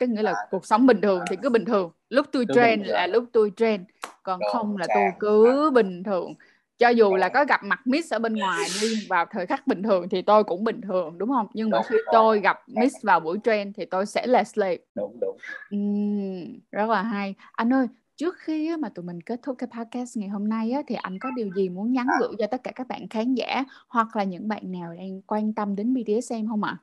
tức 0.00 0.06
nghĩa 0.06 0.22
là 0.22 0.32
à, 0.32 0.46
cuộc 0.50 0.66
sống 0.66 0.86
bình 0.86 1.00
thường 1.00 1.20
thì 1.30 1.36
cứ 1.42 1.48
bình 1.48 1.64
thường. 1.64 1.90
Lúc 2.08 2.26
tôi 2.32 2.46
train 2.54 2.82
là 2.82 3.06
lúc 3.06 3.24
tôi 3.32 3.52
train 3.56 3.84
còn 4.22 4.40
Đồ, 4.40 4.46
không 4.52 4.76
là 4.76 4.86
tôi 4.94 5.04
cứ 5.20 5.70
bình 5.74 6.02
thường 6.02 6.34
cho 6.82 6.88
dù 6.88 7.16
là 7.16 7.28
có 7.28 7.44
gặp 7.44 7.64
mặt 7.64 7.86
miss 7.86 8.12
ở 8.12 8.18
bên 8.18 8.34
ngoài 8.34 8.68
đi 8.80 9.06
vào 9.08 9.26
thời 9.30 9.46
khắc 9.46 9.66
bình 9.66 9.82
thường 9.82 10.08
thì 10.08 10.22
tôi 10.22 10.44
cũng 10.44 10.64
bình 10.64 10.80
thường 10.80 11.18
đúng 11.18 11.28
không? 11.28 11.46
Nhưng 11.54 11.70
mà 11.70 11.78
khi 11.88 11.96
tôi 12.12 12.40
gặp 12.40 12.58
miss 12.66 12.94
vào 13.02 13.20
buổi 13.20 13.38
train 13.44 13.72
thì 13.72 13.84
tôi 13.84 14.06
sẽ 14.06 14.26
là 14.26 14.44
slave. 14.44 14.78
Đúng 14.94 15.18
đúng. 15.20 15.36
Uhm, 15.76 16.58
rất 16.70 16.88
là 16.90 17.02
hay. 17.02 17.34
Anh 17.52 17.72
ơi 17.72 17.86
trước 18.16 18.36
khi 18.38 18.76
mà 18.76 18.88
tụi 18.88 19.04
mình 19.04 19.20
kết 19.20 19.40
thúc 19.42 19.56
cái 19.58 19.68
podcast 19.76 20.16
ngày 20.16 20.28
hôm 20.28 20.48
nay 20.48 20.70
á, 20.70 20.82
thì 20.86 20.94
anh 20.94 21.18
có 21.18 21.30
điều 21.36 21.50
gì 21.56 21.68
muốn 21.68 21.92
nhắn 21.92 22.06
gửi 22.20 22.30
cho 22.38 22.46
tất 22.46 22.60
cả 22.64 22.72
các 22.74 22.88
bạn 22.88 23.08
khán 23.08 23.34
giả 23.34 23.64
hoặc 23.88 24.16
là 24.16 24.24
những 24.24 24.48
bạn 24.48 24.72
nào 24.72 24.94
đang 24.98 25.22
quan 25.26 25.52
tâm 25.52 25.76
đến 25.76 25.94
BDSM 25.94 26.48
không 26.48 26.64
ạ? 26.64 26.76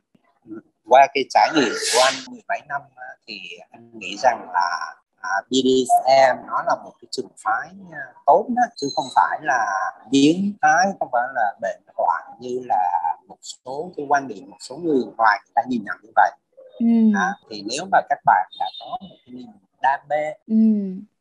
Qua 0.85 1.07
cái 1.13 1.23
trải 1.29 1.49
nghiệm 1.55 1.73
của 1.93 1.99
anh 2.05 2.13
17 2.31 2.61
năm 2.69 2.81
thì 3.27 3.39
anh 3.71 3.99
nghĩ 3.99 4.17
rằng 4.23 4.47
là 4.53 4.95
à, 5.21 5.29
BDSM 5.49 6.47
nó 6.47 6.63
là 6.67 6.75
một 6.83 6.91
cái 7.01 7.07
trường 7.11 7.29
phái 7.43 7.69
à, 7.91 8.03
tốt 8.25 8.45
đó 8.49 8.63
chứ 8.75 8.87
không 8.95 9.05
phải 9.15 9.39
là 9.41 9.91
biến 10.11 10.53
thái 10.61 10.87
không 10.99 11.09
phải 11.11 11.21
là 11.35 11.53
bệnh 11.61 11.81
hoạn 11.95 12.23
như 12.39 12.61
là 12.65 13.15
một 13.27 13.37
số 13.41 13.91
cái 13.97 14.05
quan 14.09 14.27
điểm 14.27 14.49
một 14.49 14.57
số 14.59 14.77
người 14.77 15.03
ngoài 15.17 15.39
người 15.45 15.51
ta 15.55 15.61
nhìn 15.67 15.83
nhận 15.83 15.95
như 16.03 16.09
vậy 16.15 16.31
ừ. 16.79 16.85
à, 17.15 17.33
thì 17.49 17.63
nếu 17.69 17.85
mà 17.91 18.01
các 18.09 18.19
bạn 18.25 18.49
đã 18.59 18.65
có 18.79 18.97
một 19.01 19.15
cái 19.25 19.35
niềm 19.35 19.47
đam 19.81 19.99
mê 20.09 20.33
ừ. 20.47 20.55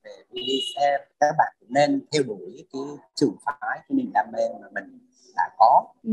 về 0.04 0.10
BDSM 0.30 1.12
các 1.20 1.34
bạn 1.38 1.54
nên 1.68 2.06
theo 2.12 2.22
đuổi 2.22 2.66
cái 2.72 2.82
trường 3.14 3.36
phái 3.46 3.56
cái 3.60 3.88
niềm 3.88 4.10
đam 4.14 4.26
mê 4.32 4.42
mà 4.60 4.68
mình 4.72 4.98
đã 5.36 5.50
có 5.58 5.84
ừ. 6.02 6.12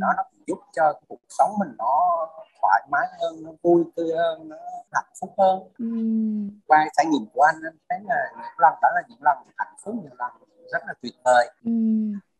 đó 0.00 0.06
nó 0.16 0.22
giúp 0.46 0.58
cho 0.76 1.00
cuộc 1.08 1.20
sống 1.28 1.50
mình 1.58 1.68
nó 1.78 2.26
thoải 2.62 2.82
mái 2.90 3.06
hơn 3.20 3.42
nó 3.42 3.50
vui 3.62 3.84
tươi 3.96 4.12
hơn 4.16 4.48
nó 4.48 4.56
hạnh 4.92 5.12
phúc 5.20 5.34
hơn 5.38 5.58
ừ. 5.78 5.86
qua 6.66 6.86
trải 6.96 7.06
nghiệm 7.06 7.26
của 7.34 7.42
anh 7.42 7.56
anh 7.64 7.76
thấy 7.88 7.98
là 8.04 8.32
những 8.36 8.58
lần 8.58 8.74
đó 8.82 8.88
là 8.94 9.02
những 9.08 9.22
lần 9.22 9.38
hạnh 9.56 9.74
phúc 9.84 9.94
những 10.02 10.14
lần 10.18 10.32
rất 10.72 10.82
là 10.86 10.94
tuyệt 11.02 11.14
vời 11.24 11.50
ừ. 11.64 11.72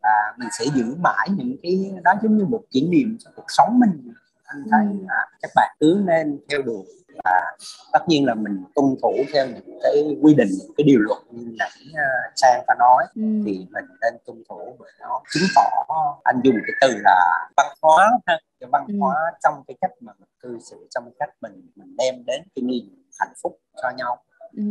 và 0.01 0.33
mình 0.37 0.49
sẽ 0.59 0.65
giữ 0.75 0.95
mãi 0.99 1.27
những 1.37 1.55
cái 1.63 1.91
đó 2.03 2.13
giống 2.23 2.37
như 2.37 2.45
một 2.45 2.61
kỷ 2.71 2.89
niệm 2.89 3.17
trong 3.19 3.33
cuộc 3.35 3.45
sống 3.47 3.79
mình 3.79 4.13
anh 4.43 4.63
thấy 4.71 4.85
ừ. 4.85 5.05
là 5.07 5.27
các 5.41 5.51
bạn 5.55 5.75
cứ 5.79 6.01
nên 6.05 6.39
theo 6.49 6.61
đuổi 6.61 6.85
và 7.23 7.57
tất 7.93 7.99
nhiên 8.07 8.25
là 8.25 8.33
mình 8.33 8.63
tuân 8.75 8.95
thủ 9.01 9.13
theo 9.33 9.47
những 9.47 9.79
cái 9.83 10.17
quy 10.21 10.35
định 10.35 10.49
những 10.59 10.71
cái 10.77 10.83
điều 10.83 10.99
luật 10.99 11.19
như 11.31 11.55
nãy 11.59 11.69
uh, 11.89 12.33
trang 12.35 12.63
có 12.67 12.73
nói 12.79 13.05
ừ. 13.15 13.21
thì 13.45 13.67
mình 13.71 13.85
nên 14.01 14.13
tuân 14.25 14.43
thủ 14.49 14.75
bởi 14.79 14.91
nó 14.99 15.21
chứng 15.33 15.43
tỏ 15.55 15.85
anh 16.23 16.41
dùng 16.43 16.55
cái 16.67 16.75
từ 16.81 16.97
là 17.03 17.49
văn 17.57 17.67
hóa 17.81 18.09
ha 18.25 18.39
cái 18.59 18.69
văn 18.71 18.85
ừ. 18.87 18.93
hóa 18.99 19.15
trong 19.43 19.63
cái 19.67 19.77
cách 19.81 19.91
mà 20.01 20.13
mình 20.19 20.29
cư 20.39 20.59
xử 20.59 20.87
trong 20.89 21.03
cái 21.03 21.13
cách 21.19 21.29
mình 21.41 21.71
mình 21.75 21.95
đem 21.97 22.15
đến 22.27 22.41
cái 22.55 22.63
niềm 22.63 23.05
hạnh 23.19 23.33
phúc 23.43 23.59
cho 23.81 23.89
nhau 23.97 24.17
ừ. 24.57 24.63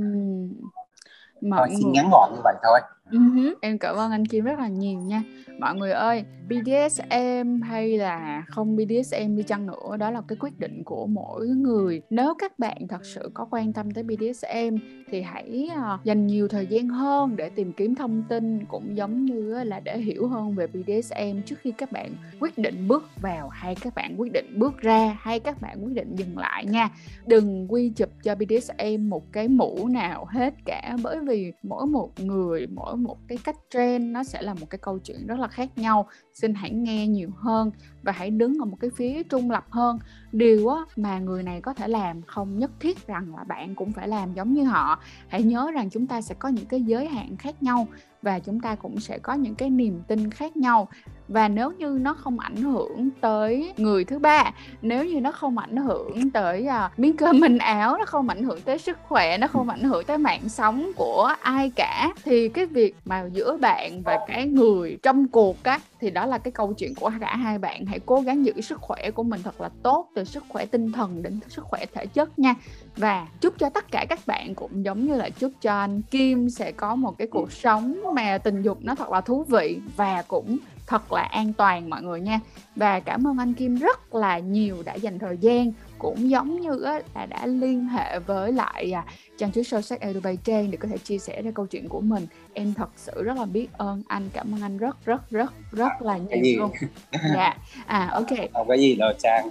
Mọi 1.41 1.69
thôi, 1.69 1.77
xin 1.79 1.93
ngắn 1.93 2.09
gọn 2.13 2.31
như 2.35 2.41
vậy 2.45 2.55
thôi 2.63 2.81
uh-huh. 3.11 3.55
em 3.61 3.79
cảm 3.79 3.97
ơn 3.97 4.11
anh 4.11 4.27
Kim 4.27 4.45
rất 4.45 4.59
là 4.59 4.69
nhiều 4.69 5.01
nha. 5.01 5.23
Mọi 5.59 5.75
người 5.75 5.93
ơi 5.93 6.25
BDSM 6.49 7.63
hay 7.63 7.99
là 7.99 8.45
không 8.49 8.77
BDSM 8.77 9.37
đi 9.37 9.43
chăng 9.43 9.67
nữa, 9.67 9.97
đó 9.99 10.11
là 10.11 10.23
cái 10.29 10.37
quyết 10.41 10.59
định 10.59 10.85
của 10.85 11.07
mỗi 11.07 11.47
người. 11.47 12.03
Nếu 12.11 12.35
các 12.39 12.59
bạn 12.59 12.89
thật 12.89 13.05
sự 13.05 13.31
có 13.35 13.47
quan 13.51 13.73
tâm 13.73 13.91
tới 13.91 14.05
BDSM 14.05 14.77
thì 15.11 15.23
hãy 15.23 15.71
ờ, 15.75 15.99
dành 16.05 16.27
nhiều 16.27 16.49
thời 16.49 16.67
gian 16.67 16.89
hơn 16.89 17.37
để 17.37 17.49
tìm 17.49 17.73
kiếm 17.73 17.95
thông 17.95 18.23
tin 18.29 18.65
cũng 18.65 18.97
giống 18.97 19.25
như 19.25 19.65
là 19.65 19.81
để 19.81 19.99
hiểu 19.99 20.27
hơn 20.27 20.55
về 20.55 20.67
BDSM 20.67 21.41
trước 21.47 21.57
khi 21.61 21.73
các 21.79 21.93
bạn 21.93 22.11
quyết 22.41 22.59
định 22.59 22.89
bước 22.89 23.05
vào, 23.23 23.49
hay 23.49 23.75
các 23.75 23.95
bạn 23.95 24.21
quyết 24.21 24.33
định 24.33 24.59
bước 24.59 24.79
ra, 24.79 25.19
hay 25.21 25.41
các 25.41 25.61
bạn 25.61 25.85
quyết 25.85 25.95
định 25.95 26.17
dừng 26.17 26.39
lại 26.39 26.67
nha. 26.67 26.91
Đừng 27.27 27.73
quy 27.73 27.89
chụp 27.89 28.09
cho 28.23 28.35
BDSM 28.35 29.09
một 29.09 29.33
cái 29.33 29.49
mũ 29.49 29.89
nào 29.89 30.27
hết 30.29 30.55
cả, 30.65 30.97
bởi 31.03 31.19
vì 31.21 31.53
mỗi 31.63 31.87
một 31.87 32.11
người, 32.21 32.67
mỗi 32.67 32.96
một 32.97 33.19
cái 33.29 33.39
cách 33.45 33.57
trend, 33.71 34.05
nó 34.05 34.25
sẽ 34.25 34.43
là 34.43 34.55
một 34.55 34.67
cái 34.71 34.79
câu 34.79 34.99
chuyện 34.99 35.27
rất 35.27 35.39
là 35.39 35.49
khác 35.49 35.79
nhau. 35.79 36.09
Xin 36.35 36.55
hãy 36.55 36.71
nghe 36.71 37.07
nhiều 37.07 37.31
hơn 37.37 37.71
và 38.03 38.13
hãy 38.13 38.31
đứng 38.31 38.59
ở 38.59 38.65
một 38.65 38.77
cái 38.81 38.91
phía 38.97 39.23
trung 39.23 39.51
lập 39.51 39.67
hơn 39.71 39.99
điều 40.37 40.69
á, 40.69 40.81
mà 40.97 41.19
người 41.19 41.43
này 41.43 41.61
có 41.61 41.75
thể 41.75 41.89
làm 41.89 42.23
không 42.23 42.59
nhất 42.59 42.71
thiết 42.81 43.07
rằng 43.07 43.35
là 43.37 43.45
bạn 43.45 43.75
cũng 43.75 43.93
phải 43.93 44.09
làm 44.09 44.35
giống 44.35 44.55
như 44.55 44.65
họ. 44.65 44.99
Hãy 45.29 45.43
nhớ 45.43 45.71
rằng 45.75 45.91
chúng 45.91 46.07
ta 46.07 46.21
sẽ 46.21 46.35
có 46.39 46.49
những 46.49 46.67
cái 46.67 46.83
giới 46.83 47.07
hạn 47.09 47.37
khác 47.37 47.63
nhau 47.63 47.89
và 48.23 48.39
chúng 48.39 48.61
ta 48.61 48.75
cũng 48.75 49.01
sẽ 49.01 49.19
có 49.19 49.35
những 49.35 49.55
cái 49.55 49.71
niềm 49.71 50.03
tin 50.09 50.31
khác 50.31 50.57
nhau. 50.57 50.89
Và 51.29 51.49
nếu 51.49 51.73
như 51.73 51.99
nó 52.01 52.15
không 52.15 52.39
ảnh 52.39 52.57
hưởng 52.57 53.09
tới 53.21 53.73
người 53.77 54.05
thứ 54.05 54.19
ba 54.19 54.53
nếu 54.83 55.05
như 55.05 55.21
nó 55.21 55.33
không 55.33 55.59
ảnh 55.59 55.77
hưởng 55.77 56.31
tới 56.31 56.69
uh, 56.87 56.99
miếng 56.99 57.17
cơm 57.17 57.41
mình 57.41 57.59
áo 57.59 57.97
nó 57.99 58.05
không 58.05 58.29
ảnh 58.29 58.43
hưởng 58.43 58.61
tới 58.61 58.79
sức 58.79 58.99
khỏe 59.09 59.39
nó 59.39 59.47
không 59.47 59.69
ảnh 59.69 59.83
hưởng 59.83 60.05
tới 60.05 60.19
mạng 60.19 60.49
sống 60.49 60.93
của 60.97 61.35
ai 61.41 61.71
cả 61.77 62.13
thì 62.25 62.49
cái 62.49 62.67
việc 62.67 62.95
mà 63.05 63.25
giữa 63.33 63.57
bạn 63.57 64.03
và 64.03 64.19
cái 64.27 64.47
người 64.47 64.99
trong 65.03 65.29
cuộc 65.29 65.65
á 65.65 65.79
thì 66.01 66.11
đó 66.11 66.27
là 66.27 66.39
cái 66.39 66.53
câu 66.53 66.73
chuyện 66.73 66.95
của 66.95 67.11
cả 67.21 67.37
hai 67.37 67.59
bạn. 67.59 67.87
Hãy 67.87 68.01
cố 68.07 68.21
gắng 68.21 68.47
giữ 68.47 68.61
sức 68.61 68.81
khỏe 68.81 69.11
của 69.11 69.23
mình 69.23 69.41
thật 69.43 69.61
là 69.61 69.71
tốt, 69.83 70.09
từ 70.15 70.25
sức 70.25 70.45
khỏe 70.49 70.67
tinh 70.67 70.93
thần 70.93 71.23
đến 71.23 71.41
sức 71.49 71.65
khỏe 71.65 71.85
thể 71.95 72.07
chất 72.07 72.39
nha. 72.39 72.55
Và 72.97 73.29
chúc 73.41 73.59
cho 73.59 73.71
tất 73.71 73.91
cả 73.91 74.07
các 74.09 74.21
bạn 74.27 74.55
cũng 74.55 74.85
giống 74.85 75.07
như 75.07 75.15
là 75.15 75.31
chúc 75.31 75.53
cho 75.61 75.79
anh 75.79 76.03
Kim 76.03 76.51
sẽ 76.51 76.73
có 76.73 76.97
một 76.97 77.19
cái 77.19 77.27
cuộc 77.27 77.53
sống 77.53 78.15
mà 78.15 78.39
tình 78.39 78.63
dục 78.63 78.79
nó 78.83 78.95
thật 78.95 79.11
là 79.11 79.21
thú 79.21 79.45
vị 79.49 79.81
và 79.97 80.23
cũng 80.29 80.57
thật 80.87 81.13
là 81.13 81.23
an 81.23 81.53
toàn 81.53 81.91
mọi 81.91 82.03
người 82.03 82.21
nha. 82.21 82.41
Và 82.77 83.01
cảm 83.01 83.27
ơn 83.27 83.39
anh 83.39 83.55
Kim 83.55 83.75
rất 83.75 84.15
là 84.15 84.39
nhiều 84.39 84.83
đã 84.85 84.95
dành 84.95 85.19
thời 85.19 85.39
gian 85.39 85.73
cũng 85.99 86.31
giống 86.31 86.61
như 86.61 86.83
á, 86.83 87.01
là 87.15 87.27
đã 87.27 87.47
liên 87.47 87.85
hệ 87.85 88.19
với 88.19 88.53
lại 88.53 88.93
à, 88.93 89.05
trang 89.39 89.53
chuối 89.53 89.65
sâu 89.65 89.83
sắc 89.83 90.01
Trang 90.45 90.71
để 90.71 90.77
có 90.77 90.89
thể 90.89 90.99
chia 90.99 91.19
sẻ 91.19 91.43
ra 91.43 91.51
câu 91.55 91.67
chuyện 91.67 91.89
của 91.89 92.01
mình. 92.01 92.27
Em 92.53 92.75
thật 92.75 92.91
sự 92.97 93.23
rất 93.23 93.37
là 93.37 93.45
biết 93.45 93.69
ơn 93.73 94.03
anh 94.09 94.29
cảm 94.33 94.55
ơn 94.55 94.63
anh 94.63 94.79
rất 94.79 94.97
rất 95.05 95.31
rất 95.31 95.53
rất 95.73 95.93
là 96.01 96.19
nhiều 96.19 96.59
luôn. 96.59 96.71
Dạ. 97.35 97.57
À 97.87 98.09
ok. 98.13 98.39
Không 98.53 98.69
có 98.69 98.75
gì 98.75 98.95
đâu 98.95 99.13
Trang 99.19 99.49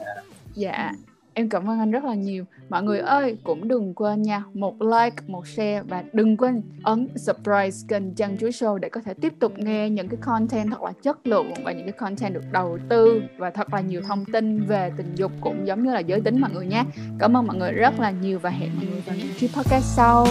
dạ 0.53 0.91
Em 1.38 1.50
cảm 1.50 1.69
ơn 1.69 1.80
anh 1.80 1.91
rất 1.91 2.04
là 2.04 2.13
nhiều. 2.13 2.45
Mọi 2.69 2.84
người 2.84 3.00
ơi, 3.00 3.38
cũng 3.43 3.67
đừng 3.67 3.93
quên 3.93 4.21
nha, 4.21 4.43
một 4.54 4.82
like, 4.82 5.15
một 5.28 5.48
share 5.48 5.82
và 5.82 6.04
đừng 6.13 6.38
quên 6.38 6.62
ấn 6.84 7.08
subscribe 7.15 7.69
kênh 7.88 8.13
Chân 8.13 8.38
Chuối 8.38 8.50
Show 8.50 8.78
để 8.78 8.89
có 8.89 9.02
thể 9.06 9.13
tiếp 9.13 9.34
tục 9.39 9.58
nghe 9.58 9.89
những 9.89 10.08
cái 10.08 10.17
content 10.21 10.69
thật 10.71 10.82
là 10.84 10.91
chất 11.04 11.28
lượng 11.28 11.54
và 11.63 11.71
những 11.71 11.86
cái 11.86 11.91
content 11.91 12.34
được 12.34 12.43
đầu 12.52 12.78
tư 12.89 13.21
và 13.38 13.50
thật 13.50 13.74
là 13.74 13.82
nhiều 13.82 14.02
thông 14.02 14.26
tin 14.26 14.65
về 14.65 14.91
tình 14.98 15.15
dục 15.15 15.32
cũng 15.41 15.67
giống 15.67 15.84
như 15.84 15.93
là 15.93 16.00
giới 16.00 16.21
tính 16.21 16.41
mọi 16.41 16.52
người 16.54 16.65
nhé. 16.65 16.84
Cảm 17.19 17.38
ơn 17.38 17.48
mọi 17.48 17.58
người 17.58 17.71
rất 17.71 18.00
là 18.00 18.12
nhiều 18.12 18.39
và 18.39 18.50
hẹn 18.50 18.69
mọi 18.76 18.86
người 18.86 19.02
vào 19.06 19.15
những 19.15 19.34
chiếc 19.38 19.50
podcast 19.56 19.86
sau. 19.86 20.28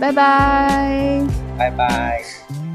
Bye 0.00 0.12
bye. 0.12 1.20
Bye 1.58 1.70
bye. 1.78 2.67